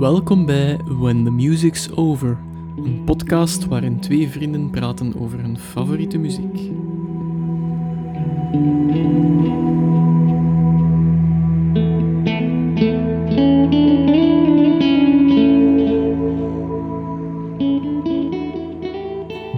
[0.00, 2.38] Welkom bij When the Music's Over,
[2.76, 6.58] een podcast waarin twee vrienden praten over hun favoriete muziek.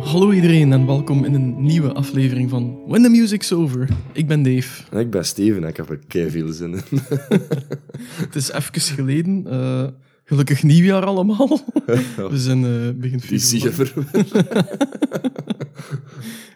[0.01, 3.89] Hallo iedereen en welkom in een nieuwe aflevering van When the Music's Over.
[4.13, 4.83] Ik ben Dave.
[4.91, 6.83] En ik ben Steven en ik heb er veel zin in.
[8.25, 9.47] Het is even geleden.
[9.47, 9.87] eh,
[10.33, 11.49] gelukkig nieuwjaar allemaal.
[12.31, 13.93] We zijn eh begin februari.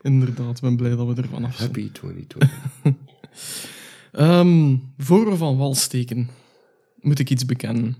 [0.03, 1.69] Inderdaad, ik ben blij dat we ervan af zijn.
[1.69, 2.51] Happy 2020.
[4.12, 6.29] Ehm, voor we van wal steken,
[7.01, 7.97] moet ik iets bekennen.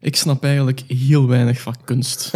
[0.00, 2.30] Ik snap eigenlijk heel weinig van kunst.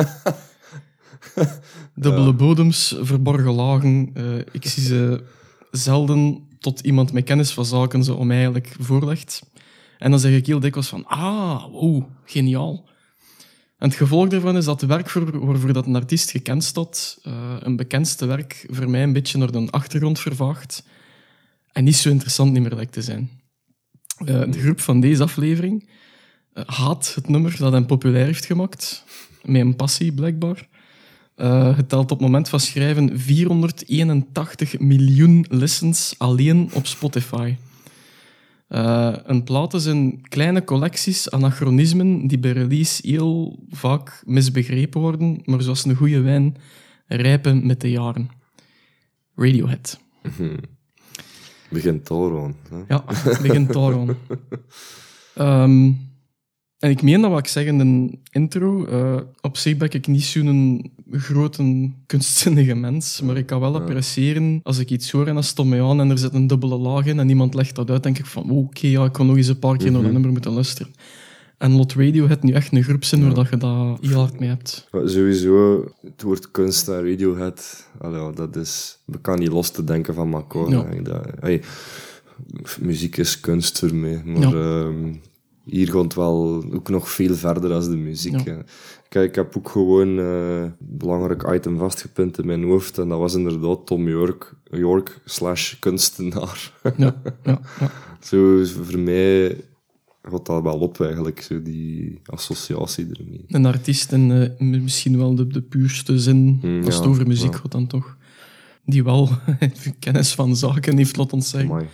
[1.95, 4.11] Dubbele bodems, verborgen lagen.
[4.15, 5.25] eh, ik zie ze
[5.71, 9.43] zelden tot iemand met kennis van zaken ze om eigenlijk voorlegt.
[9.99, 12.89] En dan zeg ik heel dikwijls van, ah, wow, geniaal.
[13.79, 17.19] En het gevolg daarvan is dat het werk voor, waarvoor dat een artiest gekend staat,
[17.23, 20.85] eh, een bekendste werk, voor mij een beetje naar de achtergrond vervaagt
[21.73, 23.31] en niet zo interessant niet meer lijkt te zijn.
[24.19, 25.91] Eh, de groep van deze aflevering
[26.53, 29.05] eh, haat het nummer dat hem populair heeft gemaakt,
[29.43, 30.69] met een passie blijkbaar.
[31.75, 37.55] Het telt op het moment van schrijven 481 miljoen listens alleen op Spotify.
[38.69, 45.63] Eh, een platen zijn kleine collecties anachronismen die bij release heel vaak misbegrepen worden, maar
[45.63, 46.57] zoals een goede wijn
[47.07, 48.29] rijpen met de jaren.
[49.35, 50.01] Radiohead.
[51.71, 52.57] Begint al aan.
[52.71, 52.95] Hè?
[52.95, 53.05] Ja,
[53.43, 54.17] begint aan.
[56.79, 58.85] En ik meen dat wat ik zeg in de intro.
[58.87, 64.61] eh, op zich ben ik niet zo'n grote kunstzinnige mens, maar ik kan wel appreciëren
[64.63, 67.07] als ik iets hoor en dat stomt mij aan en er zit een dubbele laag
[67.07, 69.47] in en iemand legt dat uit, denk ik van oké, ja, ik kan nog eens
[69.49, 70.93] een paar keer naar dat nummer moeten luisteren.
[71.59, 74.41] En Lot Radio het nu echt een groep zijn waar dat je dat heel hard
[74.41, 74.89] mee hebt.
[74.91, 78.99] Maar sowieso, het woord kunst en Radiohead, ja, dat is...
[79.05, 80.45] We kan niet los te denken van.
[80.69, 80.85] Ja.
[81.03, 81.63] Dat, hey,
[82.81, 84.85] muziek is kunst voor mij, maar Ja.
[84.85, 85.13] ehm,
[85.71, 88.41] hier het wel ook nog veel verder dan de muziek.
[88.41, 88.63] Ja.
[89.09, 93.19] Kijk, ik heb ook gewoon eh, een belangrijk item vastgepind in mijn hoofd en dat
[93.19, 96.73] was inderdaad Tom York, York slash kunstenaar.
[96.83, 97.61] Ja, ja, ja.
[98.21, 99.57] Zo, voor mij
[100.23, 103.45] gaat dat wel op eigenlijk, zo die associatie ermee.
[103.49, 107.55] Een artiest in eh, misschien wel de, de puurste zin, Mm, als het over muziek
[107.55, 108.17] gaat dan toch,
[108.85, 109.29] die wel
[109.99, 111.71] kennis van zaken heeft, laat ons zeggen.
[111.71, 111.87] Amai.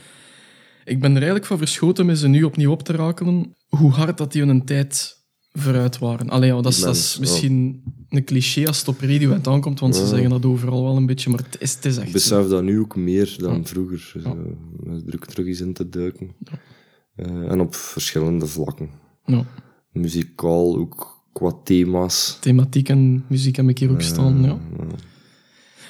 [0.84, 4.19] Ik ben er eigenlijk van verschoten met ze nu opnieuw op te rakelen, hoe hard
[4.19, 5.22] dat die een tijd
[5.53, 6.31] vooruit waren.
[6.31, 9.81] Allee, ja, dat, is, dat is Mens, misschien een cliché als het op Radiohead aankomt,
[9.81, 12.12] want ze zeggen dat overal wel een beetje, maar het is, het is echt Ik
[12.12, 13.65] besef dat nu ook meer dan Ja.
[13.65, 13.99] vroeger.
[13.99, 14.34] Zo, Ja.
[15.15, 16.31] Ook terug eens in te duiken.
[17.17, 18.91] Eh, en op verschillende vlakken.
[19.25, 19.44] Ja.
[19.93, 22.39] Muzikaal, ook qua thema's.
[22.41, 24.59] Thematiek en muziek heb ik hier ook staan, ja.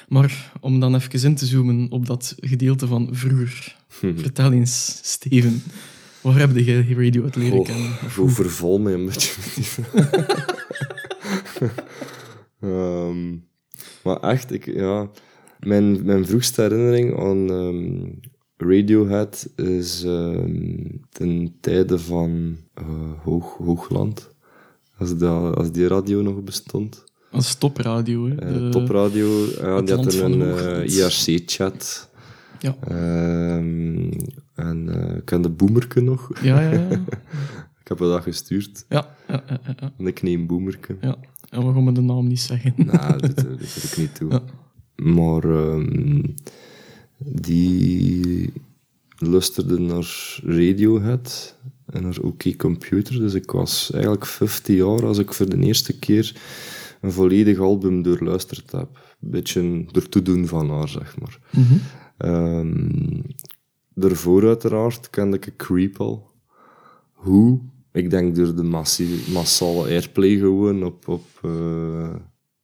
[0.07, 3.75] Maar om dan even in te zoomen op dat gedeelte van vroeger.
[3.87, 5.63] Vertel eens, Steven,
[6.21, 7.91] waar heb jij Radiohead leren Goh, kennen?
[8.05, 9.33] Of Zo verval mij een beetje.
[12.59, 13.35] Ehm,
[14.03, 15.09] maar echt, ik, ja,
[15.59, 18.09] mijn, mijn vroegste herinnering aan ehm,
[18.57, 24.29] Radiohead is ehm, ten tijde van eh, Hoog, Hoogland.
[24.97, 27.03] Als, dat, als die radio nog bestond.
[27.31, 28.35] Als topradio, hè.
[28.35, 30.91] Eh De- topradio, ja, die had een Hoogland.
[30.91, 32.09] IRC-chat.
[32.59, 32.75] Ja.
[32.87, 34.11] Ehm,
[34.55, 36.29] en eh, ik ken de Boemerke nog.
[36.41, 36.87] Ja, ja, ja.
[37.81, 38.85] Ik heb dat gestuurd.
[38.89, 39.91] Ja, ja, ja, ja, ja.
[39.97, 40.97] Een kneem Boemerke.
[41.01, 41.15] ja.
[41.49, 42.73] En we gaan de naam niet zeggen.
[42.77, 44.31] Nou, dat, dat doet ik niet toe.
[44.31, 44.41] Ja.
[44.95, 46.21] Maar ehm,
[47.17, 48.53] die
[49.17, 51.55] luisterde naar Radiohead
[51.85, 53.19] en naar OK Computer.
[53.19, 56.35] Dus ik was eigenlijk 15 jaar als ik voor de eerste keer
[57.05, 58.89] een volledig album doorluisterd heb.
[59.21, 61.39] Een beetje door toedoen van haar, zeg maar.
[61.51, 61.73] Mhm.
[62.17, 63.21] Ehm,
[63.93, 66.31] daarvoor uiteraard kende ik Creep al.
[67.13, 67.59] Hoe?
[67.91, 72.15] Ik denk door de massie, massale airplay gewoon op, op eh,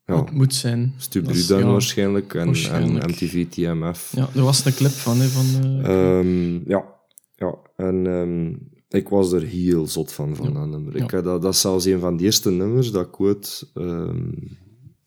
[0.05, 0.93] ja, Het moet zijn.
[0.97, 1.71] Stu Dat is- Brudan ja.
[1.71, 3.03] waarschijnlijk en, waarschijnlijk.
[3.03, 4.11] en MTV TMF.
[4.15, 5.45] Ja, er was een clip van, hè, van
[5.83, 6.85] eh, Ehm, ja,
[7.35, 7.55] ja.
[7.75, 8.53] En ehm,
[8.93, 10.53] ik was er heel zot van, van Ja.
[10.59, 10.97] dat nummer.
[10.97, 11.03] Ja.
[11.03, 14.29] Ik, dat, dat is zelfs een van de eerste nummers dat ik ooit ehm,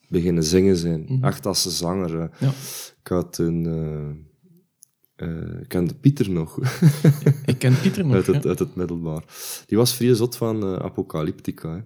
[0.08, 1.04] beginnen zingen zijn.
[1.08, 1.24] Mhm.
[1.24, 2.30] Echt als zanger.
[2.40, 2.52] Ja.
[3.00, 3.66] Ik had een...
[3.66, 6.58] eh, eh, ik kende Pieter nog,
[7.46, 8.48] Ik ken Pieter nog, uit, het, ja.
[8.48, 9.24] uit het middelbaar.
[9.66, 11.84] Die was vrij zot van eh, Apocalyptica.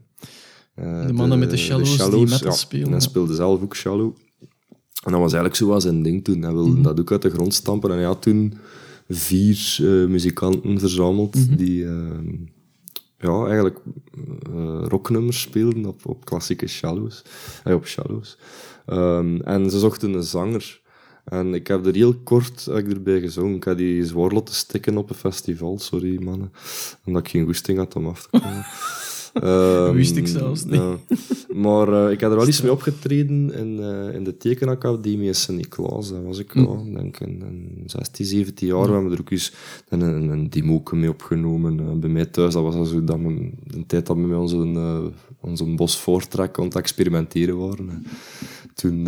[0.74, 1.06] Hè.
[1.06, 2.50] De mannen met de shallows die metal ja.
[2.50, 3.06] spelen, En hij ja.
[3.06, 4.16] speelde zelf ook shallow.
[5.04, 6.42] En dat was eigenlijk zo was zijn ding toen.
[6.42, 6.82] Hij wilde Mhm.
[6.82, 7.90] dat ook uit de grond stampen.
[7.90, 8.54] En had toen
[9.08, 11.56] vier eh, muzikanten verzameld Mhm.
[11.56, 12.18] die, eh,
[13.18, 13.78] ja, eigenlijk
[14.54, 17.22] eh, rocknummers speelden op, op klassieke shallows.
[17.64, 18.38] Eh, op shallows.
[18.86, 20.80] Ehm, en ze zochten een zanger.
[21.24, 23.56] En ik heb er heel kort heb ik erbij gezongen.
[23.56, 26.52] Ik had die zwaar laten stikken op een festival, sorry mannen.
[27.04, 28.64] Omdat ik geen goesting had om af te komen.
[29.42, 30.74] Ehm, Wist ik zelfs niet.
[30.74, 30.96] ja.
[31.54, 35.34] Maar eh, ik heb er wel iets mee opgetreden in, eh, in de tekenacademie in
[35.34, 36.10] Sint-Niklaas.
[36.10, 36.64] Dat was ik Hm.
[36.64, 37.42] wel, denk ik, in,
[37.76, 38.86] in 16, 17 jaar.
[38.86, 39.52] We hebben er ook eens
[39.88, 41.80] een, een, een demoke mee opgenomen.
[41.80, 44.38] eh, bij mij thuis, dat was al zo dat we, de tijd dat we met
[44.38, 44.98] onze, uh,
[45.40, 47.88] onze bos voortrek aan het experimenteren waren.
[47.90, 48.04] En
[48.74, 49.06] toen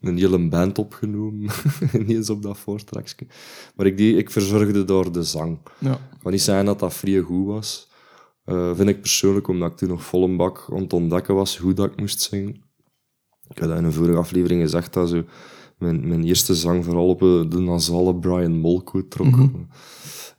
[0.00, 1.50] een hele band opgenomen,
[2.00, 3.26] ineens op dat voortrekje.
[3.76, 5.58] Maar ik, die, ik verzorgde daar de zang.
[5.78, 5.92] Ja.
[5.92, 7.88] Ik kan niet zeggen dat dat vrij goed was.
[8.44, 11.58] Eh, vind ik persoonlijk, omdat ik toen nog vol een bak aan het ontdekken was
[11.58, 12.54] hoe dat ik moest zingen.
[13.48, 15.24] Ik had dat in een vorige aflevering gezegd, dat zo
[15.78, 19.34] mijn, mijn eerste zang vooral op eh, de nasale Brian Molko trok.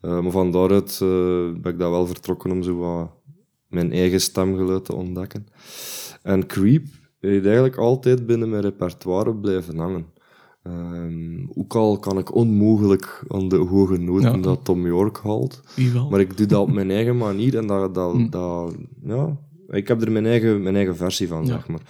[0.02, 0.98] Eh, maar van daaruit
[1.62, 3.12] ben ik dat wel vertrokken om zo wat
[3.68, 5.48] mijn eigen stemgeluid te ontdekken.
[6.22, 6.86] En Creep
[7.20, 10.06] heeft eigenlijk altijd binnen mijn repertoire blijven hangen.
[10.64, 14.38] Ehm, ook al kan ik onmogelijk aan de hoge noten Ja.
[14.38, 15.62] dat Tom York haalt.
[16.10, 18.30] Maar ik doe dat op mijn eigen manier en dat, dat, Hm.
[18.30, 18.76] dat
[19.06, 19.38] ja,
[19.70, 21.52] ik heb er mijn eigen, mijn eigen versie van, Ja.
[21.52, 21.82] zeg maar.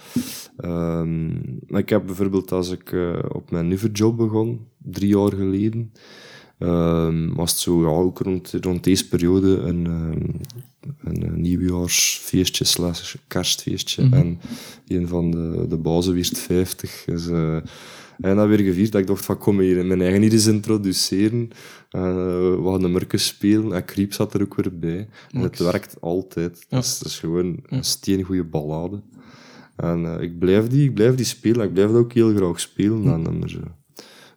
[0.56, 1.26] Ehm,
[1.66, 5.92] maar ik heb bijvoorbeeld als ik eh, op mijn nieuwe job begon, drie jaar geleden,
[6.58, 9.84] ehm, was het zo, ja, ook rond, rond deze periode een,
[11.04, 14.04] een, eh, nieuwjaarsfeestje slash kerstfeestje.
[14.04, 14.14] Mhm.
[14.14, 14.40] En
[14.86, 17.02] een van de, de bazen wist 50.
[17.06, 17.56] Dus, eh,
[18.20, 18.92] en dat weer gevierd.
[18.92, 21.48] Dat ik dacht van, kom hier mijn eigen hier eens introduceren.
[21.90, 22.14] En, eh,
[22.62, 22.90] we hadden
[23.20, 23.72] spelen.
[23.72, 25.08] En Creep zat er ook weer bij.
[25.30, 26.58] En het werkt altijd.
[26.68, 26.76] Ja.
[26.76, 29.02] Dat, is, dat is gewoon een steengoede ballade.
[29.76, 31.66] En eh, ik, blijf die, ik blijf die spelen.
[31.66, 33.50] Ik blijf dat ook heel graag spelen, dat nummer.
[33.50, 33.60] zo.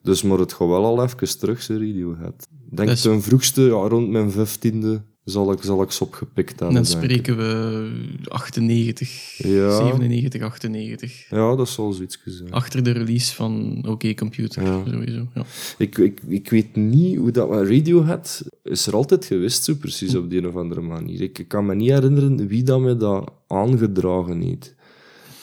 [0.01, 2.47] Dus, maar het gaat wel al even terug, ze Radiohead.
[2.69, 6.49] Ik denk is- ten vroegste, ja, rond mijn vijftiende, zal ik, zal ik ze opgepikt
[6.59, 6.73] hebben.
[6.75, 7.89] Dan spreken we
[8.27, 9.75] 98, Ja.
[9.77, 11.29] 97, 98.
[11.29, 12.51] Ja, dat zal zoiets zijn.
[12.51, 14.83] Achter de release van OK Computer, Ja.
[14.91, 15.27] sowieso.
[15.33, 15.45] Ja.
[15.77, 17.49] Ik, ik, ik weet niet hoe dat...
[17.49, 21.21] maar Radiohead is er altijd geweest, zo precies, op die een of andere manier.
[21.21, 24.75] Ik, ik kan me niet herinneren wie dat me dat aangedragen heeft.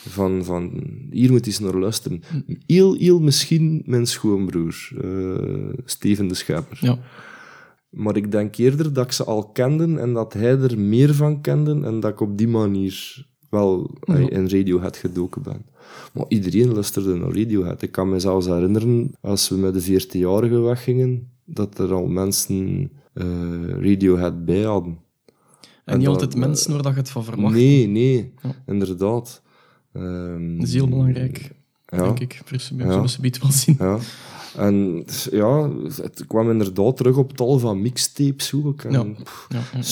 [0.08, 2.22] Van, van hier moet eens naar luisteren.
[2.66, 6.78] Heel, heel misschien mijn schoonbroer, eh, Steven de Schepper.
[6.80, 6.98] ja.
[7.96, 11.40] Maar ik denk eerder dat ik ze al kende en dat hij er meer van
[11.40, 14.14] kende en dat ik op die manier wel Ja.
[14.14, 15.64] eh, in Radiohead gedoken ben.
[16.12, 17.82] Maar iedereen luisterde naar Radiohead.
[17.82, 22.90] Ik kan me zelfs herinneren, als we met de 14-jarigen weggingen, dat er al mensen
[23.12, 23.24] eh,
[23.68, 24.98] Radiohead bij hadden.
[25.84, 27.54] En, En niet altijd mensen waar dat je het van verwacht.
[27.54, 28.54] Nee, nee, Ja.
[28.66, 29.42] inderdaad.
[29.92, 31.50] Ehm, Dat is heel belangrijk,
[31.86, 31.96] ja.
[32.02, 32.40] denk ik.
[32.44, 33.76] Voor ze wel zien.
[33.78, 33.98] Ja.
[34.56, 35.70] En ja,
[36.02, 38.82] het kwam inderdaad terug op tal van mixtapes ook.
[38.82, 39.02] En, Ja.
[39.22, 39.82] pff, Ja,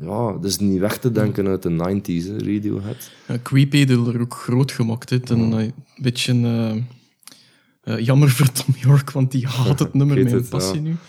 [0.00, 3.10] ja, dat is niet weg te denken uit de 90s, hè, Radiohead.
[3.28, 5.10] Ja, Creepy heeft er ook groot gemaakt.
[5.10, 5.18] Hè.
[5.24, 6.76] En, eh, een beetje eh,
[7.94, 10.94] eh, jammer voor Tom York, want die haat het nummer met een passie nu.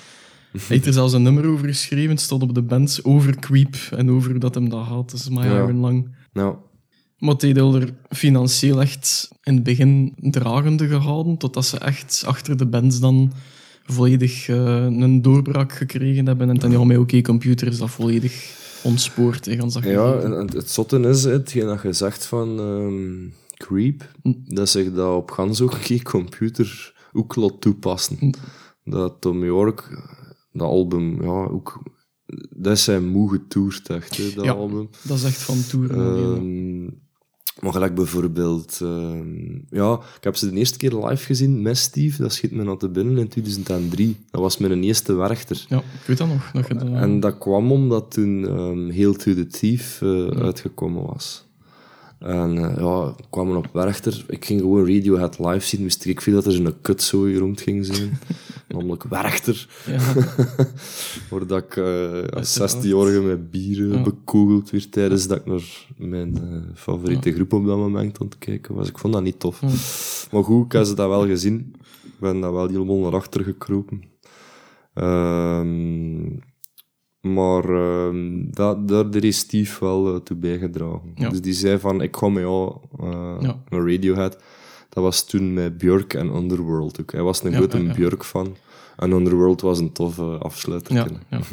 [0.52, 2.10] Hij heeft er zelfs een nummer over geschreven.
[2.10, 5.12] Het stond op de band over Creep en over hoe dat hem dat haat.
[5.12, 5.56] Dat is My Ja.
[5.64, 6.08] Iron Lang.
[6.34, 6.56] Nou,
[7.18, 12.66] Maar heeft er financieel echt in het begin dragende gehouden, totdat ze echt achter de
[12.66, 13.32] bands dan
[13.86, 16.50] volledig eh, een doorbraak gekregen hebben.
[16.50, 19.46] En dan ja, met OK Computer is dat volledig ontspoord.
[19.46, 23.30] hè, gans dat ja, en, en het zotte is, hetgeen dat je zegt van ehm,
[23.58, 24.34] Creep, Hm.
[24.56, 28.18] dat zich dat op gans geen computer ook laat toepassen.
[28.20, 28.32] Hm.
[28.84, 30.04] Dat Tom York,
[30.52, 31.94] dat album, ja, ook...
[32.50, 34.52] Dat is zijn moe getoerd, echt, hè, dat Ja.
[34.52, 34.90] album.
[35.02, 35.58] Dat is echt van
[35.90, 36.36] heel.
[36.36, 36.90] Ehm,
[37.62, 38.80] maar gelijk bijvoorbeeld...
[38.82, 42.22] ehm, ja, ik heb ze de eerste keer live gezien met Steve.
[42.22, 44.18] Dat schiet me naar te binnen in 2003.
[44.32, 45.66] Dat was mijn eerste werchter.
[45.70, 46.52] Ja, ik weet dat nog.
[46.52, 51.45] Dat En dat kwam omdat toen ehm Hail to the Thief eh, uitgekomen was.
[52.26, 54.26] En eh, ja, we kwamen op Werchter.
[54.28, 55.84] Ik ging gewoon Radiohead live zien.
[55.84, 58.18] Wist ik veel dat er zo'n kutzooi rond ging zijn.
[58.68, 59.68] Namelijk Werchter.
[59.86, 60.00] ja,
[61.30, 61.84] Waar dat ik eh,
[62.38, 62.86] als Uiteraard.
[62.86, 64.02] 16-jarige met bieren Ja.
[64.04, 68.38] bekogeld werd tijdens dat ik naar mijn eh, favoriete groep op dat moment aan het
[68.38, 68.90] kijken was.
[68.90, 69.62] Ik vond dat niet tof.
[70.32, 71.74] Maar goed, ik heb ze dat wel gezien.
[72.04, 74.02] Ik ben dat wel helemaal naar achter gekropen.
[74.94, 76.26] Ehm,
[77.34, 81.12] maar ehm, dat, daar daar heeft Steve wel eh, toe bijgedragen.
[81.16, 81.30] Ja.
[81.30, 83.60] Dus die zei van, ik ga met jou eh, Ja.
[83.70, 84.38] naar Radiohead.
[84.90, 87.12] Dat was toen met Björk en Underworld ook.
[87.12, 87.78] Hij was een Ja, grote.
[87.96, 88.56] Björk-fan.
[88.98, 90.94] En Underworld was een toffe afsluiter.
[90.96, 91.40] ja, ja.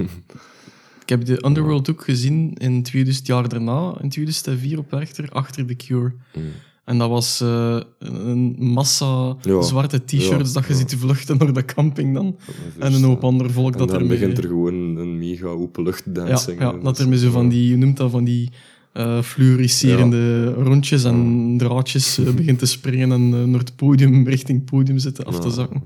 [1.02, 5.66] Ik heb de Underworld ook gezien in 2000 jaar daarna, in 2004 op Werchter, achter
[5.66, 6.12] The Cure.
[6.34, 6.42] Mm.
[6.84, 9.62] En dat was eh, een massa Ja.
[9.62, 10.78] zwarte t-shirts Ja, dat je ja.
[10.78, 12.36] ziet vluchten naar de camping dan.
[12.78, 15.82] En een hoop ander volk En dat dan er begint er gewoon een mega open
[15.84, 16.60] ja, luchtdancing.
[16.60, 18.50] ja, dat er met zo van die, je noemt dat, van die
[18.92, 24.70] eh fluoriserende rondjes en draadjes eh, begint te springen en naar het podium, richting het
[24.70, 25.82] podium zitten af te zakken.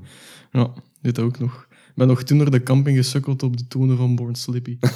[0.53, 0.73] Ja,
[1.03, 1.67] dit ook nog.
[1.71, 4.79] Ik ben nog toen naar de camping gesukkeld op de tonen van Born Slippy.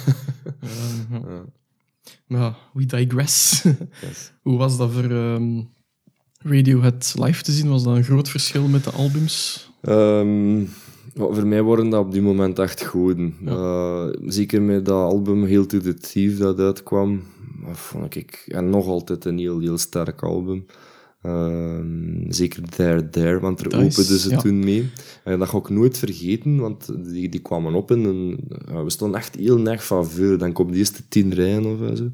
[2.27, 2.57] Ja.
[2.73, 3.61] We digress.
[4.01, 4.31] Yes.
[4.43, 5.61] Hoe was dat voor ehm,
[6.43, 7.69] Radiohead live te zien?
[7.69, 9.69] Was dat een groot verschil met de albums?
[9.81, 10.63] Ehm,
[11.15, 13.35] voor mij worden dat op die moment echt goden.
[13.45, 17.23] Eh, zeker met dat album Heel to the Thief dat uitkwam,
[17.65, 20.65] dat vond ik en nog altijd een heel, heel sterk album.
[21.21, 24.37] Ehm, zeker There There, want er openden ze ja.
[24.37, 24.89] toen mee.
[25.23, 28.89] En dat ga ik nooit vergeten, want die, die kwamen op en een, ja, we
[28.89, 30.37] stonden echt heel neig van voor.
[30.37, 32.09] Dan komt de eerste tien rijen of zo.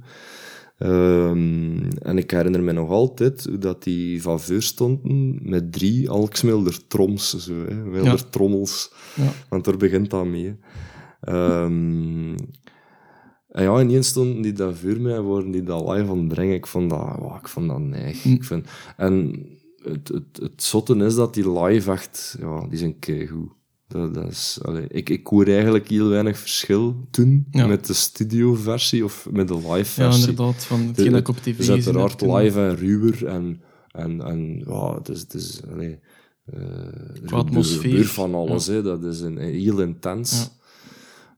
[0.77, 6.09] Ehm, en ik herinner me nog altijd hoe dat die van voor stonden met drie
[6.09, 8.29] alksmelder troms, zo, hè, wilder Ja.
[8.29, 8.93] trommels.
[9.15, 9.31] Ja.
[9.49, 10.55] Want daar begint dat mee.
[11.21, 12.35] Ehm,
[13.47, 16.27] en ja, ineens stonden die daar voor mij en worden die dat live aan het
[16.27, 16.55] brengen.
[16.55, 18.23] Ik vond dat, wow, ik vond dat neig.
[18.23, 18.29] Hm.
[18.31, 18.67] Ik vind,
[18.97, 19.45] en
[19.83, 23.49] het, het, het zotte is dat die live echt, ja, die zijn keigoed.
[23.87, 27.67] Dat, dat is, ik, ik hoor eigenlijk heel weinig verschil toen Ja.
[27.67, 30.29] met de studioversie of met de live Ja, versie.
[30.29, 30.65] inderdaad.
[30.65, 34.63] Van hetgeen dat ik op tv Het is uiteraard live en ruwer en, en, en
[34.67, 35.99] ja, het is, het is allee,
[36.45, 36.59] eh,
[37.23, 38.05] er atmosfeer.
[38.05, 38.81] van alles, hè.
[38.81, 40.49] dat is een, heel intens.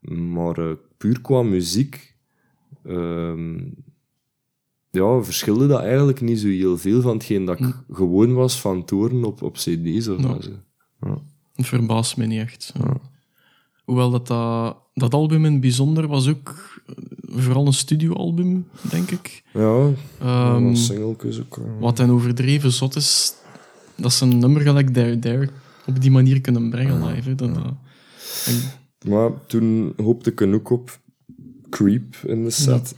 [0.01, 2.15] Maar eh, puur qua muziek,
[2.83, 3.57] ehm,
[4.91, 8.85] ja, verschilde dat eigenlijk niet zo heel veel van hetgeen dat ik gewoon was van
[8.85, 10.27] toren op, op cd's of Hm.
[10.27, 10.41] Ja.
[10.41, 10.51] zo.
[11.59, 11.65] Ja.
[11.65, 12.73] Het verbaast me niet echt.
[13.85, 16.93] Hoewel dat, dat, dat album in het bijzonder was ook eh,
[17.43, 19.43] vooral een studioalbum, denk ik.
[19.53, 19.89] Ja,
[20.19, 21.55] een singeltjes ook.
[21.55, 21.79] ja.
[21.79, 23.33] wat dan overdreven zot is,
[23.95, 25.49] dat ze een nummer gelijk There There
[25.85, 27.29] op die manier kunnen brengen live.
[27.29, 27.35] Hè.
[27.45, 28.61] En-
[29.09, 30.99] Maar toen hoopte ik ook op
[31.69, 32.95] Creep in de set.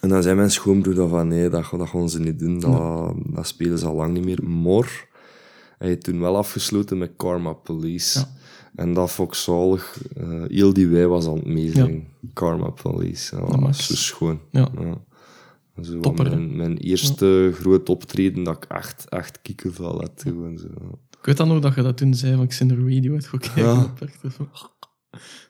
[0.00, 2.60] En dan zei mijn schoonbroer van nee, dat, dat gaan ze niet doen.
[2.60, 4.44] Dat, dat spelen ze al lang niet meer.
[4.48, 5.07] Maar
[5.78, 8.18] hij heeft toen wel afgesloten met Karma Police.
[8.18, 8.28] Ja.
[8.74, 10.02] En dat vond ik zalig.
[10.16, 12.08] Eh, heel die wij was aan het meezingen.
[12.32, 13.36] Karma Police.
[13.36, 14.40] Ja, dat was zo schoon.
[14.50, 14.70] Ja.
[16.00, 16.36] Topper, hè?
[16.36, 20.12] mijn, mijn eerste groot optreden dat ik echt, echt kiekenvel had.
[20.16, 20.66] Gewoon zo.
[21.18, 23.12] ik weet dan nog dat je dat toen zei, van ik zit in de radio
[23.12, 23.92] uit kijken.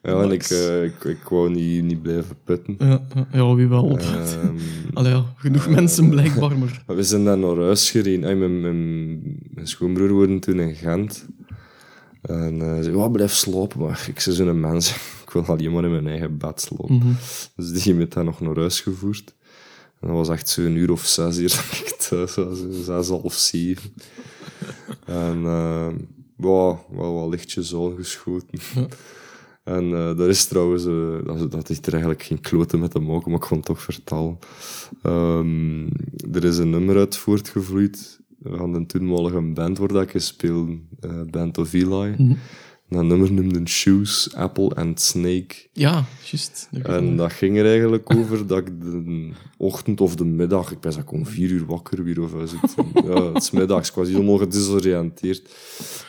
[0.01, 0.21] Ja.
[0.21, 2.75] en ik, eh, ik, ik wou niet, niet blijven putten.
[2.79, 3.01] Ja,
[3.31, 3.97] ja, wie wel.
[3.97, 4.57] Ehm,
[4.93, 6.83] Allee, ja, genoeg mensen blijkbaar, maar...
[6.95, 8.23] We zijn dan naar huis gereden.
[8.29, 9.21] Ay, mijn, mijn,
[9.53, 11.25] mijn schoonbroer woonde toen in Gent.
[12.21, 13.79] En eh zei, "Ja, blijf slapen.
[13.79, 14.89] Maar ik zei zo'n mens,
[15.25, 16.95] ik wil alleen maar in mijn eigen bed slapen.
[16.95, 17.13] Mhm.
[17.55, 19.35] Dus die heeft dan nog naar huis gevoerd.
[19.99, 22.57] En dat was echt zo'n uur of zes hier dat ik thuis was.
[22.57, 23.93] zo Zes, half zeven.
[25.05, 25.87] En eh
[26.37, 28.59] ja, wel wat lichtjes al geschoten.
[29.69, 32.99] En eh daar is trouwens, eh, dat, dat heeft er eigenlijk geen kloten met te
[32.99, 34.37] maken, maar ik kon het toch vertellen.
[35.01, 35.87] Ehm,
[36.33, 41.21] er is een nummer uit voortgevloeid van de toenmalige band waar dat ik speelde, eh
[41.29, 42.15] Band of Eli.
[42.17, 42.33] Mhm.
[42.89, 45.55] Dat nummer noemde Shoes, Apple and Snake.
[45.73, 46.69] Ja, juist.
[46.83, 50.97] En dat ging er eigenlijk over dat ik de ochtend of de middag, ik ben
[50.97, 52.57] ik om vier uur wakker weer of zo.
[53.07, 55.49] Ja, het is middags, ik was helemaal gedesoriënteerd.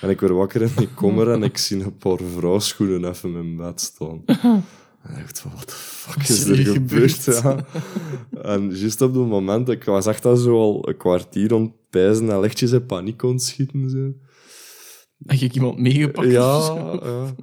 [0.00, 3.28] En ik werd wakker en ik kom er en ik zie een paar vrouwschoenen even
[3.28, 4.22] in mijn bed staan.
[5.02, 7.24] En ik dacht van, wat de fuck is er gebeurd?
[7.24, 7.64] Ja.
[8.42, 12.40] En juist op dat moment, ik was echt al zo al een kwartier ontpijzen en
[12.40, 13.90] lichtjes in paniek ontschieten.
[13.90, 14.12] Zo.
[15.26, 16.30] Heb ik iemand meegepakt?
[16.30, 16.60] Ja,
[17.02, 17.34] ja.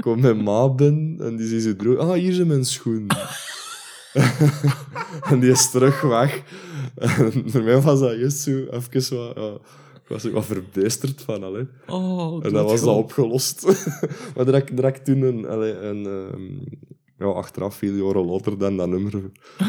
[0.00, 1.98] Komt mijn ma binnen en die ziet zo droog.
[1.98, 3.16] Ah, hier zijn mijn schoenen.
[5.30, 6.42] en die is terug weg.
[6.94, 9.32] En voor mij was dat juist zo even wat...
[9.36, 9.52] Ja,
[10.02, 11.66] ik was ook wat verbijsterd van, allee.
[11.86, 12.94] Oh, En dan was dat doodgewoon.
[12.96, 13.66] opgelost.
[14.36, 15.46] maar ik- heb ik toen een...
[15.46, 16.76] allee, een ehm,
[17.18, 19.12] ja, achteraf, veel jaren later, dan dat nummer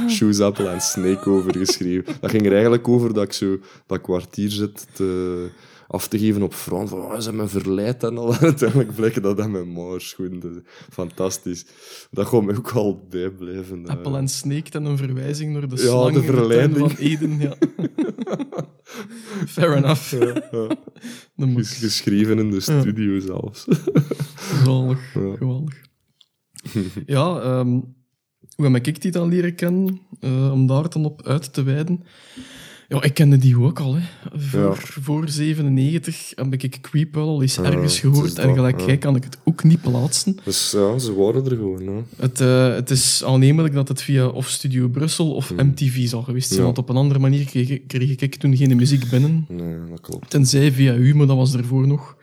[0.10, 2.16] Shoes, Apple en Snake over geschreven.
[2.22, 5.50] Dat ging er eigenlijk over dat ik zo dat kwartier zit te,
[5.88, 6.90] af te geven op front.
[6.90, 8.36] Van, oh, ze hebben me verleid en al.
[8.52, 10.40] Uiteindelijk bleek dat dat mijn ma schoen.
[10.40, 10.56] Dus,
[10.92, 11.66] fantastisch.
[12.12, 13.86] Dat gaat me ook al bijblijven.
[13.86, 13.90] eh.
[13.92, 16.92] Apple en Snake en een verwijzing naar de Ja, slang de in tuin verleiding.
[16.92, 17.40] van Eden.
[17.40, 17.56] Ja.
[19.48, 20.12] Fair enough.
[20.12, 20.68] Ja, ja.
[21.36, 21.54] De.
[21.56, 23.66] Ges- geschreven in de studio zelfs.
[24.36, 25.14] Geweldig.
[25.14, 25.36] Ja.
[25.38, 25.86] Geweldig.
[27.06, 27.80] Ja, ehm,
[28.56, 30.02] hoe heb ik die dan leren kennen?
[30.20, 32.04] Eh, om daar dan op uit te wijden.
[32.90, 33.96] Ja, ik kende die ook al.
[33.96, 34.02] Hè.
[34.40, 34.74] Voor, Ja.
[34.76, 38.38] voor 97 heb ik Creep wel al eens ergens gehoord.
[38.38, 40.38] En gelijk jij kan ik het ook niet plaatsen.
[40.44, 41.82] Dus ja, ze waren er gewoon.
[41.88, 41.94] Hè.
[42.18, 45.68] Het, eh, het is aannemelijk dat het via of Studio Brussel of Hmm.
[45.68, 46.64] MTV zal geweest zijn.
[46.64, 49.46] Want op een andere manier kreeg, ik- kreeg ik toen geen muziek binnen.
[49.50, 50.30] Nee, dat klopt.
[50.30, 52.16] Tenzij via u, maar dat was ervoor nog.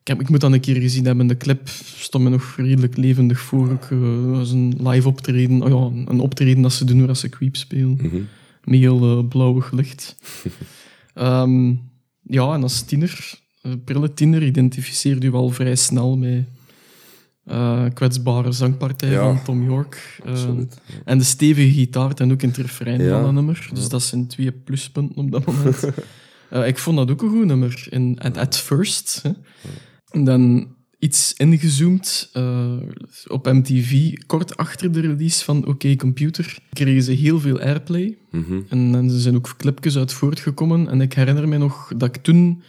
[0.00, 1.26] Ik, heb, ik moet dat een keer gezien hebben.
[1.26, 3.68] De clip stond me nog redelijk levendig voor.
[3.90, 5.62] Eh, dat was een live optreden.
[5.62, 7.98] Oh ja, een optreden dat ze doen waar ze Creep spelen.
[8.02, 8.16] Mhm.
[8.64, 10.16] Met heel eh, blauwig licht.
[11.14, 11.74] Ehm,
[12.22, 16.44] ja, en als tiener, uh, prille tiener, identificeerde u wel vrij snel met
[17.44, 20.18] eh, kwetsbare zangpartij Ja, van Tom York.
[20.24, 20.80] Eh, Absoluut.
[20.86, 20.94] Ja.
[21.04, 23.10] en de stevige gitaar en ook in het refrein Ja.
[23.14, 23.68] van dat nummer.
[23.72, 25.84] Dus dat zijn twee pluspunten op dat moment.
[26.50, 27.86] Eh, ik vond dat ook een goed nummer.
[27.90, 29.20] In, at, at First.
[29.22, 29.30] Hè.
[30.10, 32.72] En dan iets ingezoomd eh,
[33.26, 34.12] op MTV.
[34.26, 38.16] Kort achter de release van OK Computer kregen ze heel veel airplay.
[38.30, 38.60] Mhm.
[38.68, 40.88] En, en er zijn ook clipjes uit voortgekomen.
[40.88, 42.62] En ik herinner me nog dat ik toen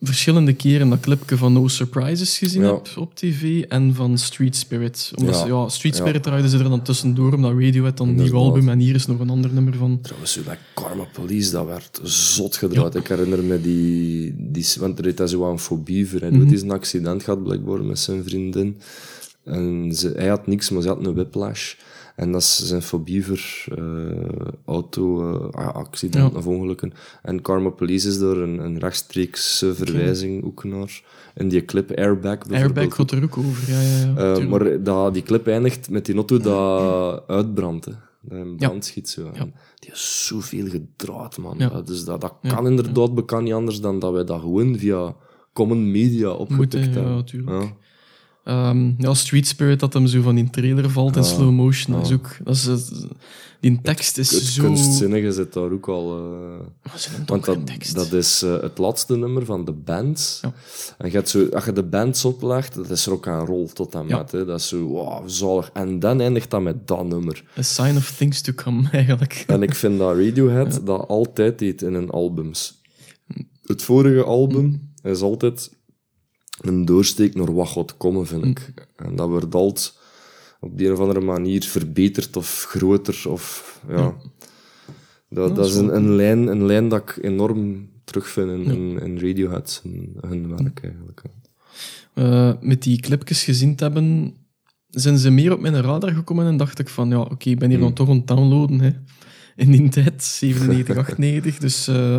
[0.00, 2.72] verschillende keren dat clipje van No Surprises gezien Ja.
[2.72, 5.10] heb op tv en van Street Spirit.
[5.16, 5.40] Omdat Ja.
[5.40, 6.20] ze- ja, Street Ja.
[6.20, 9.18] draaiden ze er dan tussendoor, omdat Radiohead dan een nieuw album en hier is nog
[9.20, 9.98] een ander nummer van.
[10.02, 12.94] Trouwens, dat Karma Police, dat werd zot gedraaid.
[12.94, 14.66] Ik herinner me die, die...
[14.78, 16.20] Want er hij zo een fobie voor.
[16.20, 18.80] Hij mm is een accident gehad, blijkbaar, met zijn vriendin.
[19.44, 21.74] En ze, hij had niks, maar ze had een whiplash.
[22.18, 23.64] En dat is zijn fobie voor
[24.64, 26.36] auto-accidenten Ja.
[26.38, 26.92] of ongelukken.
[27.22, 31.02] En Karma Police is daar een, een rechtstreekse verwijzing ook naar.
[31.34, 32.76] In die clip Airbag bijvoorbeeld.
[32.78, 34.34] Airbag gaat er ook over, ja, ja, ja.
[34.34, 37.84] Eh, maar dat, die clip eindigt met die auto dat uitbrandt.
[37.84, 37.92] Hè.
[38.22, 39.08] Dat brand schiet.
[39.08, 39.30] Zo.
[39.34, 41.82] En Die is zoveel gedraaid, man.
[41.84, 45.14] Dus dat, dat kan inderdaad bekend niet anders dan dat wij dat gewoon via
[45.52, 47.14] common media opgepikt Moeten, ja, hebben.
[47.14, 47.72] natuurlijk.
[48.48, 51.28] Ehm, ja, Street Spirit, dat hem zo van die trailer valt in Ja.
[51.28, 51.96] slow motion.
[51.96, 52.74] Dat is ook, dat is, eh,
[53.60, 54.62] die tekst is Het zo...
[54.62, 56.16] kunstzinnige zit daar ook al...
[56.18, 57.94] eh, Dat is een want dat, tekst.
[57.94, 60.38] dat is eh, het laatste nummer van de band.
[60.42, 60.52] Ja.
[60.98, 63.94] En je hebt zo, als je de bands oplegt, dat is rock and roll tot
[63.94, 64.16] en Ja.
[64.16, 64.32] met.
[64.32, 64.44] Hè.
[64.44, 65.70] Dat is zo, wow, zalig.
[65.72, 67.44] En dan eindigt dat met dat nummer.
[67.58, 69.44] A sign of things to come, eigenlijk.
[69.46, 72.80] En ik vind dat Radiohead dat altijd deed in hun albums.
[73.66, 75.76] Het vorige album is altijd
[76.60, 78.74] een doorsteek naar wat gaat komen, vind ik.
[78.96, 79.98] En dat wordt altijd
[80.60, 83.22] op de een of andere manier verbeterd of groter.
[83.28, 84.14] Of, ja.
[85.28, 89.18] Dat, dat is een, een, lijn, een lijn dat ik enorm terugvind in, in, in
[89.18, 91.22] Radiohead, hun, hun werk eigenlijk.
[92.14, 94.34] Eh, met die clipjes gezien te hebben,
[94.88, 97.70] zijn ze meer op mijn radar gekomen en dacht ik van, ja, oké, ik ben
[97.70, 98.90] hier dan toch aan het downloaden, hè.
[99.56, 102.18] In die tijd, 97, 98, dus eh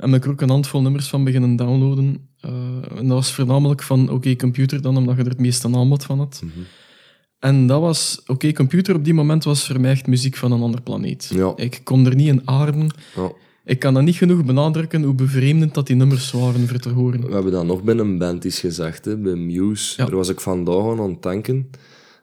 [0.00, 2.29] heb ik er ook een handvol nummers van beginnen downloaden.
[2.40, 6.04] Eh, en dat was voornamelijk van Oké Computer dan, omdat je er het meeste aanbod
[6.04, 6.42] van had.
[7.38, 8.22] En dat was...
[8.26, 11.30] Oké Computer op die moment was voor mij echt muziek van een ander planeet.
[11.34, 11.52] Ja.
[11.56, 12.88] Ik kon er niet in aarden.
[13.16, 13.32] Ja.
[13.64, 17.26] Ik kan dat niet genoeg benadrukken hoe bevreemdend dat die nummers waren voor te horen.
[17.26, 19.94] We hebben dat nog bij een band eens gezegd, hè, bij Muse.
[19.96, 20.04] Ja.
[20.06, 21.70] Daar was ik vandaag aan aan het denken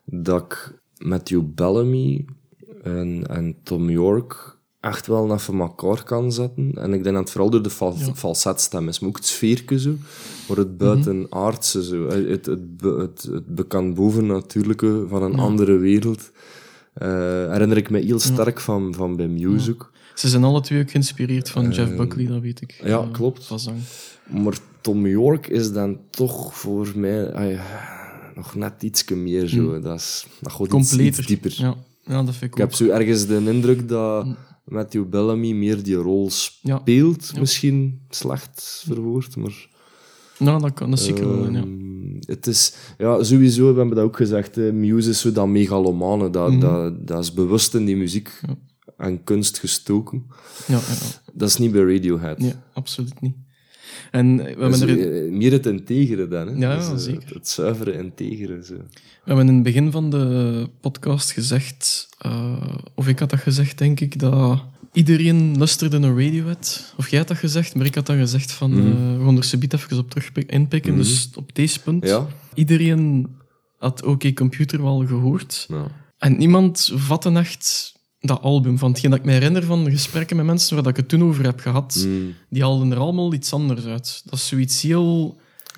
[0.06, 2.26] dat ik Matthew Bellamy
[2.84, 4.57] en, en Tom York
[4.88, 6.72] echt wel naar elkaar kan zetten.
[6.76, 9.80] En ik denk dat het vooral door de fal falsetstem is, maar ook het sfeerke
[9.80, 9.94] zo,
[10.48, 16.32] maar het buitenaardse zo, het, het, het, het, het bekend bovennatuurlijke van een andere wereld.
[16.94, 17.08] eh,
[17.52, 19.92] herinner ik me heel sterk van, van bij ook.
[20.16, 22.72] Ze zijn alle twee ook geïnspireerd van Jeff Buckley, dat weet ik.
[22.84, 23.52] ja, Eh, klopt.
[24.28, 27.60] Maar Tom York is dan toch voor mij
[28.36, 29.80] nog net iets meer zo.
[29.80, 31.20] Dat, is, dat gaat iets, Completer.
[31.20, 31.54] iets dieper.
[31.58, 31.76] Ja.
[32.06, 34.26] ja, dat vind ik, Ik heb zo ergens de indruk dat
[34.68, 36.30] Matthew Bellamy meer die rol
[36.62, 36.78] Ja.
[36.80, 37.40] speelt.
[37.40, 39.68] Misschien slecht verwoord, maar...
[40.40, 41.58] Nou, dat kan dat zeker wel, ja.
[41.60, 42.74] ehm, Het is...
[42.98, 46.30] Ja, sowieso, we hebben dat ook gezegd, hè, Muse is zo dat megalomane.
[46.30, 46.60] Dat, Mhm.
[46.60, 48.42] dat, dat is bewust in die muziek
[48.98, 50.26] en kunst gestoken.
[50.68, 51.32] Ja, ja, ja.
[51.34, 52.38] Dat is niet bij Radiohead.
[52.40, 53.36] Nee, absoluut niet.
[54.12, 56.54] En we hebben, Dus, er, meer het integere dan, hè?
[56.54, 57.22] Ja, Dus, eh, zeker.
[57.26, 58.74] Het, het zuivere integere, zo.
[58.74, 58.84] we
[59.24, 64.00] hebben in het begin van de podcast gezegd, eh, of ik had dat gezegd, denk
[64.00, 66.94] ik, dat iedereen luisterde naar Radiohead.
[66.98, 69.18] Of jij had dat gezegd, maar ik had dat gezegd van, Mhm.
[69.20, 70.96] we gaan er subiet even op terug inpikken.
[70.96, 72.28] Dus op deze punt, Ja?
[72.54, 73.28] iedereen
[73.78, 75.66] had OK Computer wel gehoord.
[75.70, 75.88] Ja.
[76.18, 78.78] En niemand vatte echt dat album.
[78.78, 81.24] Van hetgeen dat ik me herinner van gesprekken met mensen waar dat ik het toen
[81.24, 84.22] over heb gehad, Mm, die haalden er allemaal iets anders uit.
[84.26, 85.38] Dat is zoiets heel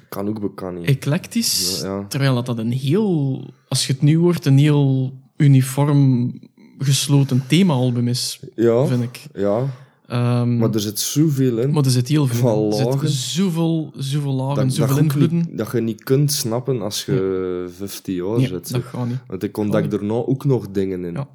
[0.09, 2.05] kan ook bekend eclectisch, Ja, ja.
[2.07, 6.33] terwijl dat, dat een heel, als je het nu hoort, een heel uniform
[6.77, 9.27] gesloten thema-album is, Ja, vind ik.
[9.33, 9.65] ja,
[10.07, 11.71] Ehm, maar er zit zoveel in.
[11.71, 12.65] maar er zit heel veel.
[12.71, 12.91] In.
[13.01, 15.37] Er zit zoveel, zoveel lagen, dat, zoveel invloeden.
[15.37, 18.71] niet, dat je niet kunt snappen als je 15 jaar zit.
[18.71, 19.17] dat gaat niet.
[19.27, 21.13] Want ik ontdek daarna ook nog dingen in.
[21.13, 21.27] Ja.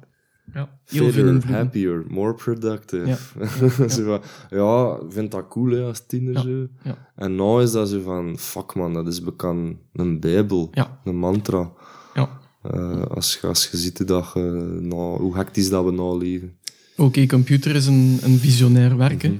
[0.53, 3.05] Ja, heel Fitter, happier, more productive.
[3.07, 3.17] Ja.
[3.89, 6.39] zo van, ja, vind dat cool hè, als tiener.
[6.41, 6.67] Zo.
[7.15, 10.69] En nu is dat zo van, fuck man, dat is bekend een bijbel,
[11.03, 11.71] een mantra.
[12.13, 12.39] Ja.
[12.61, 14.39] Eh, als, je- als je ziet hoe dat je,
[14.81, 16.57] nou, hoe hectisch dat we nou leven.
[16.97, 19.21] Oké, computer is een, een visionair werk.
[19.21, 19.39] hè.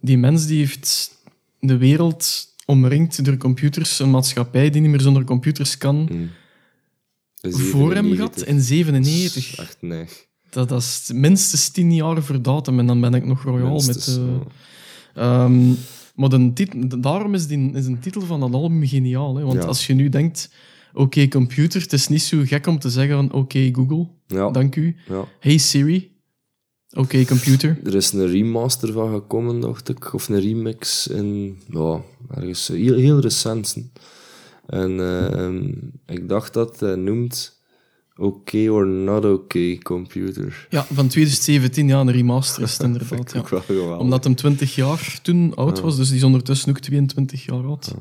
[0.00, 1.10] Die mens die heeft
[1.60, 6.08] de wereld omringd door computers, een maatschappij die niet meer zonder computers kan,
[7.40, 8.16] is voor hem 97.
[8.16, 9.34] gehad in 97.
[9.34, 10.26] Dat is Echt neig.
[10.52, 13.86] Dat, dat is minstens tien jaar voor datum en dan ben ik nog royaal met...
[13.86, 14.24] Minstens, eh.
[15.14, 15.72] Ehm,
[16.14, 19.36] maar de daarom is, die, is een titel van dat album geniaal.
[19.36, 19.42] Hè?
[19.44, 19.68] Want Ja.
[19.68, 20.50] als je nu denkt,
[20.94, 24.76] oké computer, het is niet zo gek om te zeggen van oké Google, Ja, dank
[24.76, 24.96] u.
[25.08, 25.24] ja.
[25.40, 26.16] Hey Siri,
[26.90, 27.78] oké computer.
[27.84, 30.14] Er is een remaster van gekomen, dacht ik.
[30.14, 31.58] Of een remix in...
[31.70, 32.00] Ja,
[32.34, 33.76] ergens heel, heel recent.
[34.66, 35.72] En ehm,
[36.06, 37.60] ik dacht dat hij noemt...
[38.16, 40.66] Okay or not okay computer.
[40.70, 43.32] Ja, van 2017, ja, een remaster is het inderdaad.
[43.32, 43.38] Ja.
[43.38, 43.98] Ook wel geweldig.
[43.98, 47.94] Omdat hem 20 jaar toen oud was, dus die is ondertussen ook 22 jaar oud.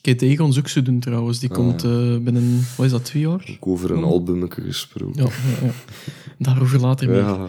[0.00, 3.48] Kate Egon ook zo doen trouwens, die komt eh, binnen, wat is dat, twee jaar?
[3.50, 5.22] Ook over een albumetje gesproken.
[5.22, 5.72] Ja, ja, ja.
[6.38, 7.18] daarover later meer.
[7.18, 7.48] Ja.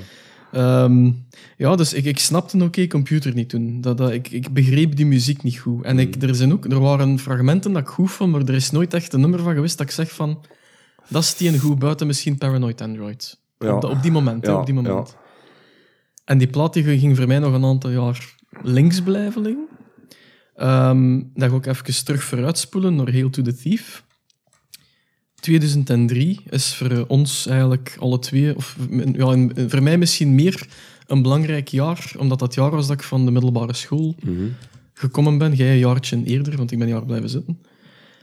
[0.52, 1.12] Ehm,
[1.58, 3.82] ja, dus ik, ik snapte een oké computer niet toen.
[3.82, 5.84] Dat, dat, ik, ik begreep die muziek niet goed.
[5.84, 8.72] En ik, er, zijn ook, er waren fragmenten dat ik goed vond, maar er is
[8.72, 10.40] nooit echt een nummer van geweest dat ik zeg van...
[11.12, 13.40] Dat is die een goed buiten misschien Paranoid Android.
[13.60, 13.76] Ja.
[13.76, 15.16] Op, die moment, hè, op die moment.
[16.26, 19.68] En die plaat die ging voor mij nog een aantal jaar links blijven liggen.
[20.56, 24.04] Ehm, dat ga ik ook even terug vooruitspoelen naar Hail to the Thief.
[25.36, 28.78] 2003 is voor ons eigenlijk alle twee, of
[29.14, 30.68] ja, voor mij misschien meer
[31.08, 34.44] een belangrijk jaar, omdat dat jaar was dat ik van de middelbare school Mhm.
[34.94, 35.54] gekomen ben.
[35.54, 37.62] Jij een jaartje eerder, want ik ben een jaar blijven zitten.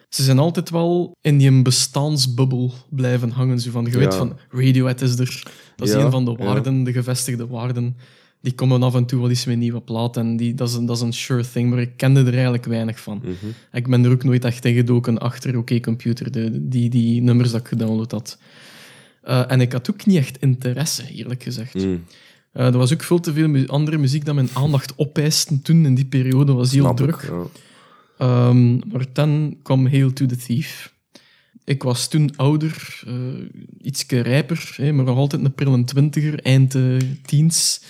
[0.09, 3.61] Ze zijn altijd wel in die bestaansbubbel blijven hangen.
[3.61, 4.19] Zo van, je weet Ja.
[4.19, 5.43] van, Radiohead is er.
[5.77, 7.97] Dat is Ja, een van de waarden, de gevestigde waarden.
[8.43, 10.17] Die komen af en toe wel eens met nieuwe plaat.
[10.17, 12.65] En die, dat, is een, dat is een sure thing, maar ik kende er eigenlijk
[12.65, 13.19] weinig van.
[13.23, 13.33] Mhm.
[13.73, 17.51] Ik ben er ook nooit echt in gedoken achter Oké Computer, de, die, die nummers
[17.51, 18.39] dat ik gedownload had.
[19.23, 21.75] Eh, en ik had ook niet echt interesse, eerlijk gezegd.
[21.75, 22.05] Mm.
[22.53, 25.87] Eh, er was ook veel te veel mu- andere muziek dat mijn aandacht opeiste toen,
[25.87, 26.53] in die periode.
[26.53, 27.31] was heel Snap ik, druk.
[27.31, 27.43] ja.
[28.19, 30.97] Ehm, maar dan kwam Hail to the Thief.
[31.65, 33.15] Ik was toen ouder, eh
[33.81, 37.83] iets rijper, hè, maar nog altijd een prille twintiger, eind eh, tiens.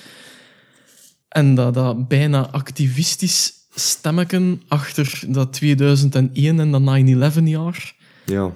[1.28, 6.82] En dat, dat bijna activistisch stemmeken achter dat 2001 en dat
[7.40, 7.94] 9-11 jaar.
[8.24, 8.52] Ja.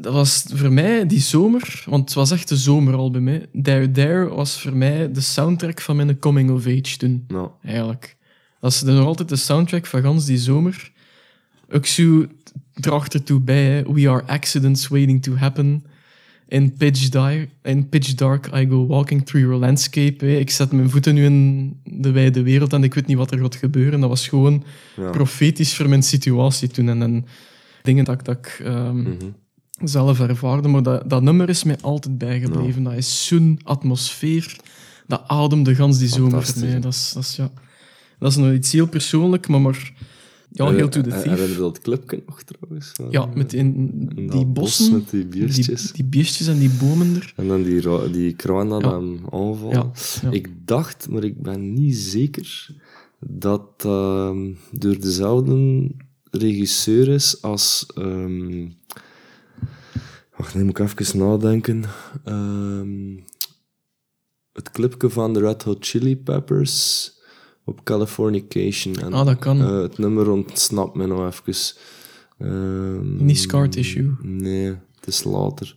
[0.00, 3.46] Dat was voor mij die zomer, want het was echt de zomer al bij mij.
[3.62, 8.16] There There was voor mij de soundtrack van mijn coming of age toen Nou, eigenlijk.
[8.60, 10.90] Dat is nog altijd de soundtrack van gans die zomer.
[11.82, 12.26] Zo
[12.74, 13.92] draagt ertoe bij, hè.
[13.92, 15.84] We are accidents waiting to happen.
[16.48, 20.24] In pitch, di- in pitch dark, I go walking through your landscape.
[20.24, 20.36] hè.
[20.36, 23.38] Ik zet mijn voeten nu in de wijde wereld en ik weet niet wat er
[23.38, 24.00] gaat gebeuren.
[24.00, 24.64] Dat was gewoon
[24.96, 25.10] ja.
[25.10, 26.88] profetisch voor mijn situatie toen.
[26.88, 27.26] En, en
[27.82, 29.14] dingen dat, ik- dat ik ehm, Mhm.
[29.84, 30.68] zelf ervaarde.
[30.68, 32.82] Maar dat, dat nummer is mij altijd bijgebleven.
[32.82, 34.56] Dat is zo'n atmosfeer.
[35.06, 36.30] Dat ademde gans die zomer?
[36.80, 37.50] Dat is, dat is, ja,
[38.18, 39.92] dat is nog iets heel persoonlijk, maar, maar
[40.52, 41.48] ja, heel to the Eh, thief.
[41.50, 42.92] Je dat clipje nog trouwens?
[43.10, 45.82] Ja, met in, die dat bos bossen, met die biertjes.
[45.82, 47.32] die, die beestjes en die bomen er.
[47.36, 48.78] En dan die, die kraan Ja.
[48.90, 49.20] hem.
[49.70, 49.90] Ja,
[50.22, 50.30] ja.
[50.30, 52.66] Ik dacht, maar ik ben niet zeker,
[53.20, 55.90] dat ehm door dezelfde
[56.30, 57.86] regisseur is als...
[57.94, 58.66] ehm
[60.36, 61.84] wacht, nu moet ik even nadenken.
[62.24, 63.16] Ehm,
[64.52, 67.12] het clipje van de Red Hot Chili Peppers
[67.68, 68.96] op Californication.
[68.96, 69.60] En, Ah, dat kan.
[69.60, 71.74] eh, het nummer ontsnapt me nog even.
[72.38, 74.16] Ehm, Niet Scar Tissue.
[74.22, 75.76] Nee, het is later.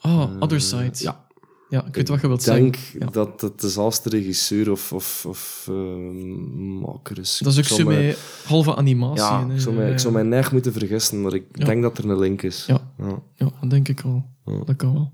[0.00, 0.90] Ah, Other Side.
[0.92, 1.24] ja.
[1.68, 3.00] ja, ik weet wat je wilt Ik denk zeggen.
[3.00, 3.06] Ja.
[3.06, 7.38] dat het dezelfde regisseur of, of, of ehm, maker is.
[7.42, 9.24] Dat is ook Ik zo met halve animatie.
[9.24, 11.64] Ja, ik zou, mij, ik zou mij neig moeten vergissen, maar ik Ja.
[11.64, 12.66] denk dat er een link is.
[12.66, 12.92] Ja.
[12.98, 13.22] Ja.
[13.60, 14.24] Dat denk ik wel.
[14.64, 15.12] Dat kan wel.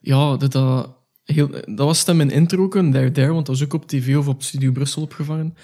[0.00, 0.88] Ja, dat, dat,
[1.24, 3.88] heel, dat was stem in intro ook, een There There, want dat was ook op
[3.88, 5.54] tv of op Studio Brussel opgevangen.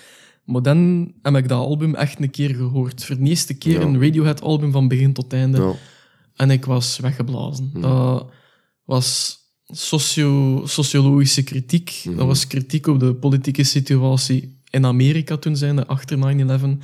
[0.44, 3.04] Maar dan heb ik dat album echt een keer gehoord.
[3.04, 3.86] Voor de eerste keer Ja.
[3.86, 5.58] een Radiohead-album van begin tot einde.
[5.60, 5.72] Ja.
[6.36, 7.70] En ik was weggeblazen.
[7.80, 8.30] Dat
[8.84, 12.02] was socio sociologische kritiek.
[12.04, 16.78] Dat was kritiek op de politieke situatie in Amerika toen zijnde, achter 9-11.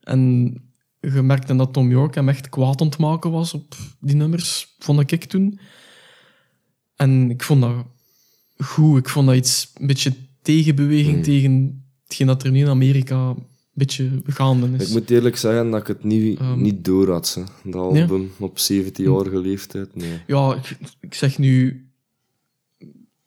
[0.00, 0.52] En
[1.00, 5.24] je merkte dat Tom York hem echt kwaad ontmaken was op die nummers, vond ik
[5.24, 5.60] toen.
[6.96, 7.74] En ik vond dat
[8.62, 8.98] goed.
[8.98, 13.36] Ik vond dat iets, een beetje tegenbeweging tegen hetgeen dat er nu in Amerika een
[13.72, 14.88] beetje gaande is.
[14.88, 16.62] Ik moet eerlijk zeggen dat ik het niet, Ehm.
[16.62, 19.94] niet door had, hè, dat album, op 17-jarige leeftijd.
[19.96, 20.18] Nee.
[20.26, 21.84] Ja, ik, ik zeg nu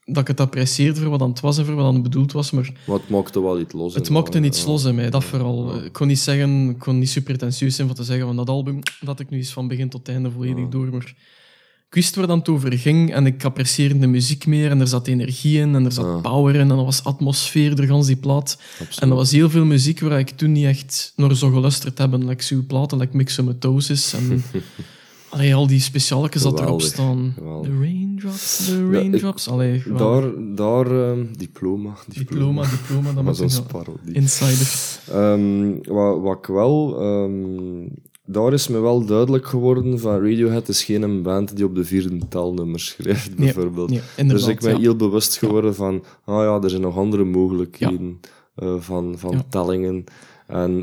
[0.05, 2.31] dat ik het apprecieerde voor wat aan het was en voor wat aan het bedoeld
[2.31, 3.95] was, maar Maar het maakte wel iets los.
[3.95, 4.67] het maakte iets ja.
[4.67, 5.83] los in mij, dat vooral.
[5.83, 8.79] Ik kon niet zeggen, ik kon niet super zijn van te zeggen van dat album,
[9.01, 11.15] dat ik nu eens van begin tot einde volledig door, maar
[11.93, 14.87] ik wist waar dat het over ging en ik apprecieerde de muziek meer en er
[14.87, 16.17] zat energie in en er zat Ja.
[16.29, 18.57] power in en er was atmosfeer door gans die plaat.
[18.71, 18.99] Absoluut.
[18.99, 22.13] En er was heel veel muziek waar ik toen niet echt naar zo geluisterd heb.
[22.13, 24.43] Like zo'n platen, like Mixomatosis en
[25.29, 27.33] allee, al die specialetjes dat erop staan.
[27.37, 27.67] geweldig.
[27.69, 29.47] The raindrops, the ik- raindrops.
[29.47, 30.31] Allee, geweldig.
[30.55, 34.13] Daar, daar ehm, diploma, diploma, diploma, dat moet zo'n ik parodie.
[34.13, 34.67] Insider.
[35.11, 37.01] Ehm, wat, wat ik wel...
[37.01, 37.87] ehm,
[38.25, 42.27] daar is me wel duidelijk geworden van Radiohead is geen band die op de vierde
[42.27, 43.89] telnummer schrijft, bijvoorbeeld.
[43.89, 44.79] nee, dus ik ben ja.
[44.79, 48.19] heel bewust geworden van, ah ja, er zijn nog andere mogelijkheden
[48.55, 49.43] eh, van, van Ja.
[49.49, 50.03] tellingen.
[50.47, 50.79] En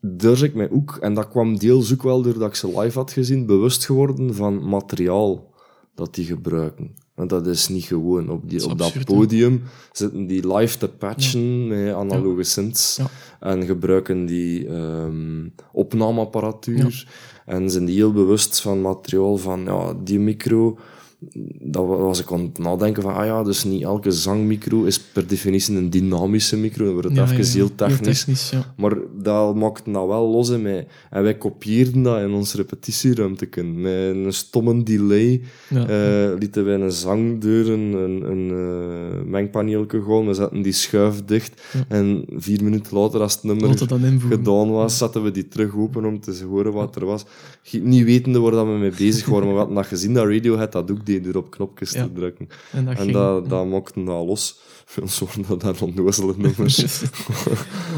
[0.00, 2.98] daar is ik mij ook, en dat kwam deels ook wel doordat ik ze live
[2.98, 5.52] had gezien, bewust geworden van materiaal
[5.94, 6.94] dat die gebruiken.
[7.14, 8.28] Want dat is niet gewoon.
[8.28, 12.96] Op, die, Dat op dat absurd, podium zitten die live te patchen met analoge synths.
[12.96, 13.06] Ja.
[13.40, 17.08] En gebruiken die ehm, opnameapparatuur.
[17.46, 20.78] En zijn die heel bewust van materiaal van, ja, die micro...
[21.60, 25.00] Dat wa- was ik aan het nadenken van, ah ja, dus niet elke zangmicro is
[25.00, 26.84] per definitie een dynamische micro.
[26.84, 27.52] Dan wordt het Ja, even ja, ja.
[27.54, 28.18] heel technisch.
[28.18, 28.74] technisch, ja.
[28.76, 30.86] Maar dat maakte dat wel los in mij.
[31.10, 33.48] En wij kopieerden dat in ons repetitieruimte.
[33.62, 40.26] Met een stomme delay eh, lieten wij een zangdeur, een, een, een eh, mengpaneelke gewoon.
[40.26, 41.62] We zetten die schuif dicht.
[41.88, 43.68] En vier minuten later, als het nummer
[44.28, 47.24] gedaan was, zetten we die terug open om te horen wat er was.
[47.82, 50.90] Niet wetende waar we mee bezig waren, maar we hadden dat gezien dat Radiohead dat
[50.90, 52.48] ook deed door op knopjes te drukken.
[52.72, 53.12] En dat En ging.
[53.12, 54.58] dat, dat maakte dat los.
[55.00, 57.02] Ons dat daar onnozele nummers.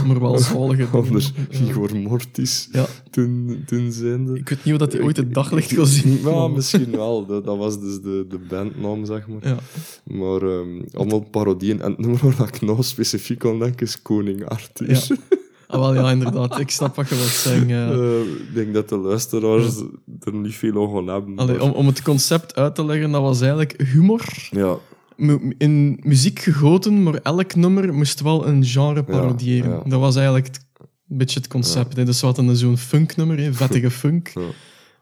[0.06, 0.86] maar wel zalige.
[0.92, 1.58] Anders Ja.
[1.58, 2.86] Igor Mortis Ja.
[3.10, 4.38] toen, toen zijnde.
[4.38, 6.18] Ik weet niet of dat hij ooit het daglicht wil zien.
[6.24, 7.26] Ja, misschien wel.
[7.26, 9.48] Dat, dat was dus de, de bandnaam, zeg maar.
[9.48, 9.56] Ja.
[10.04, 11.80] Maar ehm, allemaal parodieën.
[11.80, 14.90] En het nummer waar ik nou specifiek aan denk is Koning Arthur.
[14.90, 15.00] Ja.
[15.66, 16.58] Ah, wel, ja, inderdaad.
[16.58, 17.70] Ik snap wat je wilt zeggen.
[17.70, 19.74] Eh, ik denk dat de luisteraars
[20.20, 21.36] er niet veel aan gaan hebben.
[21.36, 24.48] Allee, maar- om, om het concept uit te leggen, dat was eigenlijk humor.
[24.50, 24.76] Ja,
[25.16, 29.70] mu- In muziek gegoten, maar elk nummer moest wel een genre parodiëren.
[29.70, 29.82] ja.
[29.86, 30.60] Dat was eigenlijk het-
[31.08, 31.96] een beetje het concept.
[31.96, 32.04] hè.
[32.04, 34.32] Dus we hadden zo'n funknummer, hè, vettige funk.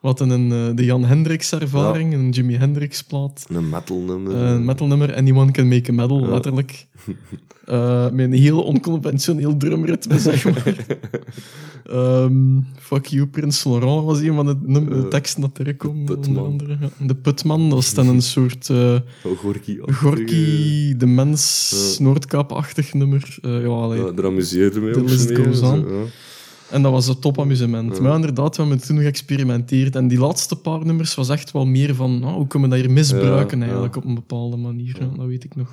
[0.05, 3.47] Hadden een, eh, de Jan Hendricks ervaring, een Jimi Hendrix plaat.
[3.49, 4.35] een metal nummer.
[4.35, 6.87] Eh, Een metalnummer, Anyone Can Make a Medal, letterlijk.
[7.65, 10.77] Eh, met een heel onconventioneel drumritme, zeg maar.
[11.85, 16.07] Ehm, fuck you, Prins Laurent was een van de, de teksten dat erin komen.
[16.07, 16.45] de Putman.
[16.45, 16.77] andere.
[16.81, 17.07] Ja.
[17.07, 19.39] De Putman, dat is dan een soort eh Oh,
[19.95, 20.97] Gorky.
[20.97, 23.37] De mens, Noordkaap-achtig nummer.
[23.43, 24.05] Ja, allee.
[24.05, 25.37] Ja, daar amuseerde mij The ook list mee,
[26.75, 26.81] ja.
[26.81, 28.01] En dat was een topamusement.
[28.01, 29.97] Maar inderdaad, we hebben toen geëxperimenteerd.
[29.97, 32.85] En die laatste paar nummers was echt wel meer van, nou, hoe kunnen we dat
[32.85, 34.97] hier misbruiken Ja, eigenlijk op een bepaalde manier.
[35.01, 35.69] Ja, dat weet ik nog.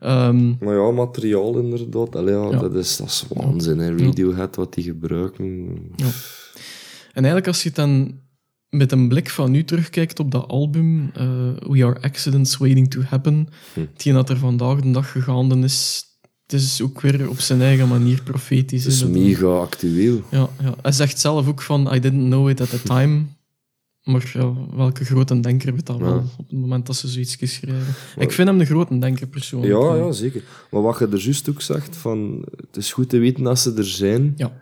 [0.00, 2.16] Ehm, Maar ja, materiaal inderdaad.
[2.16, 2.58] Allee, ja, Ja.
[2.58, 3.96] Dat, is, dat is waanzin, hè.
[3.96, 5.66] Radiohead, wat die gebruiken.
[5.96, 6.06] Ja.
[7.12, 8.18] En eigenlijk als je het dan
[8.68, 11.26] met een blik van nu terugkijkt op dat album, eh,
[11.68, 13.80] We Are Accidents Waiting to Happen, Hm.
[13.80, 16.04] hetgeen dat er vandaag de dag gegaande is,
[16.46, 18.84] het is ook weer op zijn eigen manier profetisch.
[18.84, 20.22] Het is hè, dat- mega actueel.
[20.30, 23.22] Ja, ja, hij zegt zelf ook van, I didn't know it at the time.
[24.02, 27.94] Maar ja, welke grote denker weet dat wel, op het moment dat ze zoiets schrijven.
[28.16, 29.72] Ik vind hem de grote denker persoonlijk.
[29.72, 30.42] Ja, ja, zeker.
[30.70, 33.72] Maar wat je er juist ook zegt, van, het is goed te weten dat ze
[33.74, 34.32] er zijn.
[34.36, 34.52] Ja.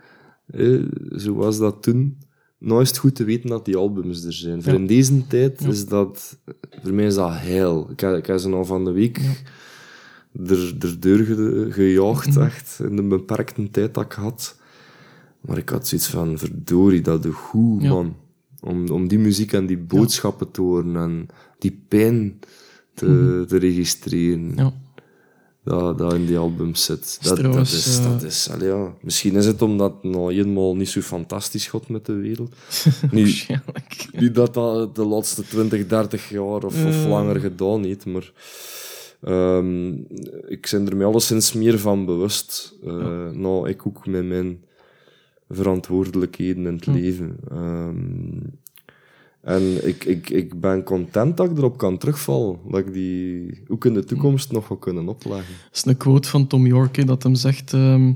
[0.46, 0.82] Eh,
[1.16, 2.18] zo was dat toen.
[2.58, 4.62] Nou is het goed te weten dat die albums er zijn.
[4.62, 6.38] Voor in deze tijd is dat...
[6.82, 7.88] Voor mij is dat heil.
[7.90, 9.20] Ik ik heb ze al van de week
[10.46, 12.40] er, er deur ge- gejaagd, Mhm.
[12.42, 12.80] echt.
[12.88, 14.56] In de beperkte tijd dat ik had.
[15.40, 17.88] Maar ik had zoiets van, verdorie, dat de goed, Ja.
[17.88, 18.16] man.
[18.60, 21.26] Om, om die muziek en die boodschappen te horen en
[21.58, 22.38] die pijn
[22.94, 24.58] te, te registreren Mhm.
[24.58, 24.72] Ja.
[25.64, 27.18] dat, dat in die albums zit.
[27.20, 28.94] Dat, dat trouwens, is, eh, dat is allee, ja.
[29.00, 32.54] Misschien is het omdat het nou eenmaal niet zo fantastisch gaat met de wereld.
[33.10, 34.08] niet, Waarschijnlijk.
[34.12, 37.08] niet dat dat de laatste 20, 30 jaar of, of Eh.
[37.08, 38.32] langer gedaan heeft, maar
[39.22, 39.92] ehm,
[40.48, 42.74] ik ben er mij alleszins meer van bewust.
[42.86, 44.60] Eh, Nou, ik ook met mijn
[45.50, 47.36] verantwoordelijkheden in het leven.
[47.50, 48.46] Ehm,
[49.40, 52.58] en ik, ik, ik ben content dat ik erop kan terugvallen.
[52.70, 55.54] Dat ik die ook in de toekomst nog ga kunnen opleggen.
[55.64, 57.72] Dat is een quote van Tom York, hè, dat hem zegt...
[57.72, 58.12] ehm,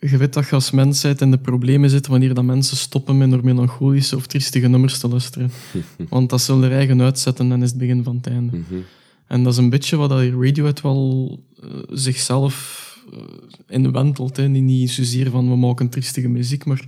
[0.00, 3.28] je weet dat je als mensheid in de problemen zit wanneer dat mensen stoppen met
[3.28, 5.50] naar melancholische of triestige nummers te luisteren.
[6.08, 8.56] Want dat zullen er eigen uitzetten en is het begin van het einde.
[9.28, 13.18] En dat is een beetje wat dat Radiohead wel eh, zichzelf eh,
[13.68, 14.36] inwentelt.
[14.36, 14.48] Hè.
[14.48, 16.84] Niet, niet zozeer van we maken triestige muziek, maar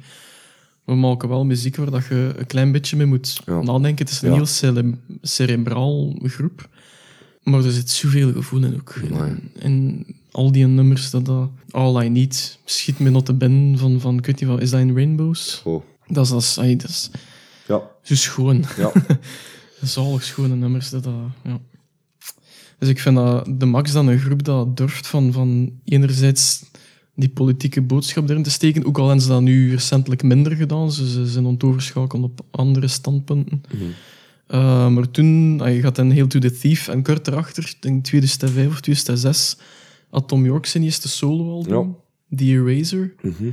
[0.84, 3.60] we maken wel muziek waar dat je een klein beetje mee moet Ja.
[3.62, 4.04] nadenken.
[4.04, 4.34] Het is een Ja.
[4.34, 6.68] heel cere- cerebraal groep.
[7.42, 8.94] Maar er zit zoveel gevoel in ook.
[8.94, 13.78] In, in al die nummers, dat, dat All I Need, Schiet me not te binnen
[13.78, 15.60] van, van, ik wat, is dat in Rainbows?
[15.64, 15.82] Oh.
[16.06, 17.10] Dat is, dat is, ai, dat is
[17.68, 18.64] Ja, zo schoon.
[18.76, 18.92] ja.
[19.82, 20.90] Zalig schone nummers.
[20.90, 21.12] Dat, dat,
[21.44, 21.60] ja.
[22.80, 26.64] Dus ik vind dat de Max dan een groep dat durft van, van enerzijds
[27.14, 30.92] die politieke boodschap erin te steken, ook al hebben ze dat nu recentelijk minder gedaan.
[30.92, 33.62] Ze, ze zijn ontoverschakeld op andere standpunten.
[33.72, 33.82] Mhm.
[34.48, 37.82] Uh, maar toen, ah, je gaat dan heel to the Thief en kort erachter, ik
[37.82, 39.56] denk 2005 of 2006,
[40.10, 41.96] had Tom York zijn eerste solo-album,
[42.36, 43.14] The Eraser.
[43.22, 43.50] Mhm.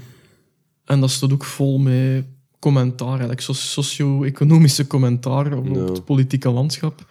[0.86, 2.26] En dat stond ook vol met
[2.60, 7.06] commentaar, eigenlijk so- socio-economische commentaar op, het politieke landschap.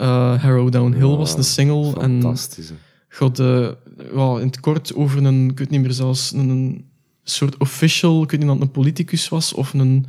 [0.00, 2.00] Uh, Harrow Downhill Ja, was de single.
[2.00, 2.72] En Fantastisch.
[3.08, 3.68] gaat eh,
[4.14, 6.84] ja, in het kort over een, ik weet niet meer zelfs, een, een
[7.24, 10.06] soort official, ik weet niet of het een politicus was, of een,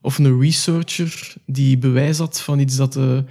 [0.00, 3.24] of een researcher die bewijs had van iets dat de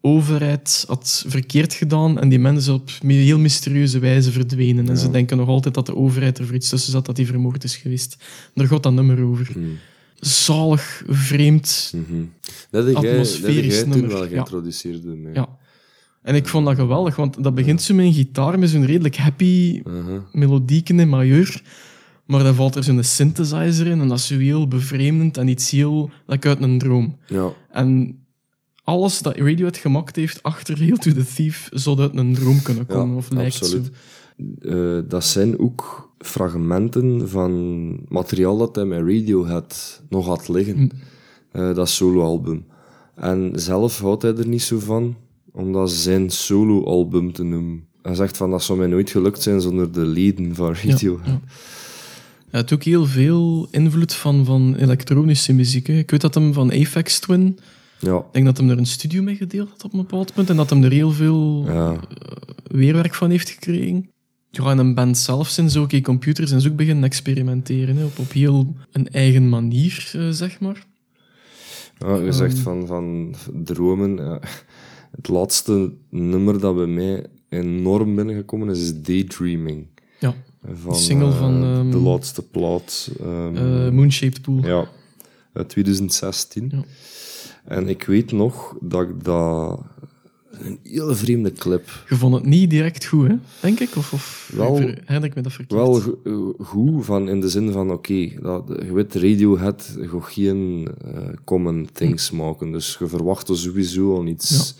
[0.00, 4.88] overheid had verkeerd gedaan en die mensen op heel mysterieuze wijze verdwenen.
[4.88, 7.26] En ze denken nog altijd dat de overheid er voor iets tussen zat, dat hij
[7.26, 8.16] vermoord is geweest.
[8.54, 9.48] Daar gaat dat nummer over.
[9.50, 9.68] Mhm.
[10.20, 12.20] Zalig, vreemd, Mhm.
[12.70, 14.28] Dat dat heb Atmosferisch jij toen nummer, wel ja.
[14.28, 15.32] geïntroduceerd mij.
[15.34, 15.48] ja.
[16.22, 19.16] En ik vond dat geweldig, want dat begint zo met een gitaar met zo'n redelijk
[19.16, 19.82] happy
[20.32, 21.62] melodieken in majeur.
[22.26, 25.70] Maar dan valt er zo'n synthesizer in en dat is zo heel bevreemdend en iets
[25.70, 27.16] heel like uit een droom.
[27.26, 28.18] Ja, En
[28.84, 32.84] alles dat Radiohead gemaakt heeft achter Hail to the Thief zou uit een droom kunnen
[32.88, 33.90] ja komen, of lijkt absoluut.
[34.36, 34.98] zo.
[34.98, 40.76] Eh, dat zijn ook fragmenten van materiaal dat hij met Radiohead nog had liggen.
[40.76, 40.88] Hm.
[41.50, 42.66] Eh, dat soloalbum.
[43.14, 45.16] En zelf houdt hij er niet zo van,
[45.52, 47.86] om dat zijn soloalbum te noemen.
[48.02, 51.26] Hij zegt van, dat zou mij nooit gelukt zijn zonder de leden van Radiohead.
[51.26, 51.40] ja.
[52.50, 55.86] Hij had ook heel veel invloed van, van elektronische muziek.
[55.86, 55.98] Hè.
[55.98, 57.58] Ik weet dat hem van Aphex Twin,
[57.98, 60.50] Ja, ik denk dat hem er een studio mee gedeeld had op een bepaald punt
[60.50, 62.00] en dat hem er heel veel ja.
[62.62, 64.10] weerwerk van heeft gekregen.
[64.62, 68.18] Ja, en een band zelf zijn zo, oké, computers ze ook beginnen experimenteren, hè, op,
[68.18, 70.86] op heel een eigen manier, eh, zeg maar.
[71.98, 74.16] Ja, je zegt van, van dromen.
[74.16, 74.40] ja.
[75.16, 79.86] Het laatste nummer dat bij mij enorm binnengekomen is, is Daydreaming.
[80.20, 80.34] Ja,
[80.72, 83.10] Van, single eh, van, ehm, de laatste plaat.
[83.20, 84.64] ehm, eh Moonshaped Pool.
[84.66, 84.88] ja,
[85.52, 86.68] uit 2016.
[86.74, 86.82] Ja.
[87.64, 89.80] En ik weet nog dat ik dat...
[90.60, 92.04] Een hele vreemde clip.
[92.08, 93.34] Je vond het niet direct goed, hè?
[93.60, 93.96] denk ik?
[93.96, 95.80] Of, of Wel- ik me dat verkeerd?
[95.80, 100.88] Wel eh, goed, van in de zin van, oké, dat je weet, Radiohead gaat geen
[101.04, 102.72] eh, common things maken.
[102.72, 104.74] Dus je verwacht er sowieso al iets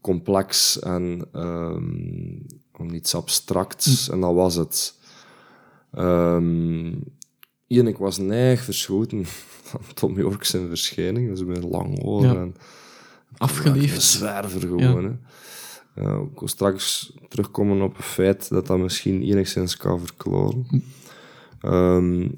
[0.00, 2.38] complex en ehm,
[2.76, 4.08] om iets abstracts.
[4.08, 4.94] En dat was het.
[5.94, 6.90] Ehm
[7.66, 9.24] Ian, ik was neig verschoten
[9.70, 11.28] van Tom York zijn verschijning.
[11.28, 12.48] Dat is met lang oor Ja.
[13.36, 14.02] Afgeleefd.
[14.02, 15.04] zwerver gewoon.
[15.04, 15.10] Hè.
[16.02, 20.66] Ja, ik wil straks terugkomen op het feit dat dat misschien enigszins kan verklaren.
[21.60, 22.28] Ehm,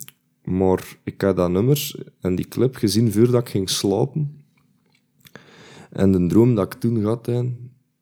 [0.45, 4.43] maar ik had dat nummer en die clip gezien voordat ik ging slapen.
[5.91, 7.43] En de droom dat ik toen had, hè,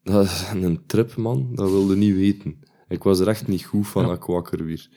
[0.03, 1.49] dat is een trip, man.
[1.55, 2.59] Dat wilde niet weten.
[2.87, 4.07] Ik was er echt niet goed van Ja.
[4.07, 4.89] dat ik wakker weer.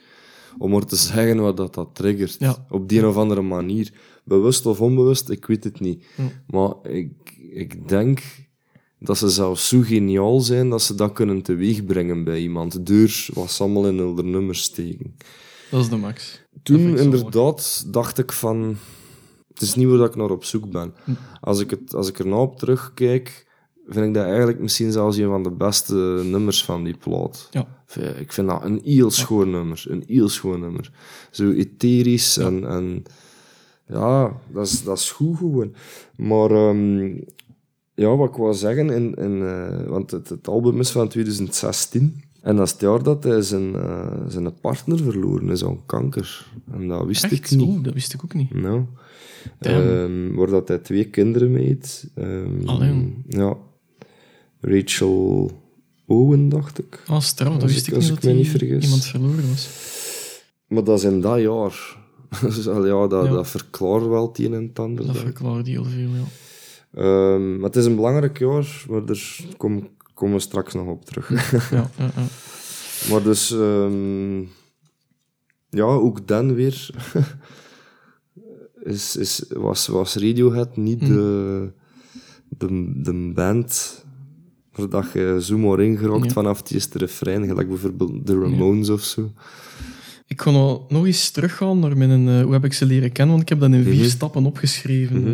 [0.59, 2.37] Om maar te zeggen wat dat, dat triggert.
[2.39, 2.67] Ja.
[2.69, 3.93] Op die een of andere manier.
[4.25, 6.05] Bewust of onbewust, ik weet het niet.
[6.17, 6.25] Ja.
[6.47, 7.13] Maar ik,
[7.51, 8.23] ik denk
[8.99, 12.81] dat ze zelfs zo geniaal zijn dat ze dat kunnen teweegbrengen bij iemand.
[13.35, 15.17] Wat ze allemaal in hun nummers steken.
[15.71, 16.41] Dat is de max.
[16.63, 18.77] Toen inderdaad dacht ik van...
[19.53, 20.95] Het is niet waar ik naar op zoek ben.
[21.05, 21.11] Hm.
[21.41, 23.47] Als ik, het, als ik er nou op terugkijk,
[23.87, 27.49] vind ik dat eigenlijk misschien zelfs een van de beste nummers van die plaat.
[27.51, 27.67] Ja.
[28.19, 29.85] Ik vind dat een heel schoon nummer.
[29.89, 30.93] Een heel schoon nummer.
[31.31, 32.69] Zo etherisch en...
[32.69, 33.03] en
[33.91, 35.75] ja, dat is, dat is goed gewoon.
[36.17, 37.07] Maar ehm,
[37.95, 42.23] ja, wat ik wou zeggen, in, in, eh, want het, het album is van 2016.
[42.43, 46.47] En dat is het jaar dat hij zijn, eh, zijn partner verloren is aan kanker.
[46.73, 47.61] En dat wist ik niet.
[47.61, 48.55] Oeh, dat wist ik ook niet.
[48.55, 48.83] Nou.
[49.59, 52.07] Ehm, waar dat hij twee kinderen mee heeft.
[52.15, 53.15] Ehm, Allee.
[53.29, 53.57] ja.
[54.61, 55.51] Rachel
[56.07, 57.03] Owen, dacht ik.
[57.07, 58.85] Ah, straf, dat wist ik- ik, als niet ik me niet vergis.
[58.85, 59.69] iemand verloren was.
[60.67, 61.99] Maar dat is in dat jaar.
[62.43, 63.31] dus, al ja, dat, Ja.
[63.33, 65.07] dat verklaart wel het een en het ander.
[65.07, 66.25] Dat verklaart heel veel, ja.
[66.95, 71.05] Ehm, maar het is een belangrijk jaar, maar daar kom- komen we straks nog op
[71.05, 71.29] terug.
[71.71, 72.25] ja, ja, ja.
[73.11, 74.41] maar dus, ehm,
[75.69, 76.91] ja, ook dan weer
[78.83, 81.73] is, is, was, was Radiohead niet de,
[82.49, 84.05] de, de band
[84.73, 86.31] waar dat je zo maar ingerokt Ja.
[86.33, 89.33] vanaf het eerste refrein, gelijk bijvoorbeeld de Ramones of zo.
[90.31, 90.51] Ik ga
[90.89, 93.61] nog eens teruggaan naar mijn, eh, hoe heb ik ze leren kennen, want ik heb
[93.61, 94.09] dat in vier Mhm.
[94.09, 95.27] stappen opgeschreven.
[95.27, 95.33] Eh,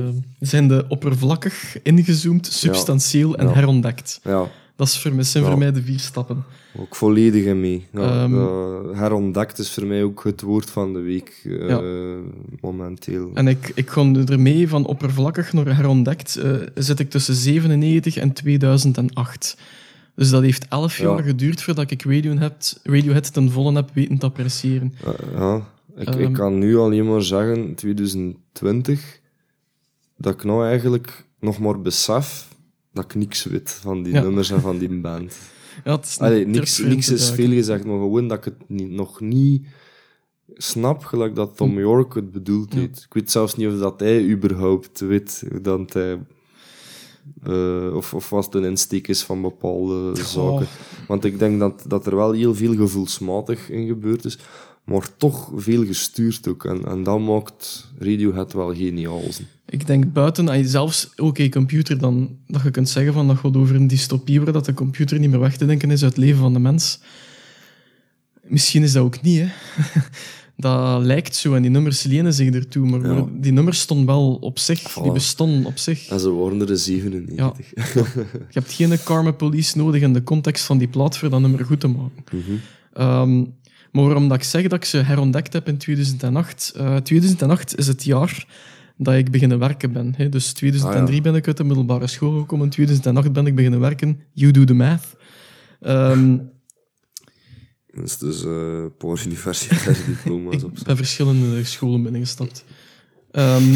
[0.49, 3.53] zijn de oppervlakkig, ingezoomd, substantieel en Ja.
[3.53, 4.21] herontdekt.
[4.25, 6.45] Ja, Dat is voor mij, zijn voor mij de vier stappen.
[6.79, 7.87] Ook volledig in mee.
[7.95, 8.31] Ehm.
[8.31, 11.79] dat herontdekt is voor mij ook het woord van de week eh,
[12.61, 13.31] momenteel.
[13.35, 18.33] En ik, ik kon ermee van oppervlakkig naar herontdekt, eh, zit ik tussen 97 en
[18.33, 19.57] 2008.
[20.17, 21.05] Dus dat heeft elf Ja.
[21.05, 24.95] jaar geduurd voordat ik Radiohead, Radiohead ten volle heb weten te appreciëren.
[25.05, 25.69] Ja, ja.
[25.97, 26.21] Ik, Ehm.
[26.21, 29.21] ik kan nu alleen maar zeggen, 2020,
[30.17, 32.49] dat ik nou eigenlijk nog maar besef
[32.93, 35.37] dat ik niks weet van die nummers en van die band.
[35.85, 39.21] Ja, is Allee, niks, niks is veel gezegd, maar gewoon dat ik het niet, nog
[39.21, 39.67] niet
[40.55, 42.79] snap, gelijk dat Tom York het bedoeld Hm.
[42.79, 42.87] Ja.
[42.87, 43.03] heeft.
[43.07, 46.19] Ik weet zelfs niet of dat hij überhaupt weet dat hij...
[47.43, 50.67] eh, of, of wat een insteek is van bepaalde zaken.
[51.07, 54.39] Want ik denk dat, dat er wel heel veel gevoelsmatig in gebeurd is,
[54.85, 56.65] maar toch veel gestuurd ook.
[56.65, 59.23] En, en dat maakt Radiohead wel geniaal.
[59.69, 63.37] Ik denk buiten, als je zelfs oké computer, dan dat je kunt zeggen van dat
[63.37, 66.15] gaat over een dystopie waar dat de computer niet meer weg te denken is uit
[66.15, 67.01] het leven van de mens.
[68.43, 69.47] Misschien is dat ook niet, hè.
[70.57, 73.25] Dat lijkt zo en die nummers lenen zich ertoe, maar Ja.
[73.33, 76.09] die nummers stonden wel op zich, die bestonden op zich.
[76.09, 77.71] En ze worden er de 97.
[77.75, 78.05] Je
[78.51, 81.81] hebt geen Karma Police nodig in de context van die plaat voor dat nummer goed
[81.81, 82.23] te maken.
[82.33, 82.41] Mhm.
[82.93, 83.39] Ehm,
[83.93, 86.73] maar waarom dat ik zeg dat ik ze herontdekt heb in 2008?
[86.77, 88.47] Eh 2008 is het jaar
[88.97, 90.15] dat ik beginnen werken ben.
[90.17, 90.29] Hè.
[90.29, 91.21] Dus 2003 Ah, ja.
[91.31, 94.21] ben ik uit de middelbare school gekomen, in 2008 ben ik beginnen werken.
[94.33, 95.17] You do the math.
[95.81, 96.37] Ehm,
[97.97, 98.43] Dat is dus
[99.27, 100.79] universitaire diploma's op.
[100.79, 102.65] ik ben verschillende scholen binnengestapt.
[103.31, 103.73] Ehm,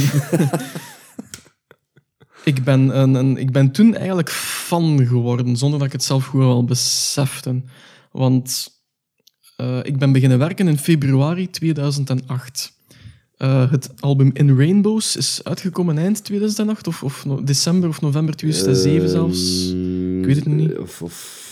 [2.45, 6.25] ik, ben een, een, ik ben toen eigenlijk fan geworden, zonder dat ik het zelf
[6.25, 7.63] goed wel besefte.
[8.13, 8.71] Want
[9.57, 12.73] eh, ik ben beginnen werken in februari 2008.
[13.37, 18.37] Eh, het album In Rainbows is uitgekomen eind 2008, of, of no- december of november
[18.37, 19.71] 2007 zelfs.
[20.21, 20.79] Ik weet het niet.
[20.79, 21.49] Of, of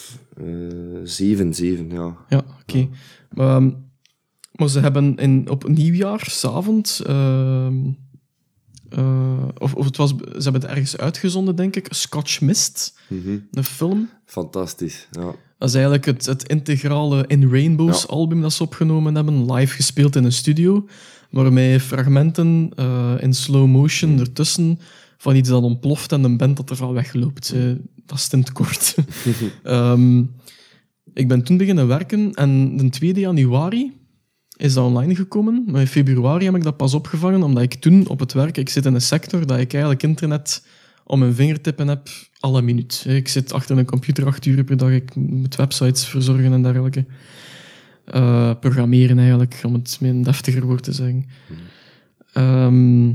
[1.04, 2.16] zeven, zeven, ja.
[2.28, 2.88] Ja, oké.
[3.34, 3.70] Ehm,
[4.52, 7.00] maar ze hebben in, op nieuwjaarsavond...
[7.06, 7.76] ehm,
[8.88, 11.86] eh, of, of het was, ze hebben het ergens uitgezonden, denk ik.
[11.90, 13.38] Scotch Mist, Mhm.
[13.50, 14.08] een film.
[14.24, 15.34] Fantastisch, ja.
[15.58, 18.08] Dat is eigenlijk het, het integrale In Rainbows Ja.
[18.08, 20.86] album dat ze opgenomen hebben, live gespeeld in een studio,
[21.30, 24.78] waarmee fragmenten eh, in slow motion ertussen
[25.18, 27.52] van iets dat ontploft en een band dat ervan wegloopt.
[27.52, 27.62] Eh,
[28.08, 28.94] dat het kort.
[29.62, 30.22] Ehm,
[31.14, 33.92] ik ben toen beginnen werken en de 2 januari
[34.56, 35.64] is dat online gekomen.
[35.66, 38.56] Maar in februari heb ik dat pas opgevangen, omdat ik toen op het werk...
[38.56, 40.66] Ik zit in een sector dat ik eigenlijk internet
[41.04, 42.08] om mijn vingertippen heb
[42.40, 43.04] alle minuut.
[43.08, 44.90] Ik zit achter een computer acht uur per dag.
[44.90, 47.04] Ik moet websites verzorgen en dergelijke.
[48.04, 51.26] Eh, programmeren eigenlijk, om het met een deftiger woord te zeggen.
[52.32, 53.12] Ehm,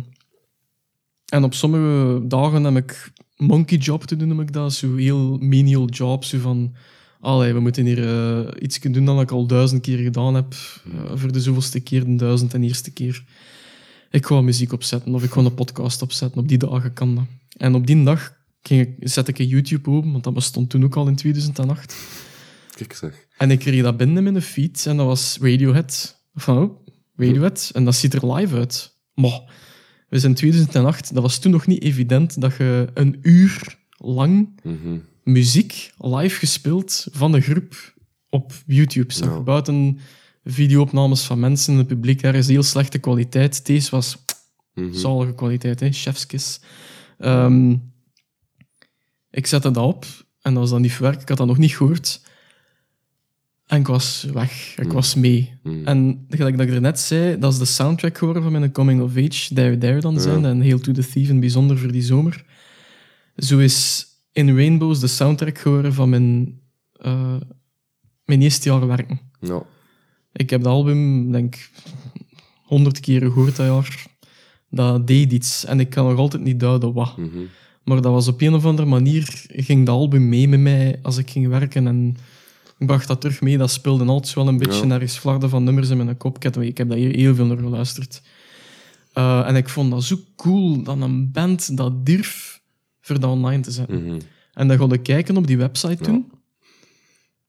[1.26, 4.74] en op sommige dagen heb ik monkey job te doen, noem ik dat.
[4.74, 6.76] Zo heel menial job, zo van...
[7.20, 10.54] Allee, we moeten hier eh, iets kunnen doen dat ik al duizend keer gedaan heb.
[10.54, 13.24] eh, voor de zoveelste keer, de duizend en eerste keer.
[14.12, 16.42] Ik ga muziek opzetten of ik ga een podcast opzetten.
[16.42, 17.24] Op die dagen kan dat.
[17.58, 20.84] En op die dag ging ik, zet ik een YouTube open, want dat bestond toen
[20.84, 21.96] ook al in 2008.
[22.76, 23.28] Kijk zeg.
[23.38, 26.22] En ik kreeg dat binnen in mijn feed en dat was Radiohead.
[26.34, 27.70] Van, oh, Radiohead.
[27.74, 28.98] En dat ziet er live uit.
[29.14, 29.42] Maar
[30.14, 34.59] we zijn in 2008, dat was toen nog niet evident dat je een uur lang
[34.64, 34.97] Mhm.
[35.24, 37.93] muziek live gespeeld van de groep
[38.30, 39.28] op YouTube zag.
[39.30, 39.39] Ja.
[39.41, 39.99] Buiten
[40.43, 43.66] videoopnames van mensen in het publiek, ergens heel slechte kwaliteit.
[43.66, 44.18] Deze was
[44.74, 44.93] Mhm.
[44.93, 45.91] zalige kwaliteit, hè?
[45.91, 46.59] chefskis.
[47.18, 47.76] Ehm,
[49.32, 50.05] ik zette dat op
[50.41, 51.22] en dat was dan niet verwerkt.
[51.22, 52.22] Ik had dat nog niet gehoord.
[53.66, 54.78] En ik was weg.
[54.78, 55.59] Ik was mee.
[55.64, 55.86] Mhm.
[55.86, 59.01] En gelijk dat ik er net zei, dat is de soundtrack geworden van mijn coming
[59.01, 61.91] of age, There There dan zijn, en Hail to the Thief in het bijzonder voor
[61.91, 62.45] die zomer.
[63.36, 66.59] Zo is In Rainbows de soundtrack geworden van mijn,
[66.93, 67.36] eh,
[68.26, 69.20] mijn eerste jaar werken.
[69.39, 69.64] Ja.
[70.34, 71.72] Ik heb dat album, denk ik,
[72.64, 74.05] honderd keer gehoord dat jaar.
[74.70, 75.66] Dat deed iets.
[75.66, 77.18] En ik kan nog altijd niet duiden wat.
[77.18, 77.39] Mhm.
[77.84, 79.45] Maar dat was op een of andere manier...
[79.47, 81.88] ging dat album mee met mij als ik ging werken.
[81.88, 82.16] En
[82.86, 83.58] bracht dat terug mee.
[83.58, 84.86] Dat speelde altijd wel een beetje Ja.
[84.86, 86.36] naar eens flarden van nummers in mijn kop.
[86.36, 88.22] Ik heb, ik heb daar heel, heel veel naar geluisterd.
[89.14, 92.62] Eh, en ik vond dat zo cool dat een band dat durf
[93.02, 94.04] voor dat online te zetten.
[94.06, 94.20] Mhm.
[94.54, 96.06] En dan ik kijken op die website Ja.
[96.06, 96.32] toen.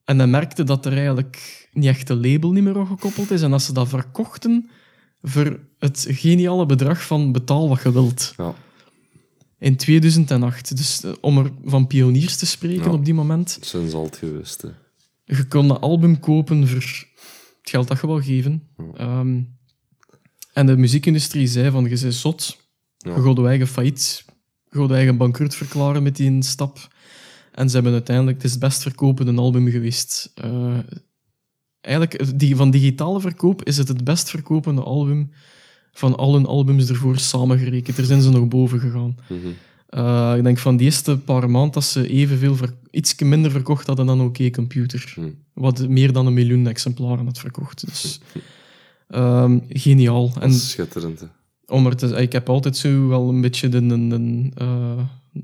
[0.04, 3.42] En dan merkte dat er eigenlijk niet echt een label niet meer aan gekoppeld is.
[3.42, 4.70] En dat ze dat verkochten
[5.22, 8.34] voor het geniale bedrag van betaal wat je wilt.
[8.36, 8.54] Ja.
[9.58, 10.76] In 2008.
[10.76, 12.92] Dus eh, om er van pioniers te spreken Ja.
[12.92, 13.58] op die moment.
[13.60, 14.68] Zijn altijd geweest, hè.
[15.24, 17.06] Je kon dat album kopen voor het
[17.62, 18.68] geld dat je wil geven.
[18.94, 19.40] Ehm,
[20.52, 22.58] en de muziekindustrie zei van, je bent zot.
[22.98, 23.14] Ja.
[23.14, 24.24] Je gaat je eigen failliet.
[24.70, 26.88] Je gaat je eigen bankroet verklaren met die stap.
[27.52, 30.32] En ze hebben uiteindelijk, het is het best verkopende album geweest.
[30.34, 30.78] Eh,
[31.80, 35.30] eigenlijk, die, van digitale verkoop is het het best verkopende album
[35.92, 37.98] van al hun albums ervoor samengerekend.
[37.98, 39.16] Er zijn ze nog boven gegaan.
[39.28, 39.48] Mhm.
[39.94, 42.56] Eh, ik denk van die eerste paar maanden dat ze evenveel,
[42.90, 45.12] iets minder verkocht hadden dan OK Computer.
[45.14, 45.20] Hm.
[45.52, 47.86] Wat meer dan een miljoen exemplaren had verkocht.
[47.86, 48.20] Dus
[49.08, 50.32] ehm, geniaal.
[50.40, 51.20] En schitterend.
[51.20, 51.26] hè.
[51.74, 54.98] om er te, ik heb altijd zo wel een beetje de, de, de, eh,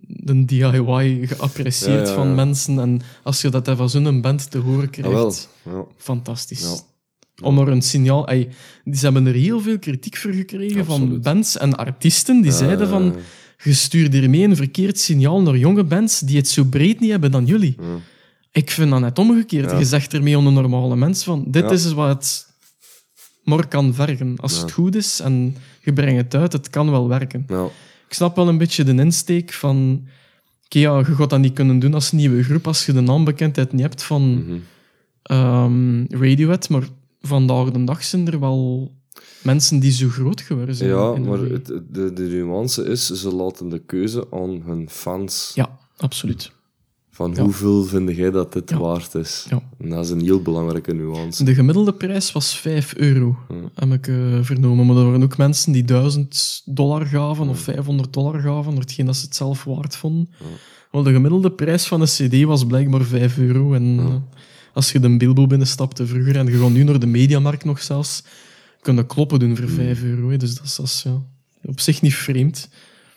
[0.07, 2.79] de DIY geapprecieerd Ja, ja, van mensen.
[2.79, 5.11] En als je dat van zo'n band te horen krijgt,
[5.65, 5.79] Jawel.
[5.79, 5.85] Ja.
[5.97, 6.61] fantastisch.
[6.63, 6.89] Ja.
[7.47, 8.29] Om er een signaal...
[8.29, 8.49] ey,
[8.85, 12.87] die- ze hebben er heel veel kritiek voor gekregen van bands en artiesten die zeiden
[12.87, 13.15] Eh, van
[13.63, 17.31] je stuurt hiermee een verkeerd signaal naar jonge bands die het zo breed niet hebben
[17.31, 17.77] dan jullie.
[17.81, 17.87] ja.
[18.53, 19.71] Ik vind dat net omgekeerd.
[19.71, 19.79] Ja.
[19.79, 21.71] Je zegt ermee aan een normale mens van dit Ja.
[21.71, 22.47] is wat het
[23.45, 24.35] maar kan vergen.
[24.37, 24.61] Als Ja.
[24.61, 27.45] het goed is en je brengt het uit, het kan wel werken.
[28.09, 30.07] Ik snap wel een beetje de insteek van...
[30.65, 33.73] Oké, ja, je gaat dat niet kunnen doen als nieuwe groep als je de naambekendheid
[33.73, 34.45] niet hebt van
[35.23, 36.83] ehm, Radiohead, maar
[37.21, 38.93] vandaag de dag zijn er wel
[39.43, 40.91] mensen die zo groot geworden zijn.
[40.91, 45.53] Ja, maar het, de, de nuance is, ze laten de keuze aan hun fans.
[45.55, 46.53] Ja, absoluut.
[47.11, 47.43] Van Ja.
[47.43, 48.79] hoeveel vind jij dat dit Ja.
[48.79, 49.47] waard is?
[49.51, 49.63] Ja.
[49.79, 51.45] En dat is een heel belangrijke nuance.
[51.45, 53.37] De gemiddelde prijs was 5 euro,
[53.75, 54.87] heb ik eh, vernomen.
[54.87, 59.07] Maar er waren ook mensen die 1000 dollar gaven of 500 dollar gaven, door hetgeen
[59.07, 60.29] dat ze het zelf waard vonden.
[60.91, 63.75] Wel, de gemiddelde prijs van een cd was blijkbaar 5 euro.
[63.75, 64.15] En eh,
[64.73, 68.25] als je de Bilbo binnenstapte vroeger, en je gaat nu naar de Mediamarkt nog zelfs,
[68.81, 70.29] kunnen kloppen doen voor 5 euro.
[70.31, 70.37] hè.
[70.37, 71.23] Dus dat is, dat is, ja,
[71.63, 72.69] op zich niet vreemd.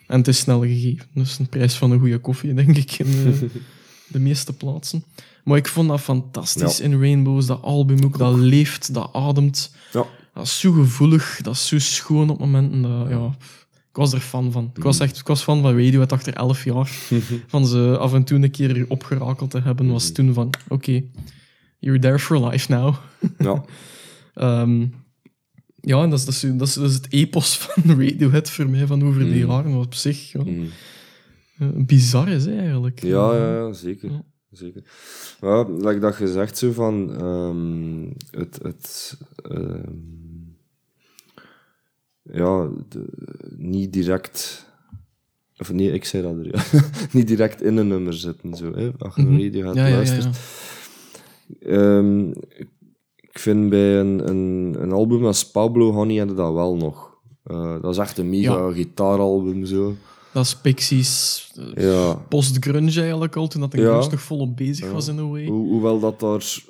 [0.08, 1.06] En het is snel gegeven.
[1.14, 3.50] Dus een prijs van een goede koffie, denk ik, in eh,
[4.14, 5.04] de meeste plaatsen.
[5.44, 6.84] Maar ik vond dat fantastisch Ja.
[6.84, 8.18] in Rainbows, dat album ook.
[8.18, 9.76] Dat leeft, dat ademt.
[9.94, 10.06] Ja.
[10.34, 12.82] Dat is zo gevoelig, dat is zo schoon op momenten.
[12.82, 13.26] Dat, ja,
[13.90, 14.72] ik was er fan van.
[14.76, 16.92] Ik was echt ik was fan van Radiohead achter elf jaar.
[17.48, 21.04] van ze af en toe een keer opgerakeld te hebben, was toen van, oké,
[21.80, 22.96] you're there for life now.
[23.38, 23.64] Ja.
[24.34, 24.86] Ehm,
[25.86, 28.70] ja, en dat is, dat, is, dat, is, dat is het epos van Radiohead voor
[28.70, 29.74] mij van over die jaren.
[29.76, 30.68] Wat op zich ja, Mm.
[31.58, 33.02] eh, bizar is, eigenlijk.
[33.04, 34.12] Ja, ja, ja, zeker.
[34.12, 34.24] Ja.
[34.52, 34.84] zeker.
[35.42, 39.18] Ja, like dat gezegd zo van ehm, het, het
[39.50, 39.90] ehm,
[42.22, 44.66] ja, de- niet direct
[45.58, 46.64] of nee, ik zei dat er, ja.
[47.18, 49.42] niet direct in een nummer zitten, zo, hè, als je een Mhm.
[49.42, 50.32] radio gaat Ja, ja, ja, luisteren.
[51.60, 52.42] ja.
[53.34, 57.12] Ik vind bij een, een, een album als Pablo Honey hadden dat wel nog.
[57.44, 58.72] Eh, dat is echt een mega Ja.
[58.72, 59.94] gitaaralbum, zo.
[60.34, 62.14] Dat is Pixies eh, Ja.
[62.30, 63.88] post-grunge eigenlijk al, toen dat de Ja.
[63.94, 65.46] grunge nog volop bezig was in a way.
[65.48, 66.64] Ho- hoewel dat daar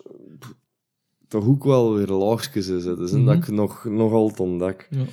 [1.28, 3.26] toch ook wel weer laagjes in zitten, mm Mhm.
[3.26, 4.88] dat ik nog, nog altijd ontdek.
[4.90, 5.04] Ja.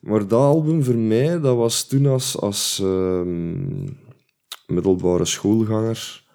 [0.00, 3.84] Maar dat album voor mij, dat was toen als, als ehm,
[4.66, 6.26] middelbare schoolganger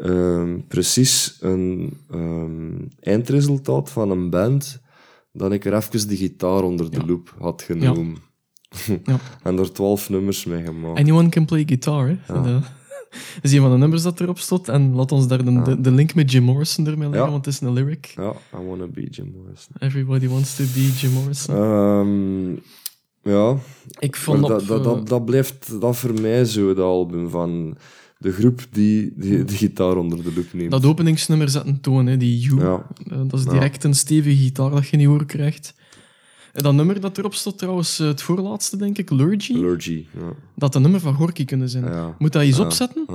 [0.00, 4.80] ehm, precies een ehm, eindresultaat van een band
[5.32, 7.06] dat ik er even de gitaar onder de Ja.
[7.06, 8.16] loep had genomen.
[9.04, 9.18] Ja.
[9.42, 10.98] en er twaalf nummers mee gemaakt.
[10.98, 12.34] Anyone can play guitar, hè.
[12.34, 12.42] Ja.
[12.42, 12.62] Dat
[13.42, 14.68] is een van de nummers dat erop stond.
[14.68, 17.54] En laat ons daar de, de, de link met Jim Morrison ermee leggen, want het
[17.54, 18.06] is een lyric.
[18.06, 19.74] Ja, I wanna be Jim Morrison.
[19.78, 21.54] Everybody wants to be Jim Morrison.
[21.56, 22.50] Ehm,
[23.32, 23.56] ja,
[23.98, 27.28] ik vond op, dat, dat, eh, dat, dat blijft dat voor mij zo, dat album
[27.30, 27.76] van
[28.18, 30.70] de groep die die de gitaar onder de loep neemt.
[30.70, 32.60] dat openingsnummer zet een toon, hè, die You.
[32.60, 32.86] Ja.
[33.10, 33.50] Eh, dat is Ja.
[33.52, 35.74] direct een stevige gitaar dat je niet horen krijgt.
[36.52, 39.54] En dat nummer dat erop stond trouwens, eh, het voorlaatste denk ik, Lurgy.
[39.54, 40.04] Allergy.
[40.18, 40.32] Ja.
[40.54, 41.84] dat een nummer van Gorky kunnen zijn.
[41.84, 42.14] Ja.
[42.18, 43.06] Moet dat eens opzetten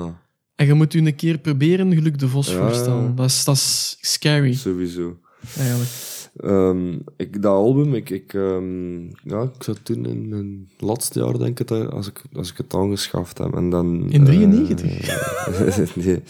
[0.55, 3.15] en je moet u een keer proberen Geluk de Vos voorstellen.
[3.15, 5.19] Dat is, dat is scary, sowieso.
[5.57, 5.89] eigenlijk.
[6.37, 11.37] Ehm, ik, dat album, ik, ik, ehm, ja, ik zat toen in mijn laatste jaar,
[11.37, 13.55] denk ik, als ik, als ik het aangeschaft heb.
[13.55, 15.95] En dan, In eh, 93?
[16.05, 16.21] nee.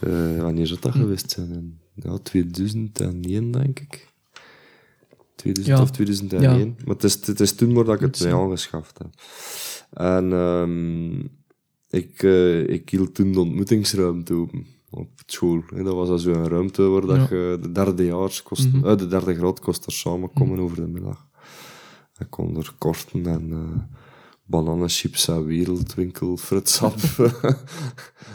[0.00, 1.78] Eh, wanneer zou dat geweest zijn?
[1.94, 4.08] Ja, 2001, denk ik.
[5.34, 5.82] 2000 Ja.
[5.82, 6.76] of 2001.
[6.84, 8.34] Maar het is, het is toen maar dat ik het zijn.
[8.34, 9.08] aangeschaft heb.
[9.92, 11.18] En ehm,
[11.90, 15.62] ik, eh, ik hield toen de ontmoetingsruimte open op school.
[15.74, 15.82] hè.
[15.82, 17.36] Dat was zo een ruimte waar dat Ja.
[17.36, 17.72] je de
[18.42, 18.86] kost, Mhm.
[18.86, 21.26] eh, de derde graad kost er samenkomen over de middag.
[22.18, 23.82] Ik kon er korten en eh
[24.48, 26.38] bananenchips en wereldwinkel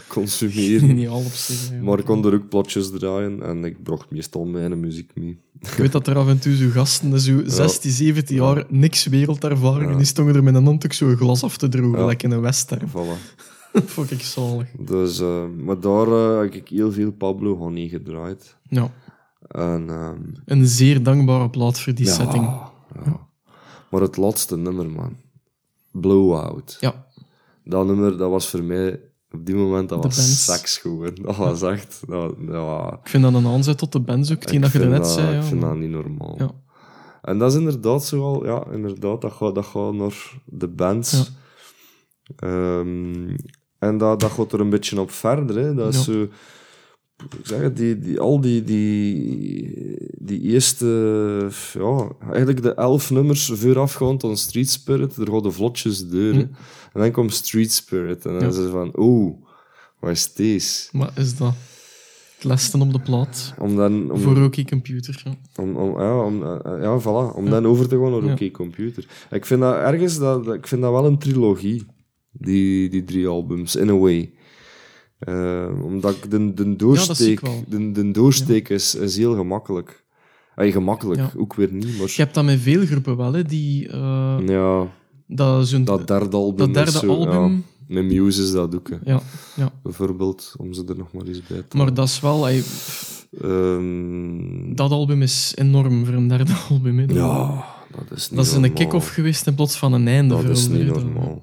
[0.08, 0.96] consumeren.
[0.96, 1.70] Niet op zich.
[1.70, 1.82] hè.
[1.82, 5.40] Maar ik kon er ook plotjes draaien en ik bracht meestal mijn muziek mee.
[5.60, 9.86] Ik weet dat er af en toe zo gasten, zo 16, 17 jaar, niks wereldervaring,
[9.86, 9.92] Ja.
[9.92, 12.26] en die stonden er met een hand ook zo een glas af te drogen, like
[12.26, 12.90] in een western.
[12.90, 13.36] Voilà.
[13.94, 14.68] Vond ik zalig.
[14.80, 18.58] Dus, eh, maar daar eh, heb ik heel veel Pablo Honey gedraaid.
[18.70, 18.92] Ja,
[19.48, 22.44] En, ehm, een zeer dankbare plaat voor die ja, setting.
[23.06, 23.28] ja.
[23.90, 25.16] Maar het laatste nummer, man.
[25.92, 26.78] Blowout.
[26.80, 27.06] Ja,
[27.64, 29.00] Dat nummer, dat was voor mij
[29.32, 30.46] Op die moment, dat De was bands.
[30.46, 31.16] seks gewoon.
[31.22, 32.04] Dat was echt...
[32.08, 35.08] Dat, ja, Ik vind dat een aanzet tot de bands ook, die dat je net
[35.08, 35.28] zei.
[35.28, 36.36] Ik Ja, vind dat niet normaal.
[36.38, 36.52] Ja.
[37.22, 38.46] En dat is inderdaad zoal...
[38.46, 41.32] Ja, inderdaad, dat gaat, dat gaat naar de bands.
[42.38, 42.84] Ja.
[43.82, 45.56] En dat, dat gaat er een beetje op verder.
[45.56, 45.74] Hè.
[45.74, 46.12] Dat is Ja.
[46.14, 46.22] zo...
[47.40, 50.86] Ik zeg het, die, die, al die, die, die eerste...
[51.74, 56.34] Ja, eigenlijk de elf nummers voorafgaand aan Street Spirit, er gaan de vlotjes deur.
[56.34, 56.40] Hm.
[56.94, 58.26] En dan komt Street Spirit.
[58.26, 58.48] En dan Ja.
[58.48, 58.92] is het van...
[58.96, 59.36] Oeh,
[60.00, 60.90] wat is deze?
[60.92, 61.54] Maar is dat
[62.42, 63.54] het op de plaat?
[63.60, 64.12] Om dan...
[64.12, 65.22] Om, Voor Rocky Computer.
[65.26, 65.34] Ja.
[65.64, 68.32] Om, om, ja, om, eh, ja, voilà, om dan over te gaan naar.
[68.34, 69.08] OK Computer.
[69.32, 71.86] Ik vind dat ergens, dat- ik vind dat wel een trilogie,
[72.42, 74.32] die, die drie albums, in a way.
[75.20, 80.04] Eh, omdat ik de, de doorsteek, de, de doorsteek is, is heel gemakkelijk.
[80.56, 81.32] Ay, gemakkelijk, Ja.
[81.38, 82.08] ook weer niet, maar...
[82.08, 83.88] Je hebt dat met veel groepen wel, hè, die...
[83.88, 84.88] eh, Ja,
[85.28, 87.64] dat zo'n- dat derde album dat is derde zo, album...
[87.88, 88.96] Met Muse is dat ook, hè.
[89.04, 89.22] Ja,
[89.56, 89.72] ja.
[89.84, 92.48] bijvoorbeeld, om ze er nog maar eens bij te Maar dat is wel...
[93.42, 96.98] Ehm, dat album is enorm voor een derde album.
[97.00, 97.06] Hè.
[97.14, 100.36] ja, dat is niet Dat is een kick-off geweest in plaats van een einde.
[100.44, 101.42] Dat is niet normaal.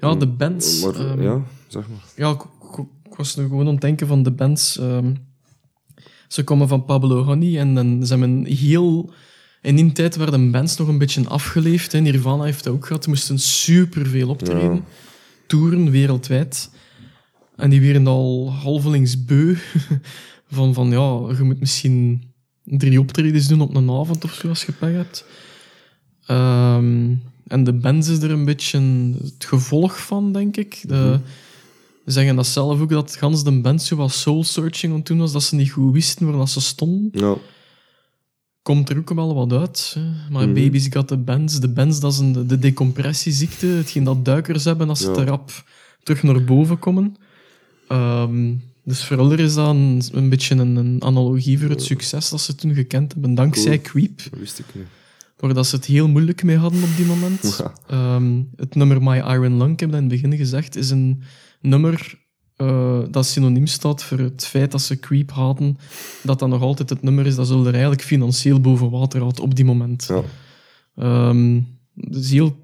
[0.00, 0.82] Ja, de bands...
[0.84, 1.98] Maar, ehm, ja, zeg maar.
[2.16, 2.40] Ja, ik,
[2.78, 4.78] ik- ik was nu gewoon aan het denken van de bands.
[4.78, 5.14] ehm,
[6.28, 9.10] ze komen van Pablo Honey en dan ze hebben heel...
[9.62, 11.92] In die tijd werden bands nog een beetje afgeleefd.
[11.92, 11.98] Hè.
[12.00, 13.02] Nirvana heeft dat ook gehad.
[13.04, 14.74] Ze moesten superveel optreden.
[14.74, 14.80] Ja.
[15.46, 16.70] Toeren wereldwijd.
[17.56, 19.56] En die werden al halvelings beu.
[20.50, 22.30] van, van ja, je moet misschien
[22.64, 25.24] drie optredens doen op een avond of zo als je pech hebt.
[26.26, 27.14] Ehm,
[27.48, 28.80] en de bands is er een beetje
[29.22, 30.80] het gevolg van, denk ik.
[30.88, 31.18] De,
[32.04, 35.18] Ze zeggen dat zelf ook, dat gans de band zo wat soul-searching aan het doen
[35.18, 37.08] was, dat ze niet goed wisten waar dat ze stonden.
[37.20, 37.36] Ja,
[38.62, 39.94] Komt er ook wel wat uit.
[39.94, 40.30] Hè.
[40.30, 40.54] Maar Mhm.
[40.54, 41.60] Baby's Got the Bands.
[41.60, 43.66] De bands, dat is een, de decompressieziekte.
[43.66, 45.12] Hetgeen dat duikers hebben als ze Ja.
[45.12, 45.50] te rap
[46.02, 47.16] terug naar boven komen.
[47.88, 52.40] Ehm, dus voor is dat een, een beetje een, een analogie voor het succes dat
[52.40, 53.34] ze toen gekend hebben.
[53.34, 54.86] Dankzij Creep, dat wist ik niet.
[55.38, 57.58] Waar dat ze het heel moeilijk mee hadden op die moment.
[57.58, 57.72] Ja.
[57.86, 61.22] Ehm, het nummer My Iron Lung, ik heb dat in het begin gezegd, is een
[61.60, 62.26] nummer
[62.56, 65.78] eh, dat synoniem staat voor het feit dat ze Creep hadden.
[66.22, 69.40] Dat dat nog altijd het nummer is dat ze er eigenlijk financieel boven water had
[69.40, 70.06] op die moment.
[70.08, 70.22] Ja,
[70.96, 71.60] Ehm,
[71.94, 72.56] dat is heel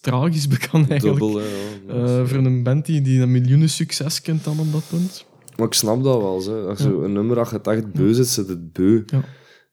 [0.00, 1.20] tragisch bekend eigenlijk.
[1.20, 1.44] dubbel, hè,
[1.88, 2.20] ja.
[2.20, 5.26] Eh, voor een band die, die een miljoenen succes kent dan op dat punt.
[5.56, 6.32] Maar ik snap dat wel.
[6.68, 9.02] Als je een nummer, als je het echt beu zit, zit het beu.
[9.06, 9.24] Ja.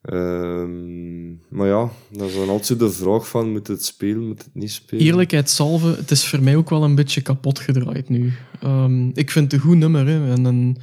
[0.02, 4.54] Ehm, maar ja, dat is dan altijd de vraag van, moet het spelen, moet het
[4.56, 5.06] niet spelen?
[5.06, 8.34] Eerlijkheid salve, het is voor mij ook wel een beetje kapot gedraaid nu.
[8.62, 10.08] Ehm, ik vind het een goed nummer.
[10.08, 10.76] Hè, en, en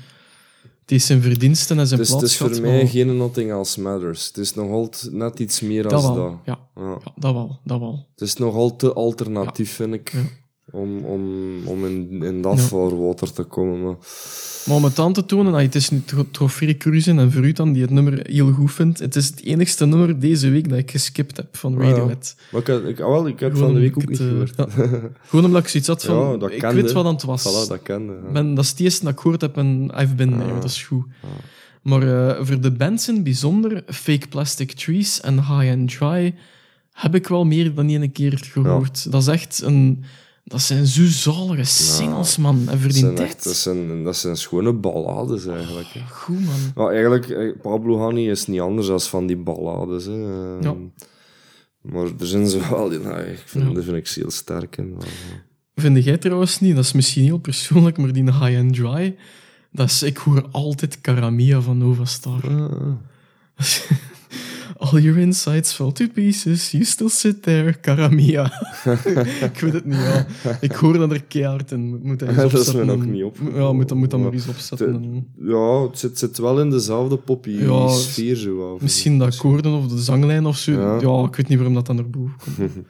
[0.80, 3.80] het is zijn verdiensten en zijn is, het is voor mij maar- geen Nothing Else
[3.80, 4.26] Matters.
[4.26, 6.34] Het is nog altijd net iets meer Dat wel, dat.
[6.44, 6.58] ja.
[6.76, 6.82] Ja.
[7.04, 8.06] Ja, dat wel, dat wel.
[8.10, 10.18] Het is nogal te alternatief, vind ik, Ja.
[10.70, 11.22] Om, om,
[11.66, 12.62] om in, in dat Ja.
[12.62, 13.82] vaarwater te komen.
[13.82, 13.96] Maar
[14.66, 16.02] Maar om het aan te tonen, ah, het is nu
[16.48, 18.98] Free Cruisen en voor u dan, die het nummer heel goed vindt.
[18.98, 21.88] Het is het enigste nummer deze week dat ik geskipt heb van Ah, ja.
[21.88, 22.36] Radiohead.
[22.52, 24.54] Maar ik, ah, wel, ik heb Gewoon van de week ook niet gehoord.
[24.56, 25.00] eh, ja.
[25.26, 26.82] Gewoon omdat ik zoiets had van, ik kende.
[26.82, 27.42] weet wat aan het was.
[27.42, 28.12] Voilà, dat kende.
[28.32, 30.82] ben, dat is het eerste dat ik gehoord heb en I've been there, dat is
[30.84, 31.04] goed.
[31.82, 32.02] Maar
[32.36, 36.34] eh, voor de bands in bijzonder, Fake Plastic Trees en High and Dry,
[36.92, 39.12] heb ik wel meer dan één keer gehoord.
[39.12, 40.04] Dat is echt een...
[40.48, 42.68] Dat zijn zo zalige singles, man.
[42.68, 45.86] En voor dat, echt, dat, zijn, dat zijn schone ballades eigenlijk.
[45.88, 46.00] hè.
[46.10, 46.58] Goed, man.
[46.74, 50.04] Maar eigenlijk, eh, Pablo Honey is niet anders dan van die ballades.
[50.04, 50.12] Hè.
[50.12, 50.74] Ehm, Ja.
[51.82, 53.72] Maar er zijn ze wel, die- nou, ik vind, Ja.
[53.72, 55.34] dat vind ik heel sterk maar, eh.
[55.74, 59.16] Vind jij trouwens niet, dat is misschien heel persoonlijk, maar die High and Dry,
[59.72, 62.40] dat is, ik hoor altijd Karamia van Nova Star.
[62.44, 62.92] Ah,
[64.80, 68.44] All your insides fall to pieces, you still sit there, Karamia.
[69.52, 70.26] ik weet het niet, ja.
[70.60, 72.00] Ik hoor dat er keihard in.
[72.02, 73.60] Moet, dat eens Dat is me opzetten nog niet opgevallen.
[73.60, 74.94] Ja, moet dat, moet dat maar eens opzetten.
[74.94, 78.80] en- ja, het zit, zit wel in dezelfde poppy Ja, sfeer zo af.
[78.80, 80.72] Misschien de akkoorden of de zanglijn of zo.
[80.72, 81.00] Ja.
[81.00, 81.24] Ja.
[81.24, 82.72] ik weet niet waarom dat dan naar boven komt.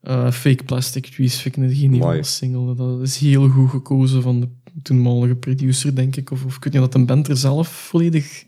[0.00, 2.24] Eh, Fake Plastic Trees vind ik een geniale Amai.
[2.24, 2.74] single.
[2.74, 4.48] Dat is heel goed gekozen van de
[4.82, 6.30] toenmalige producer, denk ik.
[6.30, 8.44] Of, of ik weet niet dat een band er zelf volledig...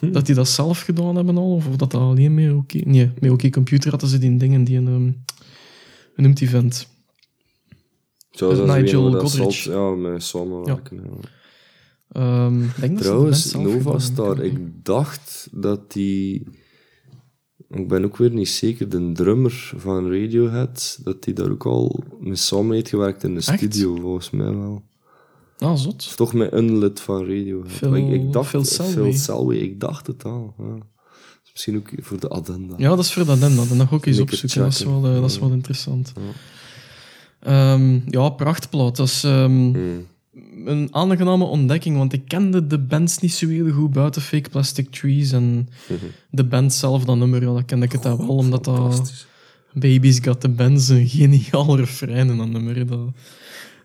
[0.00, 0.12] Hm.
[0.12, 2.78] Dat die dat zelf gedaan hebben al, of dat dat alleen met oké...
[2.78, 4.86] Nee, met oké computer hadden ze die dingen, die een...
[4.86, 5.12] ehm,
[6.14, 6.88] hoe noemt die vent?
[8.30, 9.64] Zoals als Nigel dat Godrich.
[9.64, 10.96] ja, met samenwerken.
[10.96, 11.28] Ja.
[12.08, 16.46] Ehm, denk dat Trouwens, zelf Nova Star, ik dacht dat die...
[17.68, 22.04] Ik ben ook weer niet zeker, de drummer van Radiohead, dat die daar ook al
[22.20, 23.58] mee samen heeft gewerkt in de Echt?
[23.58, 24.82] studio, volgens mij wel.
[25.58, 26.16] Ah, zot.
[26.16, 27.24] Toch met een lid van.
[27.66, 28.92] Phil- Maar ik, ik dacht, Phil Selway.
[28.94, 30.54] Phil Selway, ik dacht het al.
[30.58, 30.64] Ja.
[31.42, 32.74] Dus Misschien ook voor de addenda.
[32.78, 33.40] Ja, dat is voor dat.
[33.40, 34.60] En dat ga ik eens opzoeken.
[34.60, 36.12] Dat is, wel, eh, dat is wel interessant.
[36.16, 36.22] Ja.
[37.40, 38.96] Ehm, ja, prachtplaat.
[38.96, 40.06] Dat is ehm, Hmm.
[40.64, 44.90] een aangename ontdekking, want ik kende de bands niet zo heel goed buiten Fake Plastic
[44.90, 45.68] Trees en
[46.30, 49.26] de band zelf, dat nummer, ja, dat kende ik het wel, omdat dat.
[49.72, 52.86] Baby's Got the Bands een geniaal refrein in dat nummer.
[52.86, 53.00] Dat,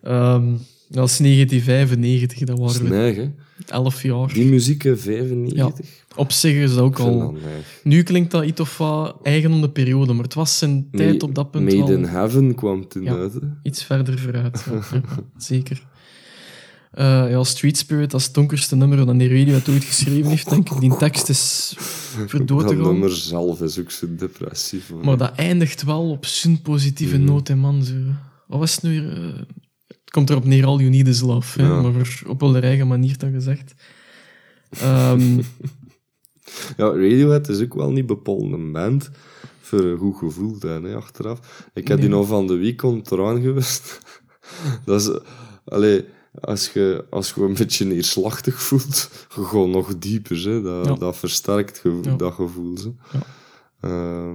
[0.04, 0.54] ehm,
[0.92, 3.30] dat is 1995, dat waren we.
[3.68, 4.34] 11 jaar.
[4.34, 5.86] Die muziek in 95.
[6.16, 7.36] Op zich is dat ook al...
[7.84, 11.24] Nu klinkt dat iets of wat eigen om de periode, maar het was zijn tijd
[11.24, 13.16] op dat punt Made wel in Heaven kwam toen Ja.
[13.16, 13.34] uit.
[13.34, 13.40] hè.
[13.64, 14.66] iets verder vooruit.
[14.72, 15.02] Ja, ja,
[15.38, 15.90] zeker.
[16.92, 20.50] Eh, ja, Street Spirit, dat is het donkerste nummer dat Radio het ooit geschreven heeft,
[20.50, 20.80] denk ik.
[20.80, 21.74] Die tekst is
[22.28, 22.84] verdood Dat te gaan.
[22.84, 24.90] nummer zelf is ook zo depressief.
[24.90, 25.06] hoor.
[25.06, 27.26] Maar dat eindigt wel op zo'n positieve Mhm.
[27.26, 27.84] noot, man.
[27.84, 27.94] Zo.
[28.48, 29.46] Wat was het nu weer?
[30.12, 31.62] Komt erop neer, all you need is love.
[31.62, 31.68] Hè?
[31.68, 31.82] Ja.
[31.82, 33.74] Maar op wel de eigen manier dat gezegd.
[34.70, 35.38] Ehm,
[36.78, 39.10] Ja, Radiohead is ook wel niet bepaald een band
[39.62, 41.70] voor een goed gevoel hebben, hè, achteraf.
[41.74, 44.00] Ik heb die nog van de weekend eraan geweest.
[44.86, 45.20] dat is...
[45.66, 46.06] Allee,
[46.42, 50.44] als je, als je een beetje neerslachtig voelt, gaat nog dieper.
[50.44, 50.62] Hè.
[50.62, 50.94] Dat, Ja.
[50.94, 52.16] dat versterkt gevo- Ja.
[52.16, 52.78] dat gevoel.
[52.78, 53.18] Hè.
[53.18, 54.34] Ja.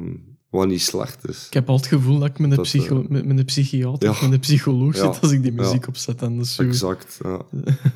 [0.56, 1.46] Wat niet slecht is.
[1.46, 4.08] ik heb altijd het gevoel dat ik met een, psycho eh, met, met een psychiater
[4.08, 4.10] ja.
[4.14, 6.22] of met een psycholoog zit als ik die muziek opzet.
[6.22, 7.18] En dat is zo, Exact.
[7.24, 7.40] Ja.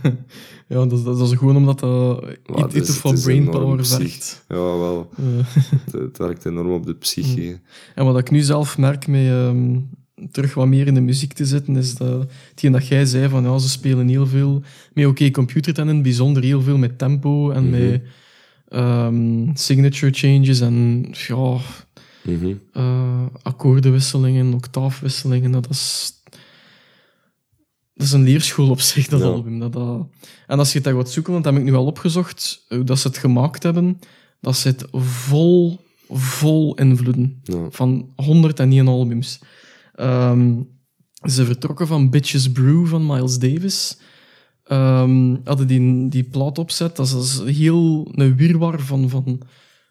[0.69, 4.45] ja, dat, is- dat is gewoon omdat dat iets van brainpower vergt.
[4.49, 5.11] ja, wel.
[5.93, 7.41] Het, werkt enorm op de psyche.
[7.41, 7.55] hè.
[7.95, 9.77] En wat ik nu zelf merk met ehm,
[10.31, 13.43] terug wat meer in de muziek te zitten, is dat hetgeen dat jij zei van
[13.45, 14.63] ja, ze spelen heel veel
[14.95, 17.71] met oké computer en in het bijzonder heel veel met tempo en Mhm.
[17.81, 18.03] met
[18.69, 21.57] ehm, signature changes en ja,
[22.23, 22.55] Mhm.
[22.73, 25.51] eh, akkoordenwisselingen, octaafwisselingen.
[25.51, 26.13] Dat is,
[27.95, 29.27] dat is een leerschool op zich, dat Ja.
[29.27, 29.59] album.
[29.59, 30.07] Dat, dat...
[30.47, 32.85] En als je het daar gaat zoeken, want dat heb ik nu wel opgezocht, hoe
[32.85, 33.99] dat ze het gemaakt hebben,
[34.41, 37.67] dat zit vol, vol invloeden Ja.
[37.71, 39.39] van 101 albums.
[39.95, 40.55] Ehm,
[41.29, 43.99] ze vertrokken van Bitches Brew van Miles Davis.
[44.65, 46.97] Ehm, hadden die, die plaat opzet.
[46.97, 49.41] Dat is, dat is heel een wirwar van, van...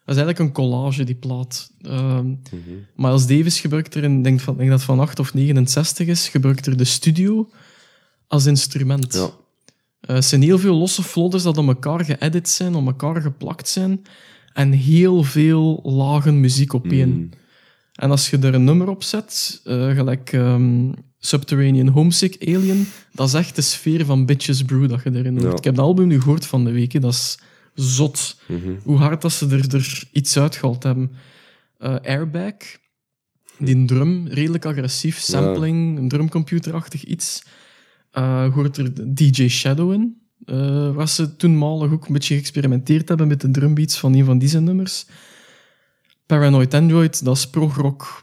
[0.04, 1.70] Dat is eigenlijk een collage, die plaat.
[1.82, 2.36] Ehm, Mhm.
[2.96, 6.28] Miles Davis gebruikt er, in, denk, van, denk dat het van 8 of 69 is,
[6.28, 7.48] gebruikt er de studio
[8.26, 9.14] als instrument.
[9.14, 9.30] Ja.
[10.00, 13.68] Eh, het zijn heel veel losse folders dat op elkaar geëdit zijn, op elkaar geplakt
[13.68, 14.02] zijn.
[14.52, 17.08] En heel veel lagen muziek op één.
[17.14, 17.28] Mm.
[17.94, 23.28] En als je er een nummer op zet, eh, gelijk ehm, Subterranean Homesick Alien, dat
[23.28, 25.50] is echt de sfeer van Bitches Brew dat je erin hoort.
[25.52, 25.56] Ja.
[25.58, 27.38] Ik heb dat album nu gehoord van de week, dat is
[27.80, 28.40] zot.
[28.48, 28.74] Mhm.
[28.82, 31.12] Hoe hard dat ze er, er iets uitgehaald hebben.
[31.78, 32.54] Eh, Airbag,
[33.58, 37.42] die drum, redelijk agressief, sampling, een drumcomputerachtig iets.
[38.10, 43.28] Eh hoort er DJ Shadow in, eh, waar ze toenmalig ook een beetje geëxperimenteerd hebben
[43.28, 45.06] met de drumbeats van een van deze nummers.
[46.26, 48.22] Paranoid Android, dat is progrock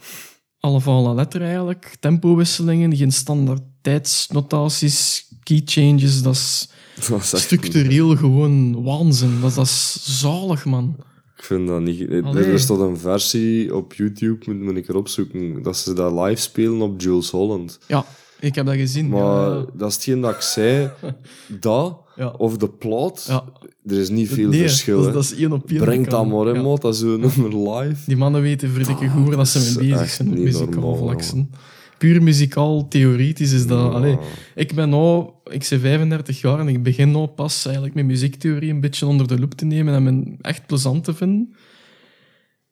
[0.60, 1.96] alle van la letter eigenlijk.
[2.00, 6.70] Tempowisselingen, geen standaard tijdsnotaties, key changes, dat is
[7.22, 9.42] is structureel gewoon waanzin.
[9.42, 10.96] Dat, dat is zalig, man.
[11.38, 12.10] Ik vind dat niet...
[12.10, 12.44] Er Allee.
[12.44, 16.42] er staat een versie op YouTube, moet, moet ik erop zoeken, dat ze dat live
[16.42, 17.80] spelen op Jules Holland.
[17.88, 18.06] Ja,
[18.40, 19.10] ik heb dat gezien.
[19.10, 19.66] Maar ja.
[19.74, 20.90] dat is hetgeen dat ik zei.
[21.60, 22.28] Dat, Ja.
[22.38, 23.44] of de plot, Ja.
[23.86, 24.98] er is niet veel Nee, verschil.
[24.98, 25.80] Dat, is- dat is één op één.
[25.80, 28.02] Breng dat maar, maat, dat is zo'n nummer live.
[28.06, 30.10] Die mannen weten verdikke goed waar dat ze is mee bezig
[30.56, 31.52] zijn op vlaksen.
[31.98, 33.94] Puur muzikaal, theoretisch is dat...
[33.94, 34.18] Allee,
[34.56, 35.30] ik ben nou...
[35.44, 39.28] Ik ben 35 jaar en ik begin nou pas eigenlijk met muziektheorie een beetje onder
[39.28, 41.56] de loep te nemen en me echt plezant te vinden.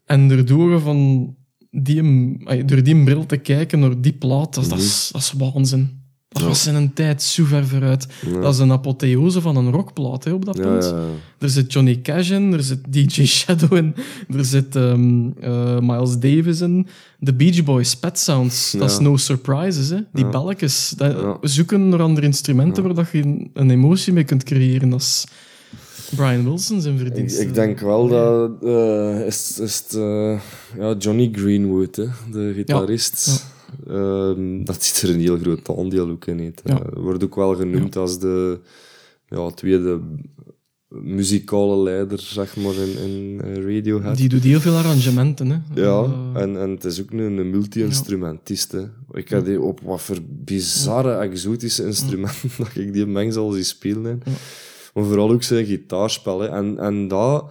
[0.06, 1.30] En erdoor van
[1.70, 2.02] die,
[2.66, 6.05] door die bril te kijken naar die plaat, dat, dat, is, dat is waanzin.
[6.40, 8.08] Dat was in een tijd zo ver vooruit.
[8.26, 8.40] Ja.
[8.40, 10.84] Dat is een apotheose van een rockplaat hè, op dat punt.
[10.84, 11.04] ja, ja.
[11.38, 13.96] Er zit Johnny Cash in, er zit DJ Shadow in,
[14.38, 14.94] er zit eh,
[15.80, 16.88] Miles Davis in.
[17.20, 19.90] De Beach Boys, Pet Sounds, dat is no surprises.
[19.90, 20.00] Hè.
[20.14, 24.90] Die belletjes, dat, zoeken naar andere instrumenten waar dat je een, emotie mee kunt creëren.
[24.90, 25.26] Dat is
[26.16, 27.42] Brian Wilson zijn verdienste.
[27.42, 30.40] ik denk wel dat eh, is, is het, eh,
[30.78, 33.46] ja, Johnny Greenwood, hè, de gitarist,
[33.88, 36.54] ehm, dat hij er een heel groot aandeel ook in.
[36.64, 36.80] Ja.
[36.80, 38.60] Eh, wordt ook wel genoemd als de
[39.28, 40.00] ja, tweede
[40.88, 44.18] muzikale leider, zeg maar, in, in Radiohead.
[44.18, 45.50] Die doet heel veel arrangementen.
[45.50, 45.82] Hè.
[45.82, 48.72] Ja, Eh, en, en het is ook een, een multi-instrumentist.
[48.72, 48.84] hè.
[49.12, 54.04] Ik heb die op wat voor bizarre, exotische instrumenten dat ik die mengsel zie spelen.
[54.04, 54.10] hè.
[54.32, 54.38] Ja.
[54.94, 56.40] Maar vooral ook zijn gitaarspel.
[56.40, 56.48] hè.
[56.48, 57.46] En, en dat...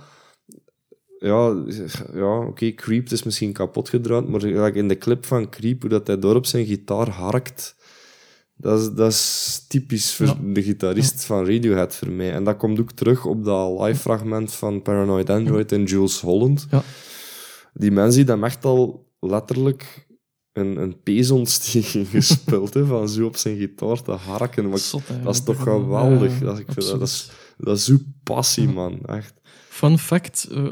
[1.25, 1.65] Ja,
[2.15, 5.91] ja oké, Creep is misschien kapot gedraaid, maar like in de clip van Creep, hoe
[5.91, 7.77] dat hij door op zijn gitaar harkt,
[8.57, 10.37] dat is, dat is typisch voor Ja.
[10.53, 12.33] de gitarist van Radiohead voor mij.
[12.33, 16.67] En dat komt ook terug op dat live fragment van Paranoid Android en Jules Holland
[16.71, 16.83] Ja.
[17.75, 20.07] die mensen die hem echt al letterlijk
[20.53, 24.69] een, een peesontsteking gespeeld, hè, van zo op zijn gitaar te harken.
[24.69, 26.39] Maar Zot, hè, dat is toch geweldig.
[26.39, 29.01] dat, ik vind dat, dat, is, dat is zo passie, man.
[29.07, 29.35] Echt.
[29.75, 30.65] Fun fact, eh,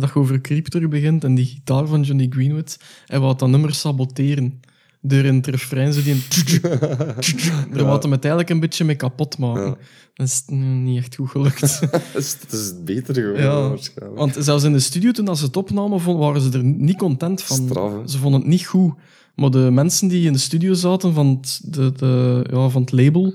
[0.00, 3.48] dat je over Creep terug begint en die gitaar van Johnny Greenwood, hij wou dat
[3.48, 4.60] nummer saboteren.
[5.00, 6.22] Door in het refrein zo die een...
[7.72, 9.64] Daar wou hem het eigenlijk een beetje mee kapot maken.
[9.66, 9.76] Ja.
[10.14, 11.60] Dat is niet echt goed gelukt.
[12.12, 14.18] Het is, beter geworden, Ja, waarschijnlijk.
[14.18, 16.96] Want zelfs in de studio, toen dat ze het opnamen, vond- waren ze er niet
[16.96, 17.56] content van.
[17.56, 18.94] Straf, ze vonden het niet goed.
[19.34, 22.92] Maar de mensen die in de studio zaten van het, de, de, ja, van het
[22.92, 23.34] label,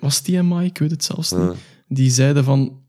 [0.00, 0.64] was TMI?
[0.64, 1.40] Ik weet het zelfs niet.
[1.40, 1.54] Ja.
[1.88, 2.79] Die zeiden van,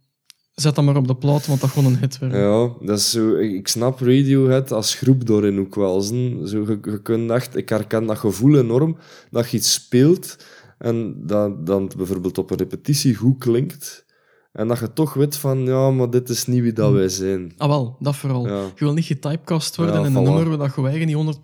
[0.53, 2.33] zet dat maar op de plaat, want dat gewoon een hit werd.
[2.33, 6.01] Ja, dat is zo, ik snap Radiohead als groep daarin ook wel.
[6.01, 8.97] Zo, je, je kunt echt, ik herken dat gevoel enorm,
[9.31, 10.37] dat je iets speelt
[10.77, 14.05] en dat dan bijvoorbeeld op een repetitie goed klinkt.
[14.51, 17.53] En dat je toch weet van, ja, maar dit is niet wie dat wij zijn.
[17.57, 18.47] Ah wel, dat vooral.
[18.47, 18.61] Ja.
[18.61, 20.27] Je wil niet getypecast worden Ja, in een voilà.
[20.27, 21.35] nummer waar je je eigen niet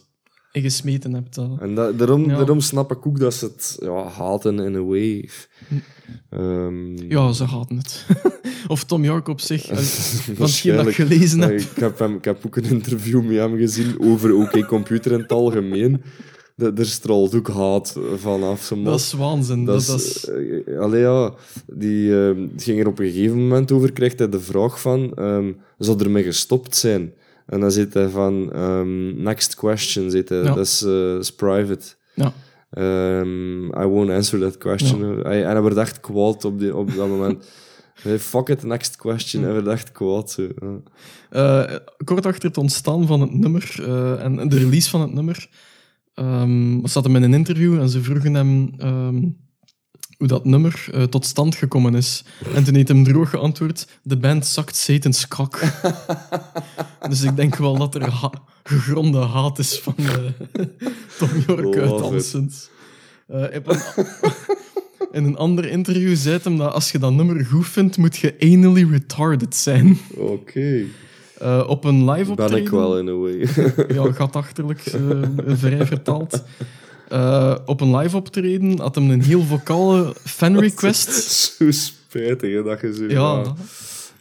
[0.00, 0.07] 100%
[0.52, 1.36] in gesmeten hebt.
[1.36, 1.44] eh.
[1.60, 2.36] En dat, daarom, Ja.
[2.36, 5.28] daarom snap ik ook dat ze het ja, haten in a way.
[6.30, 8.06] Ehm, Ja, ze haten het.
[8.68, 9.68] of Tom York op zich.
[9.68, 9.76] eh,
[10.36, 11.50] Van hetgeen dat ik gelezen heb.
[11.60, 15.18] ik, heb hem, ik heb ook een interview met hem gezien over OK Computer in
[15.20, 16.02] het algemeen.
[16.54, 18.68] De- Er straalt ook haat vanaf.
[18.84, 19.64] Dat is waanzin.
[19.64, 21.34] Dat Dat, is, eh, allee, ja,
[21.66, 25.12] die eh, die ging er op een gegeven moment over, krijgt hij de vraag van,
[25.14, 27.12] ehm zou ermee gestopt zijn?
[27.48, 30.44] En dan zit hij van, ehm, next question, zit hij, Ja.
[30.54, 31.86] dat is, eh, is private.
[32.14, 32.32] ja.
[32.70, 35.24] Ehm, I won't answer that question.
[35.24, 37.44] En hij werd echt kwaad op, die, op dat moment.
[38.02, 39.42] Hey, fuck it, next question.
[39.42, 40.30] Hij werd echt kwaad.
[40.30, 40.48] Zo.
[41.30, 41.64] Eh,
[42.04, 45.48] kort achter het ontstaan van het nummer eh, en de release van het nummer,
[46.14, 48.74] ehm zat hem in een interview en ze vroegen hem
[50.18, 52.24] hoe dat nummer eh, tot stand gekomen is.
[52.54, 55.60] En toen heeft hem droog geantwoord: De band zakt Satan's kak.
[57.10, 60.06] dus ik denk wel dat er ha- gegronde haat is van eh,
[61.18, 62.00] Tom York uit it.
[62.00, 62.68] alleszins.
[63.26, 63.44] Eh,
[65.12, 68.34] in een ander interview zei hij dat als je dat nummer goed vindt, moet je
[68.40, 69.98] anally retarded zijn.
[70.16, 70.84] Oké.
[71.38, 72.54] Eh, op een live optreden.
[72.54, 73.48] Ben ik wel in a way.
[73.88, 75.00] Ja, gatachterlijk, eh,
[75.46, 76.44] vrij vertaald.
[77.08, 81.10] Eh, op een live optreden had hem een heel vocale fan request.
[81.58, 83.04] zo spijtig hè, dat je zo.
[83.04, 83.54] Ja,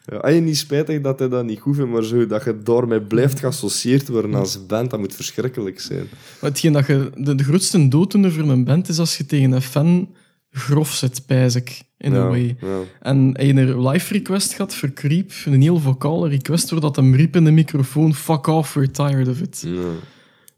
[0.05, 2.63] Ja, en je niet spijtig dat hij dat niet goed vindt, maar zo dat je
[2.63, 6.07] daarmee blijft geassocieerd worden als band, dat moet verschrikkelijk zijn.
[6.41, 9.51] maar hetgeen dat je, de, de grootste dooddoener voor een band is als je tegen
[9.51, 10.09] een fan
[10.51, 12.55] grof zit, pijs ik, in ja, a way.
[12.61, 12.79] Ja.
[13.01, 17.15] En hij een live request gehad voor Creep, een heel vocale request, waar dat hem
[17.15, 19.63] riep in de microfoon, fuck off, we're tired of it.
[19.65, 19.91] Ja.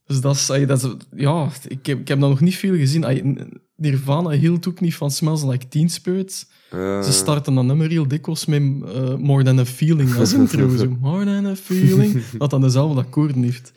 [0.10, 3.38] Dus dat is, dat is ja, ik heb, ik heb dat nog niet veel gezien.
[3.76, 6.47] Nirvana hield ook niet van Smells Like Teen Spirit.
[6.72, 7.01] Ja.
[7.01, 10.78] Ze starten dan nummer heel dikwijls met eh, More Than a Feeling als intro.
[10.78, 12.24] Zo, More Than a Feeling.
[12.38, 13.72] Dat dan dezelfde akkoorden heeft.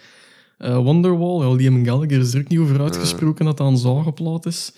[0.59, 4.47] Eh, Wonderwall, ja, Liam Gallagher is er ook niet over uitgesproken dat dat een zageplaat
[4.47, 4.73] is.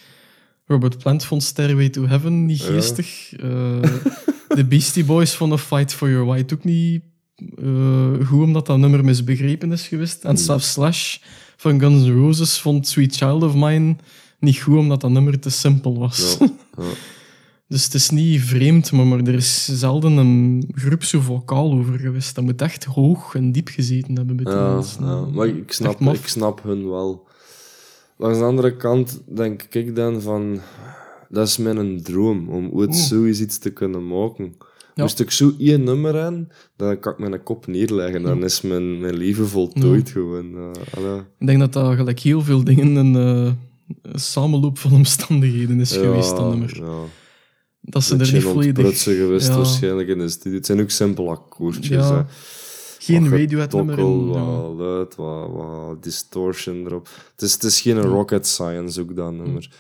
[0.67, 3.33] Robert Plant vond Stairway to Heaven niet geestig.
[3.33, 3.83] Eh,
[4.59, 7.03] de Beastie Boys vonden Fight for Your White ook niet
[8.27, 10.25] goed, omdat dat nummer misbegrepen is geweest.
[10.25, 11.17] En zelfs Slash
[11.57, 13.97] van Guns N' Roses vond Sweet Child of Mine
[14.39, 16.37] niet goed, omdat dat nummer te simpel was.
[16.41, 16.47] Ja,
[16.85, 16.85] ja.
[17.69, 21.99] Dus het is niet vreemd, maar, maar er is zelden een groep zo vocaal over
[21.99, 22.35] geweest.
[22.35, 24.83] Dat moet echt hoog en diep gezeten hebben bij Ja,
[25.33, 27.27] maar ik snap, ik snap hun wel.
[28.17, 30.61] Langs de andere kant denk ik dan van...
[31.29, 34.55] Dat is mijn droom, om ooit zoiets iets te kunnen maken.
[34.95, 35.03] Ja.
[35.03, 38.23] Moest ik zo één nummer aan, dan kan ik mijn kop neerleggen.
[38.23, 40.75] Dan is mijn, mijn leven voltooid gewoon.
[40.95, 41.19] Allee.
[41.39, 43.53] Ik denk dat dat gelijk heel veel dingen een, eh,
[44.03, 46.83] een samenloop van omstandigheden is geweest, dat nummer.
[47.81, 49.03] Dat ze er niet volledig...
[49.03, 50.57] geweest waarschijnlijk in de studio.
[50.57, 52.09] Het zijn ook simpele akkoordjes.
[52.09, 52.23] Hè.
[52.99, 53.97] Geen Wat Radiohead-nummer.
[53.97, 57.09] Wat luid, wat, wat distortion erop.
[57.33, 59.71] Het is, het is geen rocket science ook, dat nummer.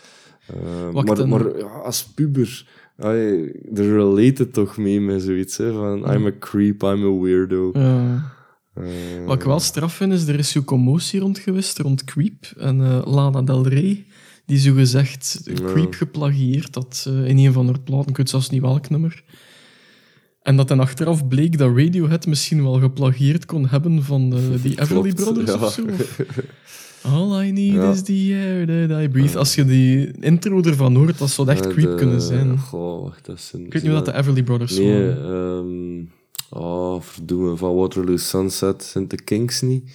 [0.46, 0.54] Eh,
[0.92, 2.66] Wat maar dan- maar als puber,
[2.96, 5.56] ai, er relate toch mee met zoiets.
[5.56, 7.70] Hè, van, I'm a creep, I'm a weirdo.
[7.72, 8.32] Ja.
[8.74, 12.52] Eh, Wat ik wel straf vind, is er is zo'n commotie rond geweest, rond Creep
[12.58, 14.06] en eh, Lana Del Rey,
[14.46, 18.10] die zogezegd Creep geplagieerd had eh, in een van haar platen.
[18.10, 19.24] Ik weet zelfs niet welk nummer.
[20.42, 24.30] En dat dan achteraf bleek dat Radiohead misschien wel geplagieerd kon hebben van
[24.62, 25.64] die Everly Brothers ja.
[25.64, 25.82] of zo.
[27.04, 27.90] All I need Ja.
[27.92, 29.38] is the air that I breathe.
[29.38, 32.58] Als je die intro ervan hoort, dat zou echt Creep de- kunnen zijn.
[32.58, 33.66] Goh, wacht, dat zijn...
[33.66, 36.00] Ik weet niet wat de Everly Brothers Nee, ehm
[36.50, 39.90] oh, verdoemen, van Waterloo Sunset zijn de Kinks niet.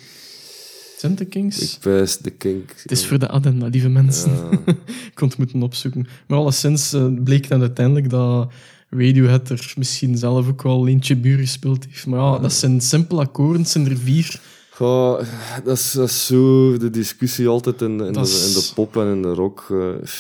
[0.98, 1.76] Zijn de Kings?
[1.78, 2.82] Ik wijs de Kinks.
[2.84, 4.32] Het is voor de agenda, lieve mensen.
[4.32, 4.50] Ja.
[5.10, 6.08] ik kon het moeten opzoeken.
[6.28, 8.52] Maar alleszins eh, bleek dan uiteindelijk dat
[8.90, 12.06] Radiohead er misschien zelf ook wel eentje buur gespeeld heeft.
[12.06, 14.42] Maar ja, dat zijn simpele akkoorden, zijn er vier.
[14.80, 15.20] Goh,
[15.64, 18.72] dat, is, dat is zo de discussie altijd in, de- in, de, is- in de
[18.76, 19.68] pop en in de rock.
[19.72, 19.78] eh,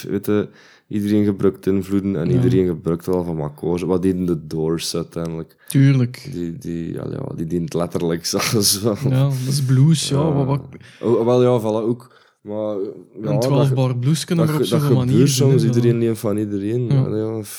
[0.09, 0.47] weet je,
[0.87, 2.35] iedereen gebruikt invloeden en Ja.
[2.35, 3.87] iedereen gebruikt wel van akkoorden.
[3.87, 5.55] Wat deden de Doors uiteindelijk?
[5.67, 6.29] Tuurlijk.
[6.33, 8.95] Die, die, ja, ja, die dient letterlijk zelfs wel.
[9.09, 10.31] Ja, dat is blues, ja.
[10.33, 10.61] Wat, wat,
[11.01, 12.17] Oh, wel ja, voilà, ook.
[12.41, 12.75] Maar
[13.21, 16.89] ja, een 12 bar blues kunnen we op manieren gebeurt soms, iedereen neemt van iedereen.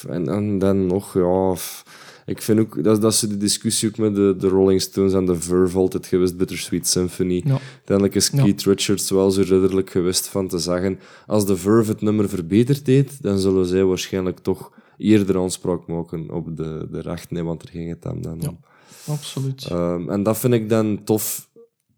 [0.09, 1.55] En, en dan nog, ja...
[1.55, 1.85] f-
[2.31, 5.24] Ik vind ook, dat, dat is de discussie ook met de, de Rolling Stones en
[5.24, 7.43] de Verve altijd geweest, Bittersweet Symphony.
[7.45, 7.59] Ja.
[7.74, 8.43] Uiteindelijk is Ja.
[8.43, 12.85] Keith Richards wel zo ridderlijk geweest van te zeggen, als de Verve het nummer verbeterd
[12.85, 17.68] deed, dan zullen zij waarschijnlijk toch eerder aanspraak maken op de, de rechten, want er
[17.68, 18.49] ging het hem dan Ja.
[18.49, 18.59] om.
[19.07, 19.64] Absoluut.
[19.64, 21.49] Ehm, en dat vind ik dan tof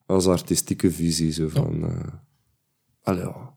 [0.07, 1.33] als artistieke visie.
[1.33, 2.13] Zo van, eh,
[3.03, 3.55] allee, ja.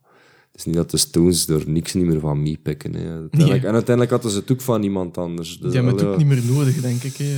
[0.55, 2.93] Het is niet dat de Stones er niks niet meer van meepikken.
[2.93, 2.99] hè.
[3.09, 3.67] Uiteindelijk- Nee.
[3.67, 5.49] En uiteindelijk hadden ze het ook van iemand anders.
[5.59, 7.15] Dus, Die hebben het ook niet meer nodig, denk ik.
[7.17, 7.33] Hè.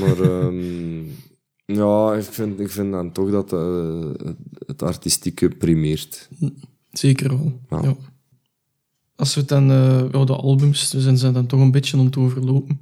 [0.00, 0.98] Maar ehm,
[1.66, 4.36] ja, ik vind, ik vind dan toch dat eh, het,
[4.66, 6.28] het artistieke primeert.
[6.92, 7.60] Zeker wel.
[7.70, 7.82] Ja.
[7.82, 7.96] Ja.
[9.16, 9.64] Als we dan,
[10.12, 12.80] ja, de albums, we zijn ze dan toch een beetje om te overlopen.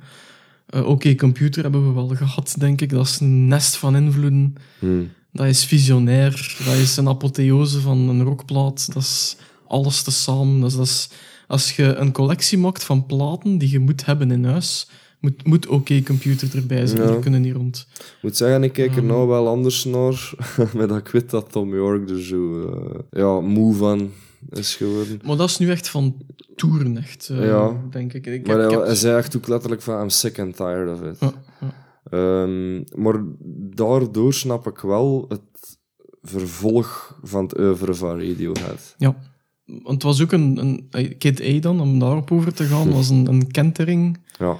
[0.66, 2.91] Eh, Oké, computer hebben we wel gehad, denk ik.
[2.91, 4.55] Dat is een nest van invloeden.
[4.78, 5.09] Hmm.
[5.33, 6.57] Dat is visionair.
[6.64, 8.93] Dat is een apotheose van een rockplaat.
[8.95, 9.37] Dat is
[9.71, 10.66] alles tezamen.
[10.66, 11.09] Is, dat is,
[11.47, 14.89] als je een collectie maakt van platen die je moet hebben in huis,
[15.21, 17.12] moet, moet oké computer erbij zijn.
[17.12, 17.18] Ja.
[17.18, 17.87] Kunnen niet rond.
[17.99, 19.07] Ik moet zeggen, ik kijk er Ehm.
[19.07, 20.33] nou wel anders naar.
[20.77, 24.11] met dat ik weet dat Tom York er zo eh, ja, moe van
[24.51, 25.21] is geworden.
[25.25, 26.16] Maar dat is nu echt van
[26.57, 27.77] toeren, echt, eh, Ja.
[27.91, 28.27] denk ik.
[28.27, 30.57] ik Maar heb- hij, ik heb- hij zei echt ook letterlijk van, I'm sick and
[30.57, 31.18] tired of it.
[31.21, 31.33] Ja.
[32.11, 33.23] Ehm, maar
[33.75, 35.79] daardoor snap ik wel het
[36.23, 38.95] vervolg van het oeuvre van Radiohead.
[38.99, 39.16] Ja,
[39.71, 42.91] want het was ook een, een eh, Kid A dan, om daarop over te gaan,
[42.93, 44.57] was een, een kentering Ja,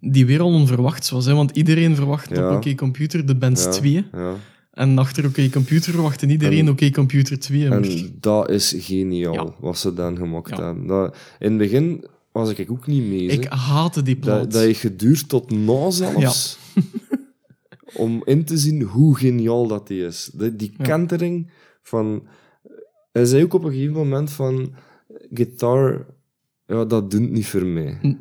[0.00, 1.24] die weer al onverwachts was.
[1.26, 1.34] Hè?
[1.34, 2.50] Want iedereen verwacht Ja.
[2.50, 4.04] op Oké Computer de bands ja, 2.
[4.12, 4.34] ja.
[4.72, 7.68] En achter Oké Computer verwachtte iedereen En- Oké Computer 2.
[7.68, 10.86] maar- En dat is geniaal, wat ze dan gemaakt hebben.
[10.86, 13.26] Dat, in het begin was ik ook niet mee.
[13.26, 14.40] ik haatte die plaat.
[14.42, 16.58] dat, dat heeft geduurd tot na zelfs.
[17.94, 20.30] om in te zien hoe geniaal dat die is.
[20.56, 21.50] Die, kentering
[21.82, 22.22] van...
[23.16, 24.74] Hij zei ook op een gegeven moment van...
[25.32, 26.06] Gitaar,
[26.66, 27.98] ja, dat doet niet voor mij.
[28.00, 28.14] Hm.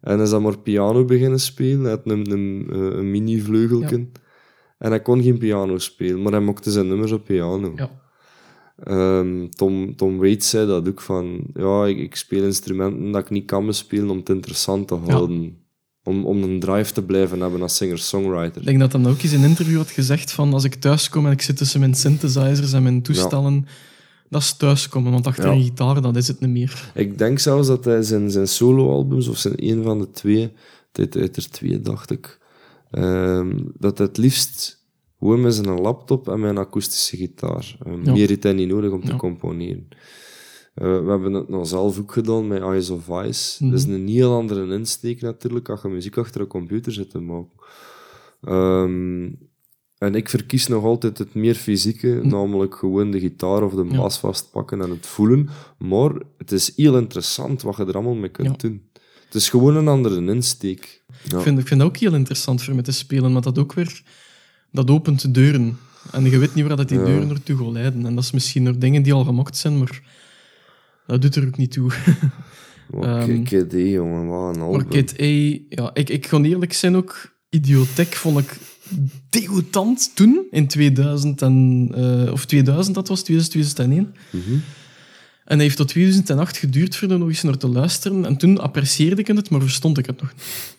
[0.00, 1.80] En hij is dan maar piano beginnen spelen.
[1.80, 4.12] Hij had een, een, eh, een mini-vleugelken.
[4.78, 7.72] En hij kon geen piano spelen, maar hij maakte zijn nummers op piano.
[7.76, 7.90] Ja.
[8.84, 13.30] Ehm, Tom, Tom Waits zei dat ook van, ja, ik, ik speel instrumenten dat ik
[13.30, 15.66] niet kan bespelen om het interessant te houden.
[16.02, 18.60] Om, om een drive te blijven hebben als singer-songwriter.
[18.60, 21.08] Ik denk dat hij ook eens in een interview had gezegd van als ik thuis
[21.08, 23.66] kom en ik zit tussen mijn synthesizers en mijn toestellen,
[24.30, 25.52] dat is thuiskomen, want achter Ja.
[25.52, 26.90] een gitaar, dat is het niet meer.
[26.94, 30.52] Ik denk zelfs dat hij zijn, zijn solo-albums, of zijn een van de twee,
[30.92, 32.38] dit uit er twee, dacht ik,
[32.90, 34.84] ehm, dat hij het liefst
[35.18, 37.76] gewoon met zijn laptop en met een akoestische gitaar.
[37.86, 38.12] Eh, Ja.
[38.12, 39.16] Meer heeft hij niet nodig om te Ja.
[39.16, 39.88] componeren.
[40.74, 43.62] Eh, we hebben het nog zelf ook gedaan met Eyes of Ice.
[43.64, 43.70] Mhm.
[43.72, 47.18] Dat is een heel andere insteek natuurlijk, als je muziek achter een computer zit te
[47.20, 47.50] maken.
[48.42, 49.30] Ehm,
[49.98, 53.84] en ik verkies nog altijd het meer fysieke, namelijk gewoon de gitaar of de.
[53.90, 53.96] Ja.
[53.96, 55.48] bas vastpakken en het voelen.
[55.78, 58.68] Maar het is heel interessant wat je er allemaal mee kunt Ja.
[58.68, 58.82] doen.
[59.24, 61.02] Het is gewoon een andere insteek.
[61.24, 61.36] Ja.
[61.36, 63.72] Ik, vind, ik vind dat ook heel interessant voor me te spelen, want dat ook
[63.72, 64.02] weer,
[64.72, 65.78] dat opent deuren.
[66.12, 68.06] En je weet niet waar dat die deuren naartoe gaan leiden.
[68.06, 70.02] En dat is misschien door dingen die al gemaakt zijn, maar
[71.06, 71.92] dat doet er ook niet toe.
[72.90, 74.76] Maar Ehm, KD, jongen, wat een album.
[74.76, 75.24] Maar Kid A,
[75.68, 78.56] ja, ik, ik ga eerlijk zijn ook, Idiotech vond ik
[79.30, 84.14] degoutant toen, in 2000, en, eh, of 2000 dat was, 2000, 2001.
[84.30, 84.58] Mhm.
[85.44, 88.24] En dat heeft tot 2008 geduurd voor er nog eens naar te luisteren.
[88.24, 90.76] En toen apprecieerde ik het, maar verstond ik het nog niet.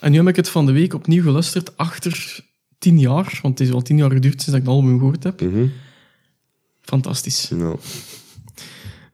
[0.00, 2.44] En nu heb ik het van de week opnieuw geluisterd, achter
[2.78, 5.40] tien jaar, want het is al tien jaar geduurd sinds ik het album gehoord heb.
[5.40, 5.66] Mhm.
[6.82, 7.50] Fantastisch.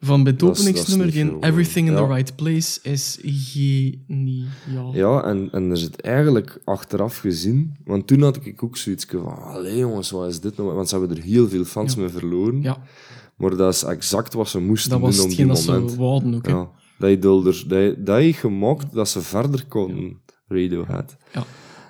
[0.01, 2.07] Van bij het Dat dat openingsnummer, geen Everything in ja.
[2.07, 4.94] the Right Place, is geniaal.
[4.94, 9.38] Ja, en, en er zit eigenlijk achteraf gezien, want toen had ik ook zoiets van,
[9.42, 10.72] allee jongens, wat is dit nou?
[10.72, 12.01] Want ze hebben er heel veel fans Ja.
[12.01, 12.62] mee verloren.
[12.62, 12.78] Ja,
[13.36, 15.94] Maar dat is exact wat ze moesten dat was doen op die dat ze moment.
[15.97, 16.47] wouden ook.
[16.47, 16.53] hè.
[16.53, 21.16] Ja, dat je dulder, dat je, dat je gemaakt dat ze verder konden, Radiohead.
[21.32, 21.44] Ja.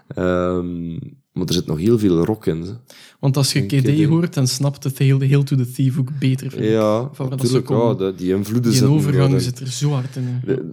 [0.09, 0.99] Ehm,
[1.37, 2.64] maar er zit nog heel veel rock in.
[2.64, 2.74] Ze.
[3.20, 4.05] Want als je KD KD.
[4.05, 6.51] hoort, dan snapt het heel, heel to the Thief ook beter.
[6.51, 6.70] vind ik.
[6.70, 7.66] Ja, dat natuurlijk.
[7.66, 9.41] ze Ja, dat- die invloeden Die overgang erin.
[9.41, 10.41] zit er zo hard in.
[10.45, 10.70] De-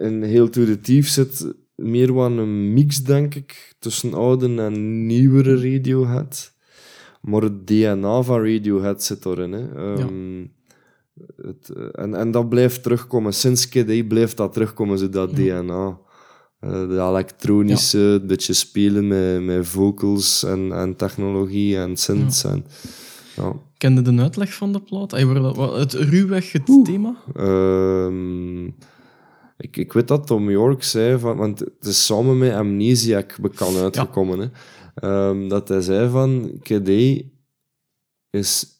[0.00, 5.06] In Heel to the Thief zit meer wat een mix, denk ik, tussen oude en
[5.06, 6.52] nieuwere Radiohead.
[7.20, 9.52] Maar het DNA van Radiohead zit erin.
[9.52, 9.74] Hè.
[9.74, 10.46] Ehm,
[11.36, 13.32] het, eh, en, en dat blijft terugkomen.
[13.34, 15.98] Sinds Kid A blijft dat terugkomen, zo dat DNA.
[16.60, 22.44] Eh, de elektronische, beetje spelen met, met vocals en, en technologie en synths.
[22.44, 22.64] En,
[23.36, 23.52] ja.
[23.76, 25.10] Kende de uitleg van de plaat?
[25.10, 27.16] Het ruwweg, het thema?
[27.34, 28.64] Ehm,
[29.56, 33.76] ik, ik weet dat Tom York zei, van, want het is samen met Amnesiac bekend
[33.76, 34.46] uitgekomen, hè,
[34.94, 36.88] Ehm, dat hij zei van, KD
[38.30, 38.79] is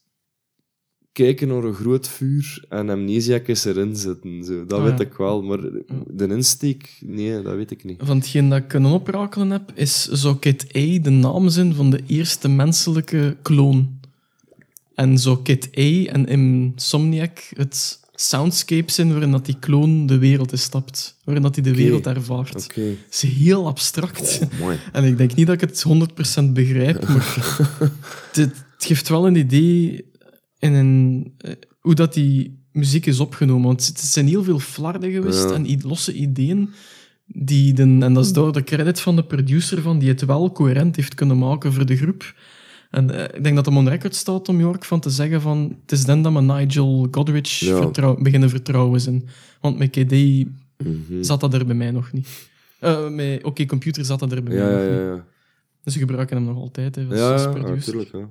[1.25, 4.45] kijken naar een groot vuur en Amnesiac is erin zitten.
[4.45, 4.67] Zo.
[4.67, 5.05] Dat Ah, weet ja.
[5.05, 5.59] ik wel, maar
[6.07, 8.01] de insteek, nee, dat weet ik niet.
[8.05, 11.91] Van hetgeen dat ik kunnen oprakelen heb, is zou Kid A de naam zijn van
[11.91, 13.99] de eerste menselijke kloon.
[14.95, 20.53] En zou Kid A en Insomniac het soundscape zijn waarin dat die kloon de wereld
[20.53, 21.17] instapt.
[21.25, 22.65] Waarin dat hij de wereld ervaart.
[22.65, 22.81] Oké.
[22.81, 24.41] Het is heel abstract.
[24.61, 24.79] Mooi.
[24.93, 25.85] En ik denk niet dat ik het
[26.43, 27.37] 100% begrijp, maar
[28.33, 30.09] het, het geeft wel een idee
[30.61, 33.67] in een, eh, hoe dat die muziek is opgenomen.
[33.67, 35.55] Want het zijn heel veel flarden geweest Ja.
[35.55, 36.71] en losse ideeën.
[37.27, 40.53] Die de, en dat is door de credit van de producer van die het wel
[40.53, 42.35] coherent heeft kunnen maken voor de groep.
[42.91, 45.77] En eh, ik denk dat hem on record staat om York van te zeggen van
[45.83, 47.77] het is dan dat we Nigel Godrich Ja.
[47.77, 49.29] vertrouw- beginnen vertrouwen zijn.
[49.61, 51.23] Want met KD Mhm.
[51.23, 52.49] zat dat er bij mij nog niet.
[52.79, 55.23] Eh, met Oké Computer zat dat er bij Ja, mij nog niet.
[55.85, 57.95] Dus ze gebruiken hem nog altijd hè, als, Ja, als ja, producer.
[57.97, 58.27] natuurlijk.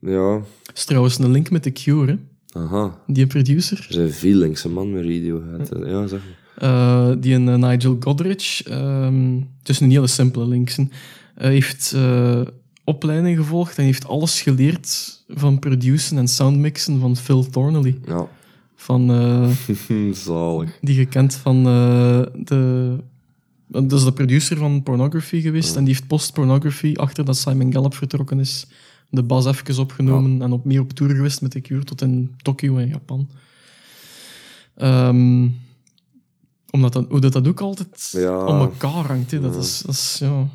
[0.00, 0.10] Ja.
[0.10, 0.40] ja,
[0.74, 2.18] is trouwens een link met The Cure,
[2.52, 2.60] hè.
[2.60, 2.98] aha.
[3.06, 3.76] die producer.
[3.88, 5.68] Er zijn veel linkse man met Radiohead.
[5.84, 6.44] Ja, zeg maar.
[6.56, 10.90] Eh, die een eh, Nigel Godrich, ehm, het is een hele simpele linksen,
[11.34, 12.40] eh, heeft eh,
[12.84, 17.98] opleiding gevolgd en heeft alles geleerd van produceren en soundmixen van Phil Thornley.
[18.06, 18.28] Ja,
[18.76, 19.10] Van,
[20.14, 20.78] zalig.
[20.80, 22.96] die gekend van de...
[23.68, 27.94] Dat is de producer van Pornography geweest en die heeft post-pornography, achter dat Simon Gallup
[27.94, 28.66] vertrokken is,
[29.10, 32.34] de bas even opgenomen en op, mee op tour geweest met The Cure tot in
[32.42, 33.28] Tokio en Japan.
[34.74, 35.48] Ehm,
[36.70, 38.44] omdat dat, hoe dat, dat ook altijd Ja.
[38.44, 39.30] om elkaar hangt.
[39.30, 39.60] Dat, Ja.
[39.60, 40.48] is, dat, is, ja,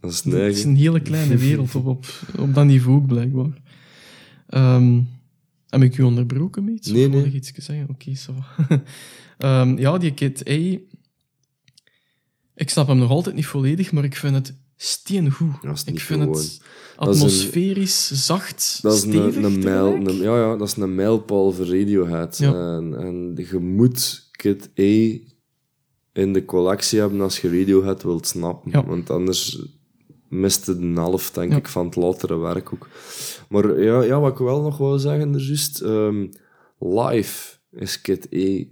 [0.00, 2.06] Dat is dat is een hele kleine wereld op, op,
[2.38, 3.60] op dat niveau ook, blijkbaar.
[4.48, 5.00] Ehm,
[5.68, 6.88] heb ik u onderbroken met iets?
[6.90, 7.24] Nee, Of nee.
[7.24, 7.86] ik iets zeggen?
[7.90, 8.32] Oké, va.
[9.38, 10.78] Ehm, ja, die Kid A...
[12.54, 15.54] Ik snap hem nog altijd niet volledig, maar ik vind het steengoed.
[15.72, 16.36] Is Ik vind gewoon.
[16.36, 16.60] het
[16.96, 20.08] een- atmosferisch, zacht, Dat is stevig een, een, mijl, tegelijk.
[20.18, 22.38] een- ja, ja, dat is een mijlpaal voor Radiohead.
[22.38, 22.52] Ja.
[22.76, 25.18] En, en je moet Kid A
[26.12, 28.70] in de collectie hebben als je Radiohead wilt snappen.
[28.70, 28.84] Ja.
[28.86, 29.58] Want anders
[30.28, 31.56] mist het een helft, denk Ja.
[31.56, 32.88] ik, van het latere werk ook.
[33.48, 36.26] Maar ja, ja, wat ik wel nog wil zeggen, er juist, ehm,
[36.78, 38.64] live is Kid A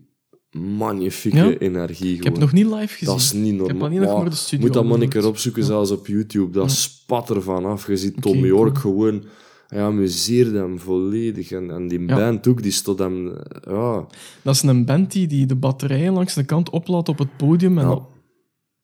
[0.61, 1.59] magnifieke Ja.
[1.59, 2.41] energie Ik heb gewoon.
[2.41, 3.07] nog niet live gezien.
[3.15, 3.91] Dat is niet normaal.
[3.91, 5.69] heb de studio Moet dat maar een keer opzoeken, Ja.
[5.69, 6.53] zelfs op YouTube.
[6.53, 6.75] Dat Ja.
[6.77, 7.87] spat er vanaf.
[7.87, 8.95] Je ziet Tom York cool.
[8.95, 9.25] gewoon...
[9.69, 11.51] Hij amuseerde hem volledig.
[11.51, 13.27] En, en die band ook, die stond hem...
[13.69, 14.07] Ja,
[14.43, 17.79] Dat is een band die, die de batterijen langs de kant oplaadt op het podium
[17.79, 18.03] en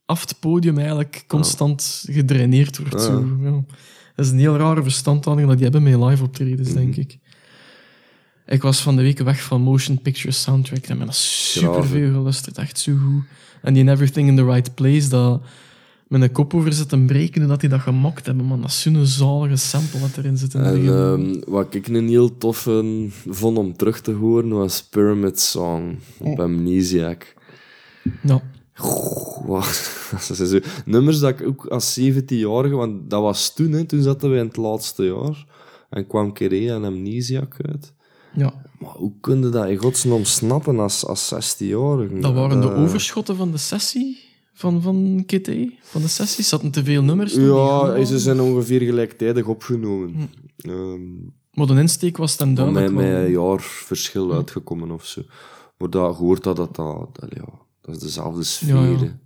[0.05, 3.03] af het podium eigenlijk constant gedraineerd wordt.
[3.03, 3.65] Zo, ja.
[4.17, 6.79] Dat is een heel rare verstandhouding dat die hebben met live optredens, Mhm.
[6.79, 7.19] denk ik.
[8.51, 12.13] Ik was van de week weg van Motion Picture Soundtrack en ben dat super veel
[12.13, 12.59] geluisterd.
[12.59, 13.23] Echt zo goed.
[13.63, 15.41] En die in Everything in the Right Place, dat
[16.09, 18.61] met een kop over zit te breken, dat die dat gemokt hebben, man.
[18.61, 20.55] Dat is zo'n zalige sample dat erin zit.
[20.55, 25.41] in en ehm, wat ik een heel toffe vond om terug te horen, was Pyramid
[25.41, 26.45] Song op Oh.
[26.45, 27.35] Amnesiac.
[28.23, 28.43] ja.
[28.75, 29.91] Goh, wat-
[30.29, 34.31] dat zo nummers dat ik ook als 17-jarige, want dat was toen, hè, toen zaten
[34.31, 35.47] we in het laatste jaar,
[35.91, 37.93] en kwam Kere en Amnesiac uit.
[38.35, 38.53] Ja.
[38.79, 42.19] Maar hoe kun je dat in godsnaam snappen als, als 16-jarige?
[42.19, 44.19] Dat waren de Eh, overschotten van de sessie
[44.53, 45.51] van, van KT.
[45.81, 47.35] Van de sessie zaten te veel nummers.
[47.35, 50.15] Ja, ze zijn ongeveer gelijktijdig opgenomen.
[50.15, 50.69] Hm.
[50.71, 51.01] Ehm,
[51.53, 55.23] Maar de insteek was dan duidelijk met een jaar verschil uitgekomen of zo.
[55.79, 57.45] Maar dat hoort dat, dat, dat, dat, ja,
[57.81, 58.75] dat is dezelfde sfeer.
[58.75, 59.19] Ja, ja.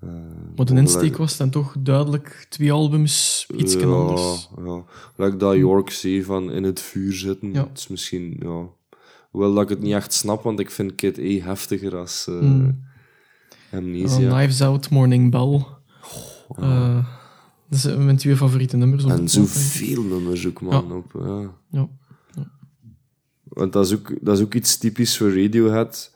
[0.00, 0.12] Maar
[0.54, 4.48] de like- insteek was dan toch duidelijk twee albums, iets ja, anders.
[4.64, 4.84] Ja,
[5.16, 7.52] like dat York zei van in het vuur zitten.
[7.52, 7.66] Ja.
[7.68, 8.66] Het is misschien, ja...
[9.30, 12.68] Hoewel dat ik het niet echt snap, want ik vind Kid E heftiger als uh.
[13.72, 14.20] Amnesia.
[14.20, 15.64] Uh, Knives Out, Morning Bell.
[17.68, 19.04] Dat zijn mijn twee favoriete nummers.
[19.04, 20.86] op En zoveel nummers ook, man.
[20.88, 20.94] Ja.
[20.94, 21.50] Op, ja.
[21.70, 21.88] Ja.
[23.42, 26.14] Want dat is, ook, dat is ook iets typisch voor Radiohead.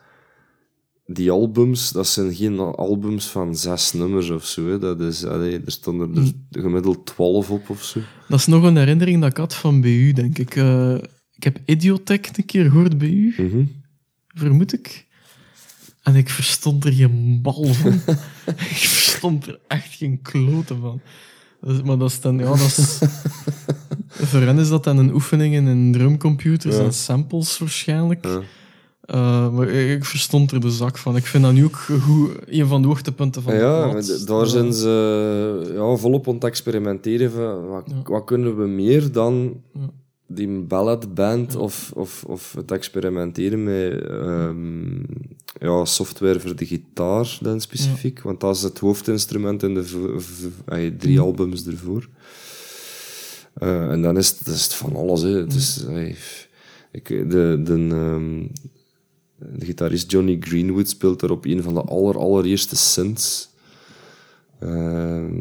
[1.06, 4.66] Die albums, dat zijn geen albums van zes nummers of zo.
[4.68, 4.78] Hè.
[4.78, 6.32] Dat is, allee, er stonden er Hmm.
[6.50, 8.00] gemiddeld twaalf op of zo.
[8.28, 10.56] Dat is nog een herinnering dat ik had van bij u, denk ik.
[10.56, 10.94] Eh,
[11.34, 13.64] ik heb Idiotech een keer gehoord bij u, Mhm.
[14.28, 15.06] vermoed ik.
[16.02, 17.92] En ik verstond er geen bal van.
[18.70, 21.00] ik verstond er echt geen kloten van.
[21.84, 22.98] Maar dat is dan, ja, dat is...
[24.30, 26.82] Voor hen is dat dan een oefening in drumcomputers Ja.
[26.82, 28.24] en samples waarschijnlijk.
[28.24, 28.40] Ja.
[29.04, 31.16] Eh, maar ik verstond er de zak van.
[31.16, 33.92] Ik vind dat nu ook goed, een van de hoogtepunten van de ja,
[34.26, 37.30] daar Eh, zijn ze ja, volop aan het experimenteren.
[37.30, 38.02] Van, wat, Ja.
[38.12, 39.60] wat kunnen we meer dan
[40.26, 44.96] die balladband of, of, of het experimenteren met ehm,
[45.60, 48.22] ja, software voor de gitaar dan specifiek?
[48.22, 52.08] Want dat is het hoofdinstrument in de drie albums ervoor.
[53.54, 55.22] Eh, en dan is het, dat is het van alles.
[55.22, 55.28] Hè.
[55.28, 55.84] Het is,
[56.92, 58.46] ik, de, de, ehm,
[59.38, 63.48] de gitarist Johnny Greenwood speelt er op een van de aller, allereerste synths.
[64.58, 65.32] Ehm,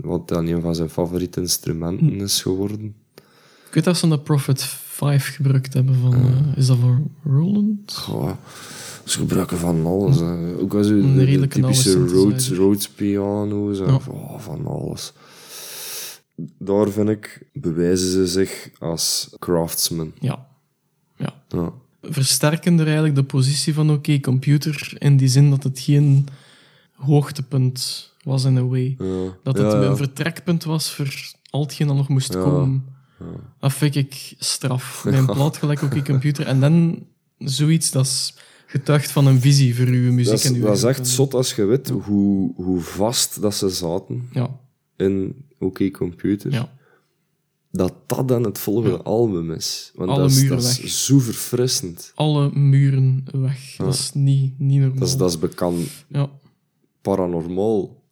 [0.00, 2.20] wat dan een van zijn favoriete instrumenten Hm.
[2.22, 2.94] is geworden.
[3.68, 5.94] Ik weet dat ze de Prophet 5 gebruikt hebben.
[5.94, 7.92] Van, eh, is dat voor Roland?
[7.92, 8.30] Goh,
[9.04, 10.18] ze gebruiken van alles.
[10.18, 10.56] hè.
[10.58, 12.50] Ook als u Een de, typische Rhodes.
[12.50, 14.00] Rhodes piano's en Ja.
[14.10, 15.12] oh, van alles.
[16.58, 20.12] Daar vind ik, bewijzen ze zich als craftsman.
[20.20, 20.48] Ja.
[21.16, 21.42] ja.
[21.48, 21.72] Ja.
[22.08, 26.28] Versterkender eigenlijk de positie van oké computer in die zin dat het geen
[26.92, 28.96] hoogtepunt was in a way.
[28.98, 29.36] Ja.
[29.42, 29.88] Dat het Ja, ja.
[29.88, 32.84] een vertrekpunt was voor al hetgeen dat nog moest komen.
[33.60, 35.00] Dat vind ik straf.
[35.04, 36.46] Bij een plaat gelijk ook computer.
[36.46, 37.06] En dan
[37.38, 38.34] zoiets dat is
[38.66, 41.34] getuigd van een visie voor uw muziek Dat is, en uw dat is echt zot
[41.34, 44.50] als je weet hoe, hoe vast dat ze zaten Ja,
[44.96, 46.68] in OK Computer.
[47.76, 49.92] Dat dat dan het volgende album is.
[49.94, 50.90] Want Alle dat is, muren dat is weg.
[50.90, 52.12] zo verfrissend.
[52.14, 53.74] Alle muren weg.
[53.76, 54.98] Dat is niet, niet normaal.
[54.98, 56.28] Dat is, dat is bekend Ja,
[57.02, 58.04] paranormaal.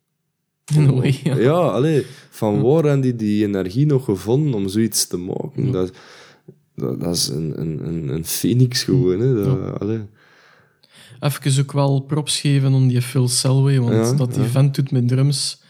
[0.75, 1.21] way.
[1.25, 1.37] Ja.
[1.37, 5.73] Ja, allee, van waar hebben die die energie nog gevonden om zoiets te maken?
[5.73, 5.91] Dat,
[6.75, 9.21] dat, dat is een, een, een, een phoenix gewoon.
[9.21, 9.45] Hè.
[9.45, 10.01] Dat, allee.
[11.21, 15.09] Even ook wel props geven aan die Phil Selway, want dat die vent doet met
[15.09, 15.63] drums,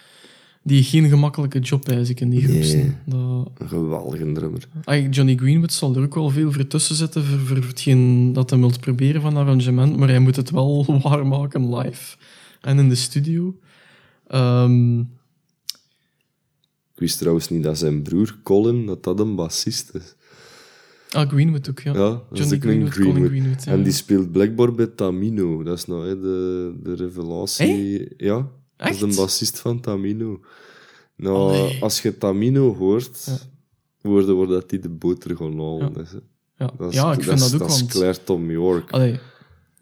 [0.67, 2.93] die geen gemakkelijke job eigenlijk in die groep Nee.
[3.07, 4.69] Dat, Een geweldige drummer.
[4.85, 8.51] Ah, Johnny Greenwood zal er ook wel veel voor tussen zitten voor, voor hetgeen dat
[8.51, 12.17] hij wilt proberen van arrangement, maar hij moet het wel waarmaken live
[12.61, 13.57] en in de studio.
[14.27, 14.99] Ehm,
[16.95, 20.15] Ik wist trouwens niet dat zijn broer Colin, dat dat een bassist is.
[21.11, 21.93] ah, Greenwood ook, ja.
[21.93, 23.65] Ja, is Johnny Greenwood, Colin Greenwood.
[23.65, 23.73] ja.
[23.73, 25.63] En die speelt blijkbaar bij Tamino.
[25.63, 28.09] Dat is nou hè, de, de revelatie.
[28.17, 29.11] Ja, dat is Echt?
[29.11, 30.41] de bassist van Tamino.
[31.17, 31.83] Nou, Allee.
[31.83, 34.09] als je Tamino hoort, Ja.
[34.09, 36.01] hoorde wordt dat hij de boter halen Ja.
[36.01, 36.11] is.
[36.13, 36.19] hè.
[36.65, 36.73] ja.
[36.79, 37.91] Dat is, ja, ik vind is, dat ook, is want...
[37.91, 38.91] Claire Tom York.
[38.91, 39.19] Allee,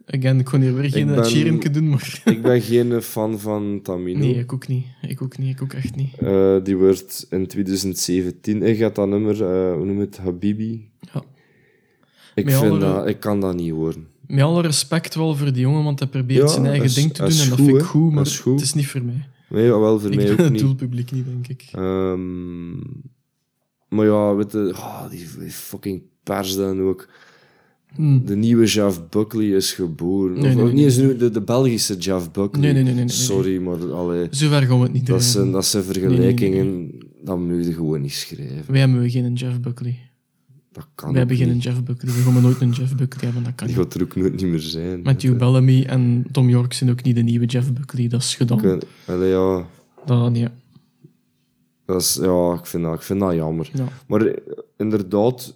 [0.06, 2.22] again, ik kon hier weer geen ben- doen, maar...
[2.24, 4.18] ik ben geen fan van Tamino.
[4.18, 4.84] Nee, ik ook niet.
[5.02, 6.18] Ik ook niet, ik ook echt niet.
[6.18, 10.90] Eh, die werd in 2017, ik had dat nummer, eh, hoe noem je het, Habibi.
[11.12, 11.22] Ja.
[12.34, 14.06] Ik, Met vind dat, ik kan dat niet horen.
[14.32, 17.12] Met alle respect wel voor die jongen, want hij probeert Ja, zijn eigen is- ding
[17.12, 18.52] te doen en dat goed, vind ik goed, maar Dat is goed.
[18.54, 19.28] het is niet voor mij.
[19.48, 20.60] Nee, wel voor Ik mij ook het niet.
[20.60, 21.68] doelpubliek niet, denk ik.
[21.72, 22.70] Ehm,
[23.88, 27.08] maar ja, weet je, ah, die, die fucking pers dan ook.
[27.94, 28.24] Hm.
[28.24, 30.40] De nieuwe Jeff Buckley is geboren.
[30.40, 32.72] Nee, of, niet eens nu, de, de Belgische Jeff Buckley.
[32.72, 33.08] Nee, nee, nee.
[33.08, 35.26] Sorry, maar allee, Zover gaan we het niet dat, doen.
[35.28, 36.90] zijn, dat zijn vergelijkingen,
[37.24, 38.64] dat moet je gewoon niet schrijven.
[38.72, 39.98] Wij hebben geen Jeff Buckley.
[40.72, 41.62] Dat kan Wij ook hebben geen niet.
[41.62, 42.14] Jeff Buckley.
[42.14, 43.84] We gaan nooit een Jeff Buckley hebben, dat kan Die niet.
[43.84, 45.02] gaat er ook nooit niet meer zijn.
[45.02, 48.08] Matthew Bellamy en Tom York zijn ook niet de nieuwe Jeff Buckley.
[48.08, 48.64] Dat is gedaan.
[48.64, 49.66] Ik- Allee, ja,
[50.06, 50.48] Dat, nee.
[51.86, 53.70] dat is, ja ik, vind dat, ik vind dat jammer.
[53.74, 53.88] Ja.
[54.06, 54.36] Maar eh,
[54.76, 55.54] inderdaad,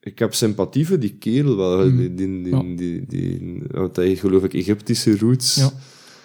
[0.00, 1.82] ik heb sympathie voor die kerel wel.
[1.96, 2.62] Die, die, die, Ja.
[2.76, 5.54] die, die, want hij heeft, geloof ik Egyptische roots.
[5.54, 5.70] Ja.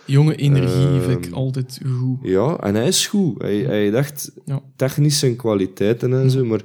[0.06, 2.18] Jonge energie vind ik Ehm, altijd goed.
[2.22, 3.42] Ja, en hij is goed.
[3.42, 4.32] Hij, hij heeft echt
[4.76, 6.62] technische kwaliteiten en zo, maar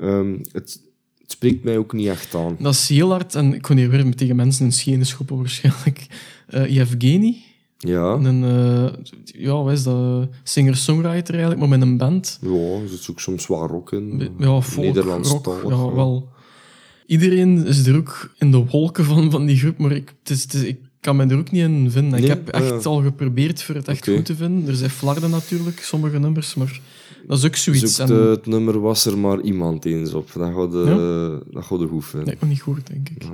[0.00, 0.80] ehm, het,
[1.22, 2.56] het spreekt mij ook niet echt aan.
[2.58, 6.06] Dat is heel hard, en ik kon hier weer tegen mensen in schenen schoppen waarschijnlijk.
[6.46, 7.36] Eh Yevgeny,
[7.78, 8.92] Ja, een, eh,
[9.24, 10.28] ja, wat is dat?
[10.42, 12.38] Singer-songwriter eigenlijk, maar met een band.
[12.42, 14.30] ja er zit ook soms wat rock in.
[14.38, 15.92] Ja, folk, rock, ja, ja.
[15.94, 16.28] wel.
[17.06, 20.42] Iedereen is er ook in de wolken van, van die groep, maar ik, het is,
[20.42, 22.18] het is- ik kan me er ook niet in vinden.
[22.22, 24.68] Ik heb echt al geprobeerd voor het echt goed te vinden.
[24.68, 26.80] Er zijn flarden natuurlijk, sommige nummers, maar
[27.26, 27.98] dat is ook zoiets.
[27.98, 30.30] en, het nummer was er maar iemand eens op.
[30.34, 32.28] Dat gaat de, dat gaat de goed vinden.
[32.28, 33.24] dat nog niet gehoord, denk ik.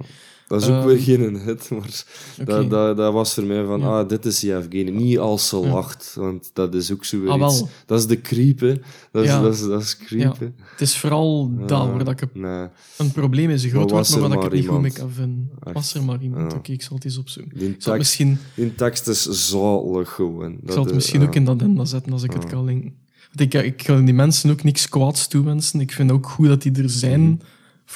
[0.46, 2.04] Dat is ook Ehm, weer geen hit, maar
[2.44, 3.86] dat, dat, dat was voor mij van, Ja.
[4.00, 4.90] ah, dit is Yevgeny.
[4.90, 7.62] Niet als ze lacht, want dat is ook zo weer Ah, iets.
[7.86, 8.74] Dat is de creep, hè.
[9.12, 9.42] Dat is, Ja.
[9.42, 10.52] dat is, dat is creep, Ja.
[10.60, 12.66] Het is vooral dat Ja, waar dat ik Nee.
[12.98, 13.64] een probleem is.
[13.64, 15.50] Een groot woord, maar ik het niet goed mee kan vinden.
[15.62, 15.74] Echt?
[15.74, 16.52] Was er maar iemand?
[16.52, 16.58] Ja.
[16.58, 17.58] Oké, ik zal het eens opzoeken.
[17.58, 20.52] Die tekst, misschien, die tekst is zalig gewoon.
[20.52, 22.48] ik zal het misschien ook in dat enda zetten als ik het Ja.
[22.48, 22.94] kan linken.
[23.34, 25.80] Ik, ik ga die mensen ook niks kwaads toewensen.
[25.80, 27.42] Ik vind ook goed dat die er zijn,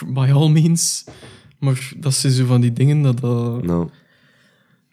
[0.04, 0.12] Mhm.
[0.12, 1.04] by all means.
[1.58, 3.20] Maar dat zijn zo van die dingen dat...
[3.20, 3.88] dat Nou,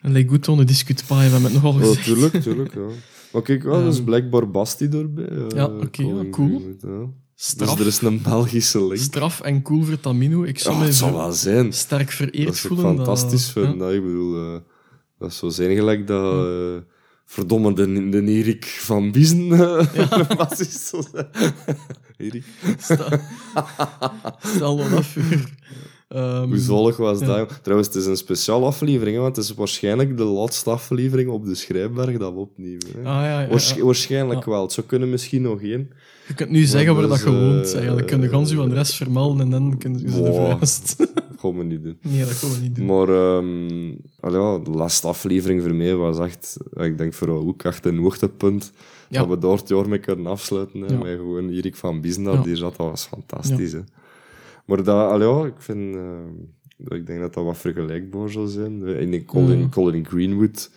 [0.00, 2.04] en like goed on the discute pie, we hebben het nogal oh, gezegd.
[2.04, 2.86] tuurlijk, tuurlijk, ja.
[3.32, 4.04] Maar kijk, wel, dat is Ehm.
[4.04, 5.28] blijkbaar Basti erbij.
[5.28, 6.60] eh, Ja, oké, ja, cool.
[6.82, 7.06] Ja.
[7.34, 9.00] straf, er is een Belgische link.
[9.00, 10.42] straf en cool voor Tamino.
[10.42, 11.72] Ik zou Ja, mij wel zijn.
[11.72, 12.84] sterk vereerd Dat is voelen.
[12.96, 13.88] fantastisch dat, vinden.
[13.88, 13.94] ja.
[13.94, 14.60] Ik bedoel, eh,
[15.18, 16.46] dat zou zijn gelijk dat...
[16.46, 16.76] eh,
[17.24, 19.86] verdomme, de, de Erik van Biezen uh,
[20.36, 21.26] bassist zou zijn.
[22.16, 22.44] Erik.
[24.56, 25.22] Stel wel af voor.
[26.08, 27.26] Ehm, Hoe zalig was ja.
[27.26, 27.58] dat?
[27.62, 31.54] Trouwens, het is een speciale aflevering, want het is waarschijnlijk de laatste aflevering op de
[31.54, 32.86] Schrijfberg dat we opnemen.
[32.92, 32.98] Hè.
[32.98, 33.84] Ah, ja, ja, Waarsch- ja.
[33.84, 34.62] Waarschijnlijk wel.
[34.62, 35.90] Het zou kunnen misschien nog één.
[36.28, 37.66] Je kunt nu zeggen waar dus, dat je woont.
[37.68, 40.34] eh, Eigenlijk kun je gans uw adres vermelden en dan kun je ze Wow.
[40.34, 40.94] verhuist.
[40.98, 41.08] Dat
[41.44, 41.98] gaan we niet doen.
[42.02, 42.86] nee, dat gaan we niet doen.
[42.86, 47.62] Maar ehm, allee, ja, de laatste aflevering voor mij was echt, ik denk vooral ook
[47.62, 48.72] echt een hoogtepunt.
[49.08, 49.18] Ja.
[49.20, 50.80] Dat we daar het jaar mee kunnen afsluiten.
[50.80, 50.98] Hè, Ja.
[50.98, 53.72] Met gewoon Erik van dat die zat, dat was fantastisch.
[53.72, 53.80] Hè.
[54.66, 58.86] Maar dat, allee, ik vind, eh, ik denk dat dat wat vergelijkbaar zal zijn.
[58.86, 59.70] In Colin, Mm.
[59.70, 60.70] Colin Greenwood,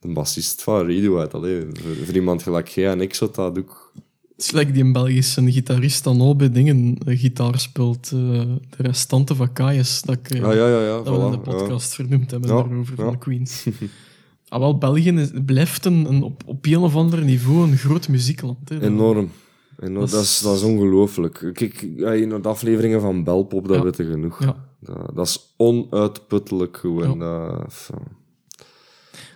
[0.00, 3.92] de bassist van Radiohead, allee, voor, voor iemand gelijk jij en ik zou dat ook...
[4.38, 8.04] Het is like die een Belgische gitarist dan al bij dingen eh, gitaar speelt.
[8.12, 11.02] eh, de restanten van Kaius, dat, ik, eh, Ah, ja, ja, ja.
[11.02, 11.56] dat we in voilà, de ja.
[11.56, 13.10] podcast vernoemd hebben Ja, daarover, van ja.
[13.10, 13.66] de Queens.
[14.48, 18.08] ah, wel, België is, blijft een, een, op, op een of ander niveau een groot
[18.08, 18.68] muziekland.
[18.68, 18.80] Hè.
[18.82, 19.30] Enorm.
[19.76, 21.50] Dat Dat, is- dat is ongelooflijk.
[21.52, 23.82] Kijk, ja, in de afleveringen van Belpop, dat Ja.
[23.82, 24.42] weten genoeg.
[24.44, 24.56] Ja.
[24.80, 27.22] Dat, dat is onuitputtelijk gewoon.
[27.22, 27.96] Enfin,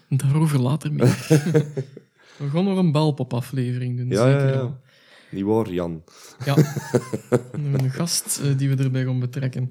[0.08, 1.26] Daarover later meer.
[2.38, 4.08] we gaan nog een belpop-aflevering doen.
[4.08, 4.60] ja, ja, zeker ja.
[4.60, 4.80] wel.
[5.32, 6.02] Niet waar, Jan?
[6.44, 6.56] Ja,
[7.52, 9.70] een gast eh, die we erbij gaan betrekken.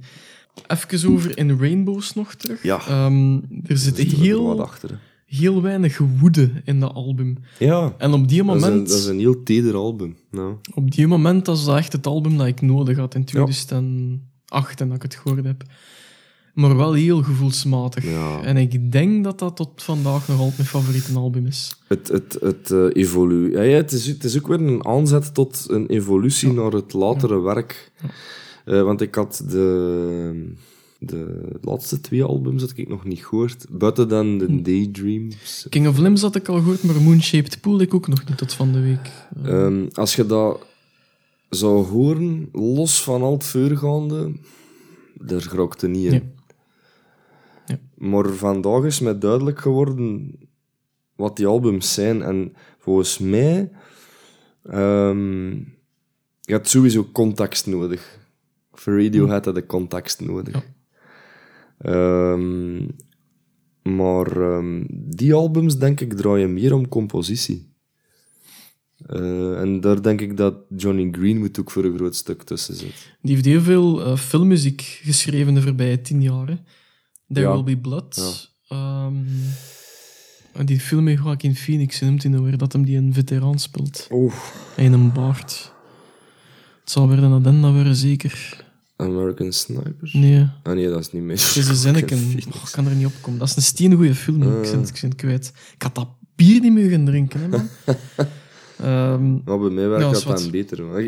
[0.68, 2.64] Even over in Rainbows nog terug.
[2.64, 2.88] Ja.
[2.88, 3.36] Ehm,
[3.66, 5.00] er zit er heel, achter.
[5.26, 7.38] heel weinig woede in dat album.
[7.60, 10.18] Ja, En op die dat is, een, moment, dat is een heel teder album.
[10.32, 10.56] Nou.
[10.74, 14.88] op die moment was dat echt het album dat ik nodig had in 2008 en
[14.88, 15.64] dat ik het gehoord heb.
[16.54, 18.10] Maar wel heel gevoelsmatig.
[18.10, 18.42] Ja.
[18.44, 21.76] En ik denk dat dat tot vandaag nog altijd mijn favoriete album is.
[21.88, 25.66] Het, het, het evolu ja, ja, het, is, het is ook weer een aanzet tot
[25.70, 27.92] een evolutie naar het latere werk.
[28.66, 30.54] Eh, want ik had de,
[31.00, 33.66] de laatste twee albums dat ik nog niet gehoord.
[33.70, 34.62] Buiten dan de Hm.
[34.62, 35.66] Daydreams.
[35.70, 38.54] King of Limbs had ik al gehoord, maar Moonshaped Pool ik ook nog niet tot
[38.54, 39.12] van de week.
[39.44, 40.66] Eh, Ehm, als je dat
[41.50, 44.32] zou horen, los van al het voorgaande,
[45.20, 46.32] daar grokte niet in.
[47.66, 47.80] Ja.
[47.96, 50.36] Maar vandaag is mij duidelijk geworden
[51.16, 52.22] wat die albums zijn.
[52.22, 53.72] En volgens mij,
[54.64, 55.50] ehm
[56.42, 58.20] je hebt sowieso context nodig.
[58.72, 60.54] Voor Radiohead had je context nodig.
[60.54, 60.64] Ja.
[61.78, 62.88] Ehm,
[63.96, 67.70] maar ehm, die albums, denk ik, draaien meer om compositie.
[69.06, 73.16] Eh, en daar denk ik dat Johnny Greenwood ook voor een groot stuk tussen zit.
[73.22, 76.48] Die heeft heel veel eh, filmmuziek geschreven de voorbije tien jaar.
[76.48, 76.56] hè.
[77.34, 77.54] There Ja.
[77.54, 78.50] Will Be Blood.
[78.68, 79.14] Ehm,
[80.66, 83.60] die film met Joaquin Phoenix, hoe noemt hij nou weer, dat hem die een veteraan
[83.60, 84.08] speelt.
[84.12, 84.34] Oeh.
[84.76, 85.72] En een baard.
[86.82, 88.66] Het zal weer een addenda worden, zeker.
[88.96, 90.14] American Snipers?
[90.14, 91.36] Nee, Ah nee, dat is niet meer.
[91.38, 92.18] het is een zinneken.
[92.18, 92.32] Oh,
[92.66, 93.40] ik kan er niet op komen.
[93.40, 94.44] Dat is een steengoeie film.
[94.44, 94.50] ook.
[94.66, 94.72] Ik Ah.
[94.72, 95.52] ben, ik het kwijt.
[95.76, 97.68] Ik had dat bier niet mogen drinken, hè, man.
[98.78, 100.80] Ehm, Maar bij mij werkt Ja, dat dan beter.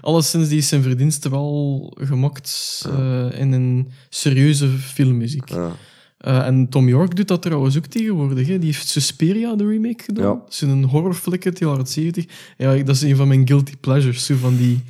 [0.00, 5.48] Alleszins, die is zijn verdiensten wel gemokt eh, in een serieuze filmmuziek.
[5.48, 5.76] ja.
[6.20, 8.46] Eh, en Tom York doet dat trouwens ook tegenwoordig.
[8.46, 8.58] Hè.
[8.58, 10.24] Die heeft Suspiria, de remake, gedaan.
[10.24, 10.30] Ja.
[10.30, 12.24] Dat is een horrorflick uit de jaren 70.
[12.56, 14.26] Ja, dat is een van mijn guilty pleasures.
[14.26, 14.82] Zo van die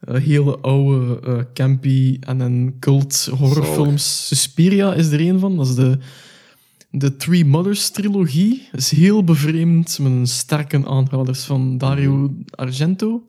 [0.00, 4.26] eh, hele oude, campy en een cult horrorfilms.
[4.26, 5.56] Suspiria is er een van.
[5.56, 5.98] Dat is de,
[6.90, 8.68] de Three Mothers trilogie.
[8.70, 13.22] Dat is heel bevreemd, met een sterke aanraders van Dario Argento.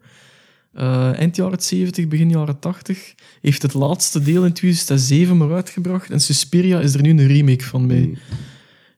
[0.74, 3.16] Eh, eind jaren 70, begin jaren 80.
[3.42, 6.10] Heeft het laatste deel in 2007 maar uitgebracht.
[6.10, 8.06] En Suspiria is er nu een remake van bij.
[8.06, 8.18] Mm.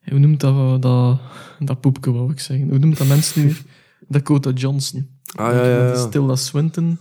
[0.10, 1.20] Hoe noemt dat, dat,
[1.60, 2.70] dat poepke, wou ik zeggen.
[2.70, 3.62] Hoe noemt dat mensen nu weer?
[4.08, 5.10] Dakota Johnson.
[5.36, 6.08] Ah ja, ja, ja.
[6.08, 6.98] Tilda Swinton.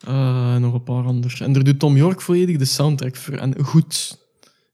[0.00, 1.46] Eh, en nog een paar anderen.
[1.46, 3.34] En daar doet Tom York volledig de soundtrack voor.
[3.34, 4.18] En goed.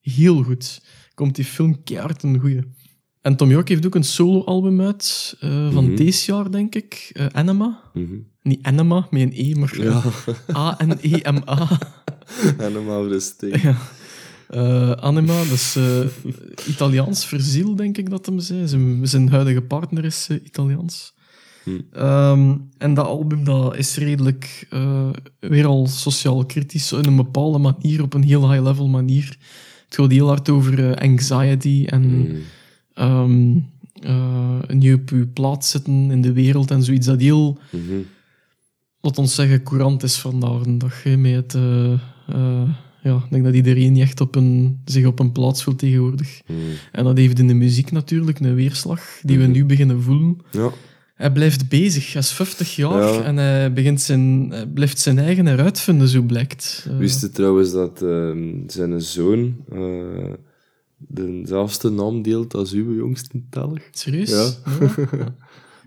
[0.01, 0.83] Heel goed.
[1.15, 2.63] Komt die film keihard een goeie.
[3.23, 5.37] En Tom York heeft ook een solo-album uit.
[5.41, 5.95] eh, van Mhm.
[5.97, 7.11] deze jaar, denk ik.
[7.13, 7.81] Eh, Anima.
[7.95, 8.15] Mhm.
[8.43, 10.03] Niet Anima, met een E, maar Ja,
[10.57, 11.69] A-N-E-M-A.
[12.59, 13.57] helemaal voor steek.
[13.57, 13.77] Ja.
[14.49, 16.01] Eh, Anima, dat is eh,
[16.69, 18.69] Italiaans verziel, denk ik dat hem zei.
[18.69, 21.15] Zijn, zijn huidige partner is eh, Italiaans.
[21.65, 21.71] Hm.
[21.93, 25.09] Ehm, en dat album dat is redelijk eh,
[25.41, 29.37] weer al sociaal kritisch, in een bepaalde manier, op een heel high-level manier.
[29.85, 32.03] Het gaat heel hard over eh, anxiety en
[32.95, 33.05] Mm.
[33.05, 33.57] ehm,
[34.11, 37.95] eh, niet op je plaats zitten in de wereld en zoiets dat heel Mhm.
[39.01, 41.03] laat ons zeggen, courant is vandaag de dag.
[41.03, 41.93] hè, Met het, eh,
[42.29, 42.69] eh,
[43.03, 46.41] ja, ik denk dat iedereen niet echt op een, zich op een plaats voelt tegenwoordig.
[46.47, 46.57] Mm.
[46.93, 49.53] En dat heeft in de muziek natuurlijk een weerslag die we Mhm.
[49.53, 50.37] nu beginnen voelen.
[50.51, 50.71] Ja.
[51.15, 52.13] Hij blijft bezig.
[52.13, 53.23] Hij is 50 jaar Ja.
[53.23, 56.87] en hij, begint zijn, hij blijft zijn eigen eruit zo blijkt.
[56.91, 59.79] Eh, Wist je trouwens dat ehm, zijn zoon eh,
[61.09, 63.83] dezelfde naam deelt als uw jongste teller?
[63.91, 64.31] Serieus?
[64.31, 64.51] Ja.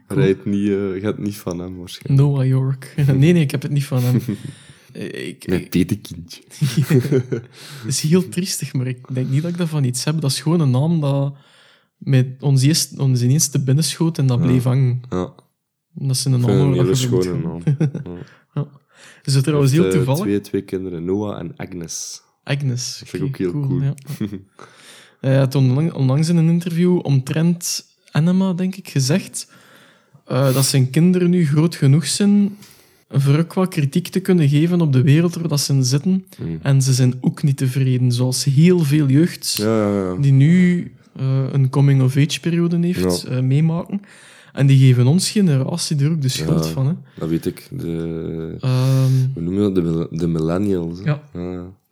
[0.08, 2.28] Het niet, eh, gaat niet van hem waarschijnlijk.
[2.28, 2.94] Noah York.
[3.08, 4.22] nee, nee, ik heb het niet van hem.
[4.94, 6.42] Eh, ik, ik- petekindje.
[6.88, 10.22] het is heel triestig, maar ik denk niet dat ik daarvan iets heb.
[10.22, 11.36] Dat is gewoon een naam dat
[11.98, 15.02] met ons, eerst, ons ineens te binnen schoot en dat bleef hangen.
[15.10, 15.34] Ja,
[15.94, 17.62] Dat is een naam een hele schone naam.
[18.54, 18.68] Ja.
[19.24, 20.22] Is het trouwens heel eh, toevallig?
[20.22, 22.22] Twee, twee kinderen, Noah en Agnes.
[22.44, 22.98] Agnes.
[23.00, 23.82] Dat vind ik ook heel cool.
[23.82, 23.94] Ja.
[25.24, 29.52] Hij had onlang- onlangs in een interview omtrent Anima, denk ik, gezegd
[30.26, 32.58] eh, dat zijn kinderen nu groot genoeg zijn
[33.10, 36.26] voor ook wat kritiek te kunnen geven op de wereld waar dat ze in zitten.
[36.44, 36.60] Mm.
[36.62, 40.16] En ze zijn ook niet tevreden, zoals heel veel jeugd Ja, ja, ja.
[40.16, 44.02] die nu eh, een coming-of-age periode heeft, eh, meemaken.
[44.54, 46.88] En die geven ons generatie er ook de schuld van.
[46.88, 46.94] Hè.
[47.20, 47.68] Dat weet ik.
[47.72, 49.76] De, Ehm, hoe noem je dat?
[49.76, 51.00] De, de millennials.
[51.04, 51.06] hè?
[51.06, 51.22] Ja.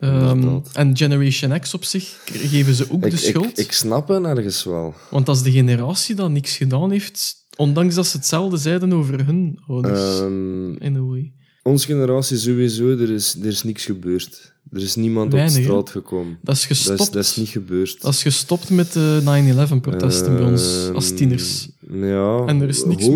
[0.01, 3.45] Ehm, en Generation X op zich geven ze ook ik, de schuld.
[3.45, 4.93] Ik, ik snap het ergens wel.
[5.09, 9.59] Want als de generatie dat niks gedaan heeft, ondanks dat ze hetzelfde zeiden over hun
[9.67, 11.31] ouders, Ehm, in a way.
[11.63, 14.49] onze generatie sowieso, er is, er is niks gebeurd.
[14.71, 16.37] Er is niemand Weinig, op straat gekomen.
[16.41, 16.99] Dat is Dat gestopt.
[16.99, 18.01] is, dat is niet gebeurd.
[18.01, 21.69] Dat is gestopt met de 9-11-protesten bij ons als Ehm, tieners.
[21.91, 23.15] Ja, En er is niks meer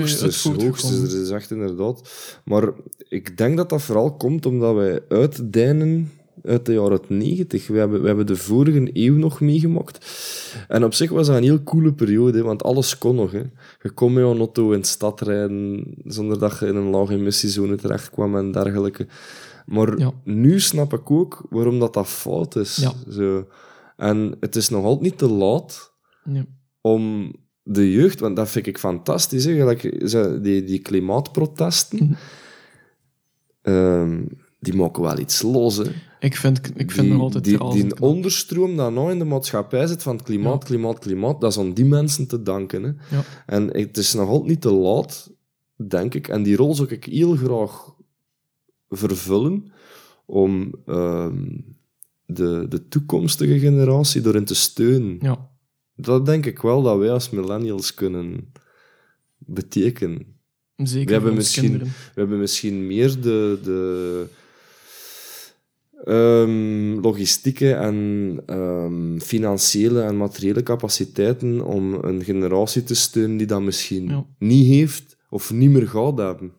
[0.64, 2.10] hoogstens, er is echt inderdaad.
[2.46, 2.70] Maar
[3.10, 6.12] ik denk dat dat vooral komt omdat wij uitdijnen
[6.44, 7.68] uit de jaren 90.
[7.68, 10.06] We hebben, we hebben de vorige eeuw nog meegemaakt.
[10.68, 13.32] En op zich was dat een heel coole periode, want alles kon nog.
[13.32, 13.44] Hè.
[13.82, 17.14] Je kon met een auto in de stad rijden zonder dat je in een lage
[17.14, 19.08] emissiezone terecht kwam en dergelijke.
[19.66, 20.12] Maar Ja.
[20.24, 22.76] nu snap ik ook waarom dat, dat fout is.
[22.76, 22.94] Ja.
[23.12, 23.48] Zo.
[23.98, 25.94] En het is nog altijd niet te laat
[26.24, 26.46] Ja.
[26.82, 27.34] om
[27.64, 32.14] de jeugd, want dat vind ik fantastisch, hè, die, die klimaatprotesten, Mhm.
[33.62, 34.24] ehm,
[34.66, 35.78] die maken wel iets los.
[35.78, 35.84] Hè.
[36.20, 38.02] Ik vind, ik vind die, altijd die, die knap.
[38.02, 40.68] onderstroom dat nou in de maatschappij zit van het klimaat, Ja.
[40.68, 42.84] klimaat, klimaat, dat is aan die mensen te danken.
[42.84, 42.90] Hè.
[43.16, 43.24] Ja.
[43.46, 45.32] En het is nog altijd niet te laat,
[45.76, 47.94] denk ik, en die rol zou ik heel graag
[48.90, 49.72] vervullen
[50.26, 51.44] om ehm,
[52.26, 55.18] de, de toekomstige generatie erin te steunen.
[55.22, 55.50] Ja.
[55.96, 58.52] Dat denk ik wel dat wij als millennials kunnen
[59.38, 60.34] betekenen.
[60.76, 61.88] Zeker We hebben misschien- kinderen.
[61.88, 64.26] We hebben misschien meer de, de
[66.06, 73.62] ehm, logistieke en ehm, financiële en materiële capaciteiten om een generatie te steunen die dat
[73.62, 74.26] misschien Ja.
[74.40, 76.52] niet heeft of niet meer gaat hebben.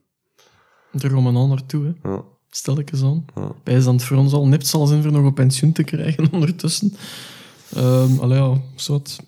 [1.00, 2.10] Er gaan we al naartoe, hè.
[2.10, 3.24] Ja, stel ik eens aan.
[3.34, 3.52] ja.
[3.64, 6.92] Bij het voor ons al nipt zal zijn voor nog op pensioen te krijgen ondertussen.
[7.74, 9.18] Ehm allee, ja, zot.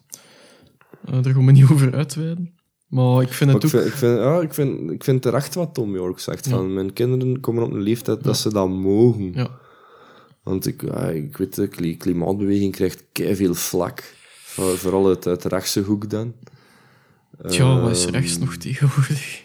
[1.04, 2.52] Eh, daar gaan we niet over uitweiden.
[2.88, 3.70] Maar ik vind het ik ook...
[3.80, 6.44] vind, ik, vind, ja, ik, vind, ik vind terecht wat Tom York zegt.
[6.44, 6.50] Ja.
[6.50, 9.32] Van, mijn kinderen komen op een leeftijd dat ze dat mogen.
[9.32, 9.50] Ja,
[10.48, 14.14] Want ik, ja, ik weet, de kli- klimaatbeweging krijgt veel vlak.
[14.44, 16.32] Voor- Vooral uit, uit de rechtse hoek dan.
[17.48, 19.42] tja, wat is Ehm, rechts nog tegenwoordig?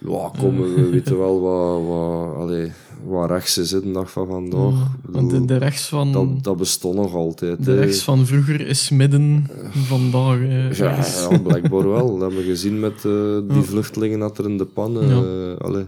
[0.00, 2.72] Ja, kom, we weten wel wat, wat, allee,
[3.04, 4.72] wat rechts is hè, de dag van vandaag.
[4.80, 6.12] Ja, want de, rechts van...
[6.12, 7.64] dat, dat bestond nog altijd.
[7.64, 7.76] de hè.
[7.78, 10.38] rechts van vroeger is midden vandaag.
[10.40, 12.10] eh, Ja, ja, blijkbaar wel.
[12.12, 13.62] Dat hebben we gezien met eh, die Ja.
[13.62, 15.86] vluchtelingen dat er in de pannen allee,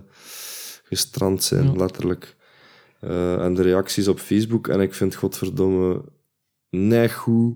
[0.84, 2.36] gestrand zijn, letterlijk.
[3.00, 4.68] Eh, en de reacties op Facebook.
[4.68, 6.04] En ik vind godverdomme
[6.70, 7.54] neig goed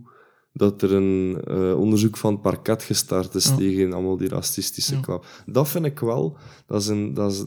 [0.53, 3.57] dat er een eh, onderzoek van het parket gestart is Ja.
[3.57, 5.01] tegen allemaal die racistische Ja.
[5.01, 5.27] klap.
[5.47, 6.37] Dat vind ik wel.
[6.67, 7.45] Dat is, een, dat is,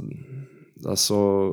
[0.73, 1.51] dat is zo...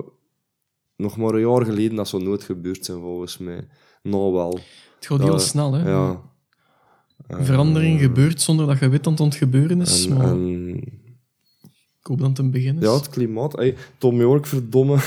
[0.97, 3.69] Nog maar een jaar geleden dat zou nooit gebeurd zijn, volgens mij.
[4.03, 4.51] Nou wel.
[4.97, 5.91] Het gaat Dat- heel snel, hè.
[5.91, 6.21] Ja.
[7.29, 10.07] Verandering Eh, gebeurt zonder dat je weet dat het gebeuren is.
[10.07, 10.81] en, maar en
[12.05, 12.83] ik hoop dat het een begin is.
[12.83, 13.63] Ja, het klimaat.
[13.99, 14.99] Tom York, verdomme,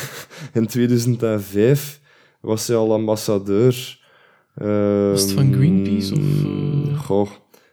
[0.53, 1.99] in 2005
[2.39, 3.99] was hij al ambassadeur.
[5.11, 6.99] Was het van Greenpeace of, eh?
[7.05, 7.29] Goh,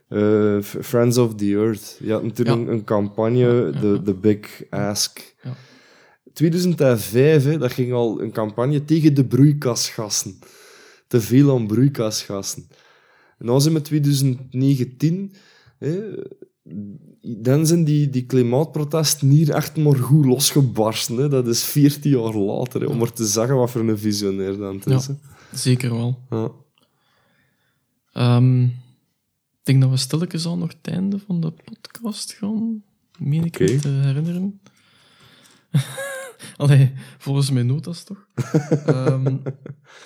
[0.08, 1.98] eh, Friends of the Earth.
[2.02, 2.72] Je had natuurlijk Ja.
[2.72, 3.96] een, campagne, de, ja.
[3.96, 5.34] de Big Ask.
[5.42, 5.54] Ja.
[6.32, 10.38] 2005, hè, dat ging al een campagne tegen de broeikasgassen.
[11.06, 12.68] Te veel aan broeikasgassen.
[13.38, 15.32] En dan zijn we 2019...
[15.78, 16.00] Hè,
[17.26, 21.16] dan zijn die, die klimaatprotesten hier echt maar goed losgebarsten.
[21.16, 21.28] Hè.
[21.28, 24.74] Dat is 14 jaar later, hè, om maar te zeggen wat voor een visionair dat
[24.74, 25.06] het is.
[25.06, 25.16] Ja.
[25.52, 26.18] Zeker wel.
[26.30, 26.50] Ja.
[28.12, 28.70] Ehm, ik
[29.62, 32.82] denk dat we stilletjes al nog het einde van de podcast gaan.
[33.18, 34.60] Meen ik me te herinneren.
[36.56, 38.26] Allee, volgens mijn notas toch?
[38.86, 39.36] Ehm,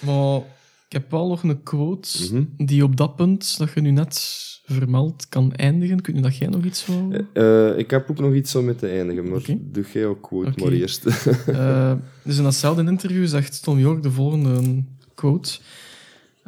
[0.04, 0.40] maar
[0.88, 2.44] ik heb wel nog een quote Mhm.
[2.56, 6.00] die op dat punt dat je nu net vermeld kan eindigen.
[6.00, 7.12] Kun je dat jij nog iets zo...
[7.32, 9.58] Eh, ik heb ook nog iets om mee te eindigen, maar Oké.
[9.60, 11.04] doe jij ook quote maar eerst.
[11.46, 11.92] Eh,
[12.24, 14.84] dus in datzelfde interview zegt Tom York de volgende
[15.14, 15.58] quote.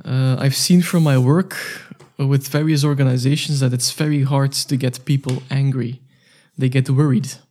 [0.07, 1.87] Uh, I've seen from my work
[2.17, 6.01] with various organizations that it's very hard to get people angry.
[6.57, 7.47] They get worried.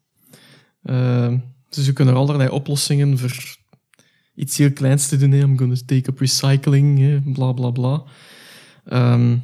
[0.84, 1.34] Uh,
[1.70, 3.58] ze zoeken er allerlei oplossingen voor
[4.40, 5.34] iets heel kleins te doen.
[5.34, 8.04] I'm going to take up recycling, hè, bla bla bla.
[8.92, 9.44] Um,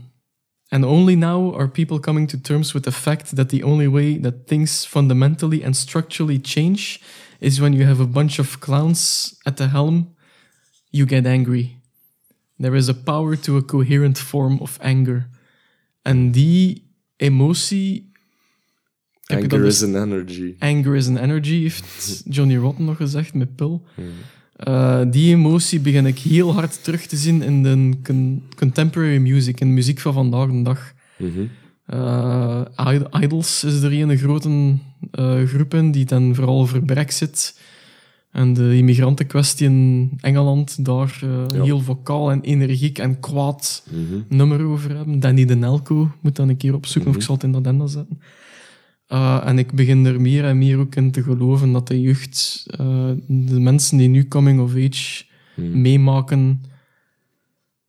[0.70, 4.20] and only now are people coming to terms with the fact that the only way
[4.20, 7.00] that things fundamentally and structurally change
[7.40, 10.16] is when you have a bunch of clowns at the helm,
[10.92, 11.78] you get angry.
[12.60, 15.30] There is a power to a coherent form of anger.
[16.02, 18.12] En die emotie.
[19.26, 20.56] heb je dat Anger is an energy.
[20.60, 23.86] Anger is an energy, heeft Johnny Rotten nog gezegd met Pil.
[24.68, 29.60] Uh, die emotie begin ik heel hard terug te zien in de con- contemporary music,
[29.60, 30.94] in de muziek van vandaag de dag.
[31.18, 31.46] Mhm.
[31.94, 32.62] Uh,
[32.94, 34.50] Id- Idols is er een grote
[35.20, 37.60] uh, groep in, die dan vooral over Brexit
[38.32, 41.64] en de immigrantenkwestie in Engeland daar Ja.
[41.64, 44.20] heel vocaal en energiek en kwaad Mhm.
[44.38, 45.20] nummer over hebben.
[45.20, 47.88] Danny de Nelco moet dan een keer opzoeken of ik zal het in de agenda
[47.88, 48.20] zetten.
[49.10, 52.66] Uh, en ik begin er meer en meer ook in te geloven dat de jeugd,
[52.82, 55.24] uh, de mensen die nu coming of age
[55.56, 55.82] Mhm.
[55.82, 56.64] meemaken,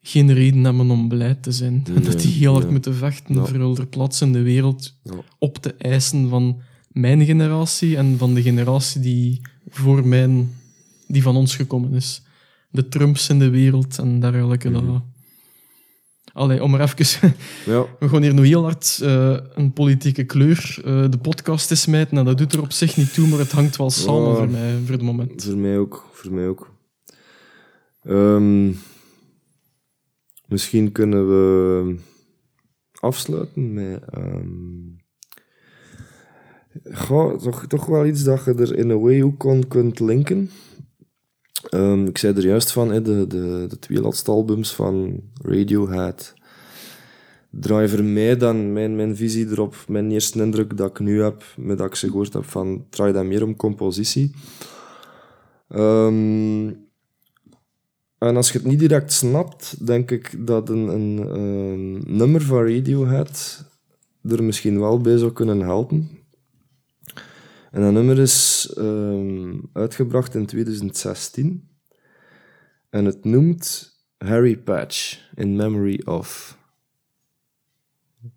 [0.03, 1.85] geen reden hebben om blij te zijn.
[1.91, 2.73] Nee, dat die heel hard nee.
[2.73, 3.45] moeten vechten Ja.
[3.45, 5.13] voor hun plaats in de wereld Ja.
[5.39, 10.51] op te eisen van mijn generatie en van de generatie die voor mijn,
[11.07, 12.23] die van ons gekomen is.
[12.71, 14.71] De Trumps in de wereld en dergelijke.
[14.71, 14.87] Mhm.
[14.87, 15.03] dat-
[16.37, 17.35] Allee, om er even...
[17.73, 21.75] Ja, We gaan hier nu heel hard eh, een politieke kleur eh, de podcast te
[21.75, 22.19] smijten.
[22.19, 24.79] En dat doet er op zich niet toe, maar het hangt wel samen voor mij,
[24.85, 25.45] voor het moment.
[25.45, 26.09] voor mij ook.
[26.13, 26.75] Voor mij ook.
[28.03, 28.73] Ehm,
[30.47, 31.95] misschien kunnen we
[33.01, 34.03] afsluiten met...
[34.11, 34.49] ehm,
[36.93, 40.51] goh, toch, toch wel iets dat je er in een way ook aan kunt linken.
[41.71, 46.35] Ehm, ik zei er juist van, de, de, de twee laatste albums van Radiohead
[47.61, 51.45] draaien voor mij dan mijn, mijn visie erop, mijn eerste indruk dat ik nu heb,
[51.57, 54.35] met dat ik ze gehoord heb, van draai dat meer om compositie.
[55.69, 56.71] Ehm,
[58.19, 62.67] en als je het niet direct snapt, denk ik dat een, een, ehm, nummer van
[62.67, 63.65] Radiohead
[64.23, 66.11] er misschien wel bij zou kunnen helpen.
[67.77, 71.69] En dat nummer is ehm, uitgebracht in 2016.
[72.91, 76.59] En het noemt Harry Patch, In Memory of.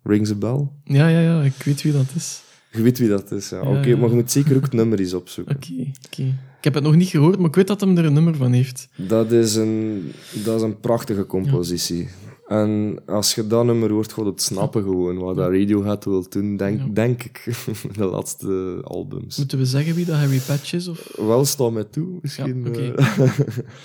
[0.02, 0.68] Rings a bell?
[0.84, 2.42] Ja, ja, ja, ik weet wie dat is.
[2.72, 3.62] Je weet wie dat is, ja.
[3.62, 3.96] Ja, Oké, ja.
[3.96, 5.56] maar je moet zeker ook het nummer eens opzoeken.
[5.56, 6.22] Oké, oké.
[6.58, 8.52] Ik heb het nog niet gehoord, maar ik weet dat hem er een nummer van
[8.52, 8.88] heeft.
[8.96, 10.12] Dat is een,
[10.44, 12.08] dat is een prachtige compositie.
[12.50, 16.56] En als je dat nummer hoort, gaat het snappen gewoon wat dat Radiohead wil doen,
[16.56, 16.86] denk, Ja.
[16.92, 17.44] denk ik.
[17.96, 19.38] de laatste albums.
[19.38, 20.88] Moeten we zeggen wie dat Harry Patch is?
[20.88, 21.12] Of...
[21.16, 22.62] Wel, sta mij toe, misschien.
[22.62, 22.92] Ja, oké.
[22.94, 23.28] eh.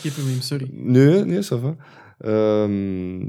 [0.02, 0.70] Geen probleem, sorry.
[0.74, 1.76] nee, nee, ça va.
[2.18, 3.20] Ehm,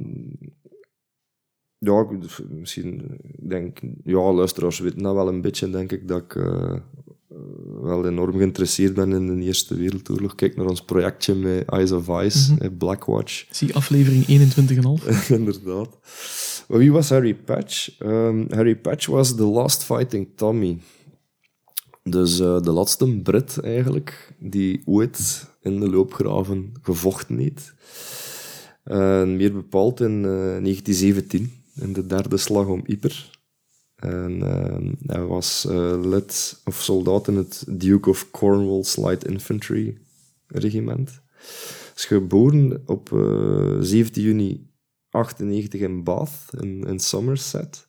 [1.79, 2.07] ja,
[2.49, 6.77] misschien, ik denk, ja, luisteraars weten dat wel een beetje, denk ik, dat ik eh,
[7.83, 10.35] wel enorm geïnteresseerd ben in de Eerste Wereldoorlog.
[10.35, 12.63] Kijk naar ons projectje met Eyes of Ice, Mhm.
[12.63, 13.47] eh, Blackwatch.
[13.51, 15.31] Zie aflevering 21,5.
[15.39, 15.99] Inderdaad.
[16.69, 17.99] Maar wie was Harry Patch?
[18.01, 20.79] Ehm, Harry Patch was The Last Fighting Tommy.
[22.03, 27.75] Dus eh, de laatste Brit eigenlijk, die ooit in de loopgraven gevochten heeft.
[29.37, 30.31] Meer bepaald in eh,
[30.63, 33.31] 1917, in de derde slag om Ypres.
[33.97, 39.99] En ehm, hij was eh, lid of soldaat in het Duke of Cornwall's Light Infantry
[40.47, 41.11] regiment.
[41.11, 44.71] Hij is geboren op eh, 17 juni
[45.11, 47.89] 98 in Bath, in, in Somerset.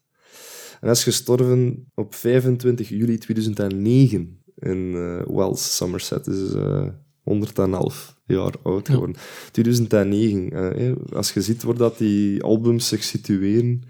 [0.72, 6.26] En hij is gestorven op 25 juli 2009 in eh, Wells, Somerset.
[6.26, 6.88] Dus eh
[7.24, 8.94] 111 jaar oud Ja.
[8.94, 9.16] geworden.
[9.52, 10.50] 2009.
[10.52, 13.84] eh, eh, als je ziet waar dat die albums zich situeren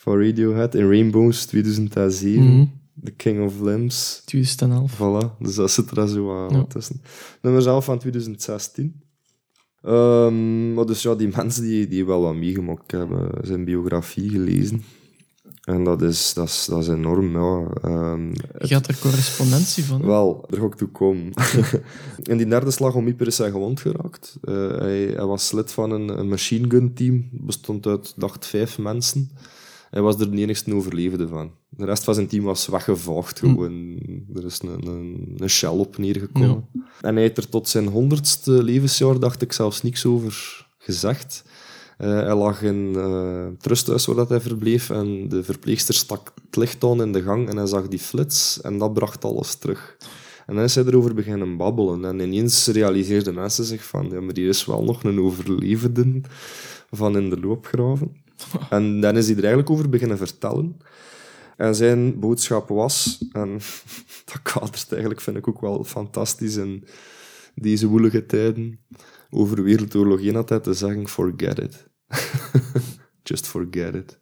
[0.00, 2.64] van Radiohead, in Rainbows 2007, Mhm.
[3.04, 4.92] The King of Limbs, 2011.
[4.96, 6.64] Voilà, dus dat zit er zo wat Ja.
[6.64, 7.02] tussen.
[7.42, 9.02] Nummer zelf van 2016.
[9.82, 13.64] Ehm, maar dus ja, die mensen die, die wel wat meegemaakt ik heb eh, zijn
[13.64, 14.82] biografie gelezen.
[15.64, 17.66] En dat is, dat is, dat is enorm, ja.
[17.82, 18.28] Ehm,
[18.66, 20.00] Je had er correspondentie van.
[20.00, 20.06] hè?
[20.06, 21.32] wel, daar ga ik toe komen.
[22.30, 24.36] In die derde slag om Ypres is hij gewond geraakt.
[24.42, 27.28] Eh, hij, hij was lid van een, een machine gun team.
[27.32, 29.30] Bestond uit, dacht, vijf mensen.
[29.90, 31.50] Hij was er de enigste overlevende van.
[31.68, 33.98] De rest van zijn team was weggevaagd gewoon.
[34.34, 36.66] Er is een, een, een shell op neergekomen.
[37.00, 41.44] En hij heeft er tot zijn honderdste levensjaar, dacht ik, zelfs niks over gezegd.
[41.98, 46.32] Eh, hij lag in eh, het rusthuis waar dat hij verbleef en de verpleegster stak
[46.44, 49.54] het licht aan in de gang en hij zag die flits en dat bracht alles
[49.54, 49.96] terug.
[50.46, 54.34] En dan is hij erover beginnen babbelen en ineens realiseerden mensen zich van ja, maar
[54.34, 56.20] die is wel nog een overlevende
[56.90, 58.26] van in de loopgraven.
[58.70, 60.76] En dan is hij er eigenlijk over beginnen vertellen.
[61.56, 63.52] En zijn boodschap was, en
[64.24, 66.84] dat kadert eigenlijk, vind ik ook wel fantastisch in
[67.54, 68.80] deze woelige tijden,
[69.30, 71.86] over Wereldoorlog 1 had hij te zeggen, forget it.
[73.22, 74.18] Just forget it.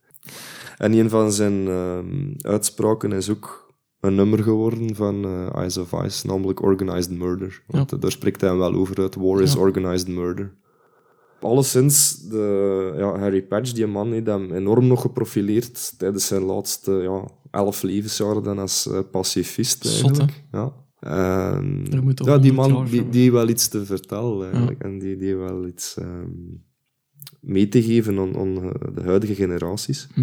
[0.79, 5.93] En een van zijn ehm, uitspraken is ook een nummer geworden van uh, Eyes of
[6.05, 7.63] Ice, namelijk Organized Murder.
[7.67, 7.97] Want Ja.
[7.97, 9.15] daar spreekt hij wel over uit.
[9.15, 9.59] War is Ja.
[9.61, 10.55] Organized Murder.
[11.41, 16.93] Alleszins, de, ja, Harry Patch, die man, heeft hem enorm nog geprofileerd tijdens zijn laatste
[16.93, 20.73] ja, elf levensjaren dan als eh, pacifist Zot, ja.
[21.01, 21.85] En,
[22.15, 24.83] toch ja, die 100 man die, die wel iets te vertellen eigenlijk.
[24.83, 26.31] En die, die wel iets ehm,
[27.41, 30.09] mee te geven aan, aan eh, de huidige generaties.
[30.15, 30.23] Hm.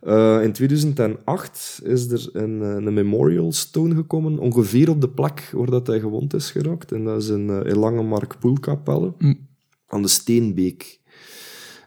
[0.00, 5.70] Eh, in 2008 is er een, een memorial stone gekomen, ongeveer op de plek waar
[5.70, 6.92] dat hij gewond is geraakt.
[6.92, 9.34] En dat is in, in Langemark Poelkapelle, Hm.
[9.90, 10.98] Aan de Steenbeek.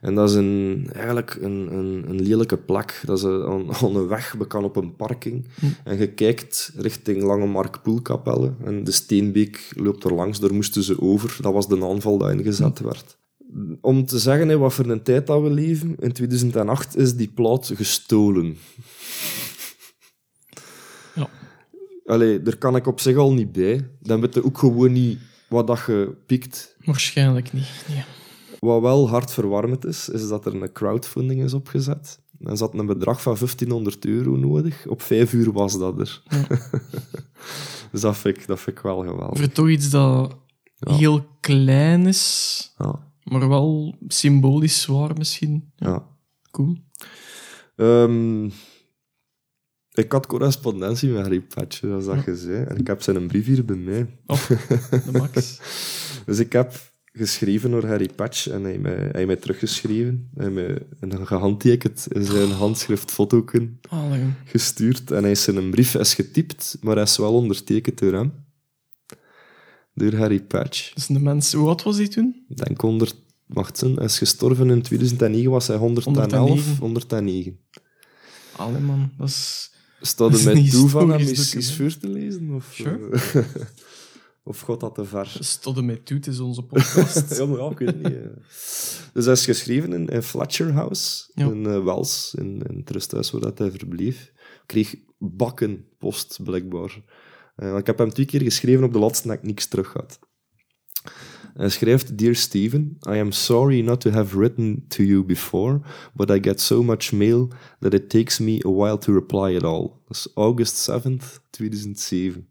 [0.02, 3.02] En dat is een, eigenlijk een, een, een lelijke plek.
[3.06, 5.48] Dat is een- aan, aan een weg, bekend op een parking.
[5.84, 8.54] En je kijkt richting Langemark Poelkapelle.
[8.64, 11.38] En de Steenbeek loopt er langs, daar moesten ze over.
[11.42, 13.18] Dat was de aanval die ingezet werd.
[13.82, 17.72] Om te zeggen wat voor een tijd dat we leven, in 2008 is die plaat
[17.76, 18.58] gestolen.
[21.16, 21.30] Ja.
[22.06, 23.90] Allee, daar kan ik op zich al niet bij.
[24.02, 25.20] Dan weet je ook gewoon niet
[25.50, 26.73] wat dat je pikt.
[26.86, 27.86] Waarschijnlijk niet.
[27.90, 28.04] Nee.
[28.60, 32.20] Wat wel hartverwarmend is, is dat er een crowdfunding is opgezet.
[32.40, 34.86] En ze hadden een bedrag van 1500 euro nodig.
[34.88, 36.22] Op vijf uur was dat er.
[37.92, 39.40] dus dat vind, ik, dat vind ik wel geweldig.
[39.40, 40.36] Voor toch iets dat
[40.76, 40.94] Ja.
[40.96, 45.72] heel klein is, Ja, maar wel symbolisch zwaar misschien.
[45.76, 46.08] ja.
[46.52, 46.78] Cool.
[47.76, 48.50] Ehm,
[49.94, 52.64] ik had correspondentie met Harry Patch, zoals dat je zei.
[52.64, 54.18] En ik heb zijn brief hier bij mij.
[54.26, 54.48] Oh,
[54.90, 55.60] de max.
[56.26, 60.30] Dus ik heb geschreven door Harry Patch en hij heeft mij, hij mij teruggeschreven.
[60.36, 64.24] Hij heeft mij een gehandtekend in zijn handschrift fotoken Allee.
[64.46, 65.12] gestuurd.
[65.12, 68.34] En hij is in een brief is getypt, maar hij is wel ondertekend door hem.
[69.94, 70.94] Door Harry Patch.
[70.94, 72.46] Dus de mens, hoe oud was hij toen?
[72.50, 73.22] Ik denk 100...
[73.48, 76.78] Wacht, zijn, hij is gestorven in 2009, was hij 111, 109.
[76.80, 77.60] 109.
[78.56, 79.73] Allee man, dat is...
[80.06, 82.52] Staat er is met toe van hem eens, voor te lezen?
[82.54, 83.10] Of, Sure.
[83.12, 83.44] eh,
[84.44, 85.34] of gaat dat te ver?
[85.38, 87.30] Dus tot en met toe, het is onze podcast.
[87.38, 88.14] ja, maar ja, ik weet het niet.
[88.14, 88.28] eh.
[89.14, 91.46] Dus hij is geschreven in, in Fletcher House, Ja.
[91.46, 94.32] in eh, Wels, in, in het rusthuis waar dat hij verbleef.
[94.66, 97.02] Kreeg bakken post, blijkbaar.
[97.56, 100.20] Want ik heb hem twee keer geschreven op de laatste dat ik niks terug had.
[101.54, 105.82] Hij schrijft, Dear Stephen, I am sorry not to have written to you before,
[106.14, 107.48] but I get so much mail
[107.80, 110.00] that it takes me a while to reply at all.
[110.08, 112.48] Dat is August 7th, 2007.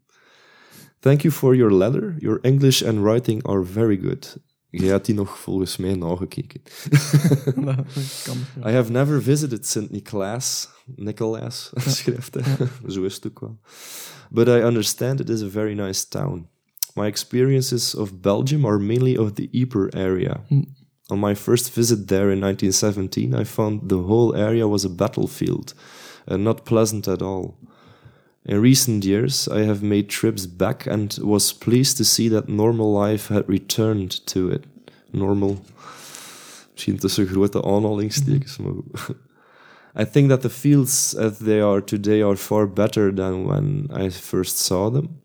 [1.00, 2.14] Thank you for your letter.
[2.18, 4.36] Your English and writing are very good.
[4.70, 6.60] Jij had die nog volgens mij nagekeken.
[8.66, 9.90] I have never visited St.
[9.90, 10.68] Nicholas.
[10.96, 12.68] Nicholas, schrijft hij.
[12.86, 13.58] Zo is het ook wel.
[14.30, 16.48] But I understand it is a very nice town.
[16.94, 20.40] My experiences of Belgium are mainly of the Ypres area.
[20.48, 20.62] Hmm.
[21.10, 25.74] On my first visit there in 1917, I found the whole area was a battlefield
[26.27, 27.59] and not pleasant at all.
[28.44, 32.93] In recent years, I have made trips back and was pleased to see that normal
[32.93, 34.64] life had returned to it.
[35.12, 35.59] Normal.
[36.74, 38.66] Misschien tussen grote aanhalingstekens, mhm.
[38.93, 39.16] maar.
[39.94, 44.10] I think that the fields as they are today are far better than when I
[44.10, 45.21] first saw them.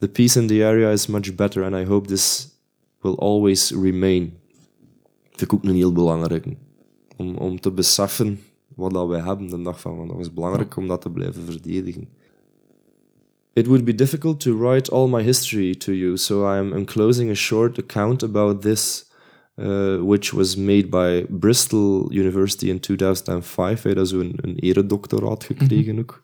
[0.00, 2.48] The peace in the area is much better and I hope this
[3.02, 4.32] will always remain.
[5.28, 6.56] Vind ik ook een heel belangrijke.
[7.16, 8.40] Om, om te beseffen
[8.74, 10.18] wat dat wij hebben de dag van vandaag.
[10.18, 12.08] is belangrijk om dat te blijven verdedigen.
[13.52, 17.30] It would be difficult to write all my history to you, so I am enclosing
[17.30, 19.10] a short account about this,
[19.56, 23.82] uh, which was made by Bristol University in 2005.
[23.82, 26.22] Hij had zo'n een eredoctoraat gekregen ook.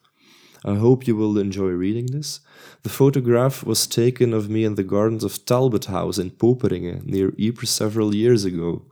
[0.67, 2.41] I hope you will enjoy reading this.
[2.83, 7.33] The photograph was taken of me in the gardens of Talbot House in Poperinge, near
[7.39, 8.83] Ypres, several years ago.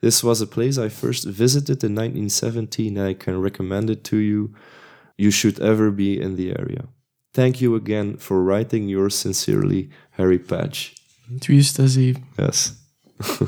[0.00, 4.16] This was a place I first visited in 1917, and I can recommend it to
[4.16, 4.50] you.
[5.16, 6.84] You should ever be in the area.
[7.32, 10.94] Thank you again for writing yours sincerely, Harry Patch.
[11.40, 12.24] 2007.
[12.36, 12.72] Yes.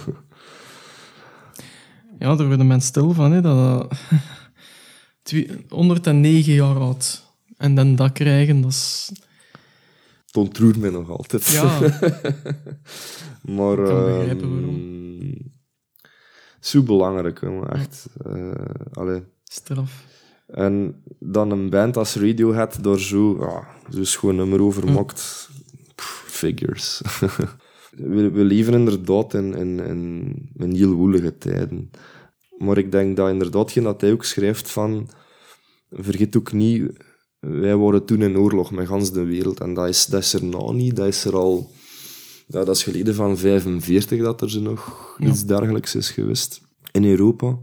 [2.18, 3.56] Ja, daar worden mensen stil van, hè, dat
[3.88, 3.98] dat
[5.22, 7.29] twee- 109 jaar oud.
[7.60, 9.12] En dan dat krijgen, dat is...
[10.26, 11.46] Het ontroert mij nog altijd.
[11.46, 11.78] Ja,
[13.56, 15.52] maar kan begrijpen ehm, waarom.
[16.60, 17.42] Zo belangrijk.
[17.68, 18.06] Echt.
[18.26, 18.52] Uh,
[18.92, 19.22] allee.
[19.44, 20.04] Straf.
[20.46, 23.48] En dan een band als Radiohead door zo,
[23.90, 25.48] zo schoon nummer overmokt.
[26.26, 27.00] figures.
[27.90, 31.90] we, we leven inderdaad in, in, in, in heel woelige tijden.
[32.58, 35.08] Maar ik denk dat inderdaad, dat hij ook schrijft van...
[35.90, 36.92] Vergeet ook niet,
[37.40, 39.60] wij waren toen in oorlog met gans de wereld.
[39.60, 40.96] En dat is, dat is er nou niet.
[40.96, 41.70] Dat is er al...
[42.46, 46.60] Ja, dat is geleden van 45 dat er nog iets dergelijks is geweest.
[46.92, 47.58] In Europa.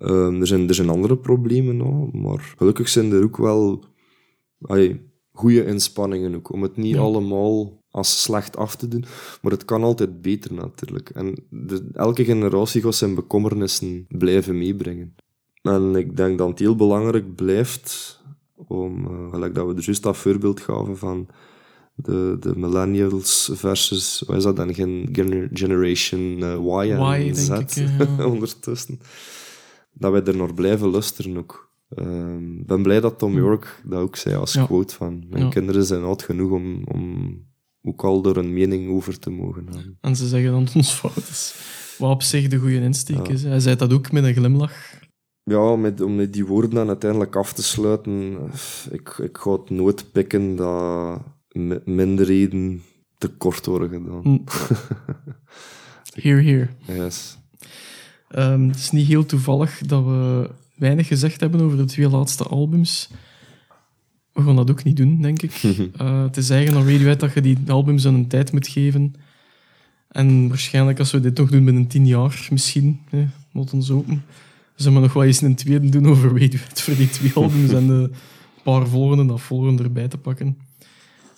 [0.00, 3.84] Um, er, zijn, er zijn andere problemen nog, maar gelukkig zijn er ook wel
[5.32, 9.04] goede inspanningen ook, om het niet allemaal als slecht af te doen,
[9.42, 11.10] maar het kan altijd beter natuurlijk.
[11.10, 15.14] En de, elke generatie gaat zijn bekommernissen blijven meebrengen.
[15.62, 18.20] En ik denk dat het heel belangrijk blijft
[18.66, 21.28] om, uh, gelijk dat we er juist dat voorbeeld gaven van
[21.94, 24.74] de, de millennials versus, wat is dat dan,
[25.52, 29.00] Generation uh, Y en y, Z ik, ondertussen
[29.92, 31.70] dat wij er nog blijven luisteren ook.
[31.88, 33.36] Ehm, ik ben blij dat Tom.
[33.36, 37.34] York dat ook zei als quote van mijn kinderen zijn oud genoeg om, om
[37.82, 39.98] ook al door een mening over te mogen hebben.
[40.00, 41.54] En ze zeggen dat het ons fout is.
[41.98, 43.42] Wat op zich de goede insteek is.
[43.42, 45.00] Hij zei dat ook met een glimlach.
[45.44, 48.38] Ja, met, om met die woorden dan uiteindelijk af te sluiten.
[48.90, 51.20] Ik, ik ga het nooit pikken dat
[51.84, 52.82] minderheden
[53.18, 54.22] tekort worden gedaan.
[56.14, 56.20] Hm.
[56.20, 56.68] Here, here.
[56.86, 57.38] Yes.
[58.36, 62.44] Um, het is niet heel toevallig dat we weinig gezegd hebben over de twee laatste
[62.44, 63.10] albums.
[64.32, 65.62] We gaan dat ook niet doen, denk ik.
[65.62, 69.14] uh, het is eigenlijk nog Radiohead dat je die albums een tijd moet geven.
[70.08, 74.24] En waarschijnlijk als we dit nog doen binnen tien jaar, misschien, hè, moet ons open,
[74.82, 77.86] zullen we nog wel eens een tweede doen over Radiohead voor die twee albums en
[77.86, 78.10] de
[78.62, 80.58] paar volgende, dat volgende erbij te pakken.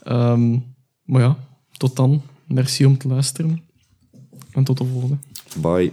[0.09, 0.65] Um,
[1.05, 1.37] maar ja,
[1.77, 2.23] tot dan.
[2.47, 3.63] Merci om te luisteren.
[4.51, 5.17] En tot de volgende.
[5.61, 5.93] Bye.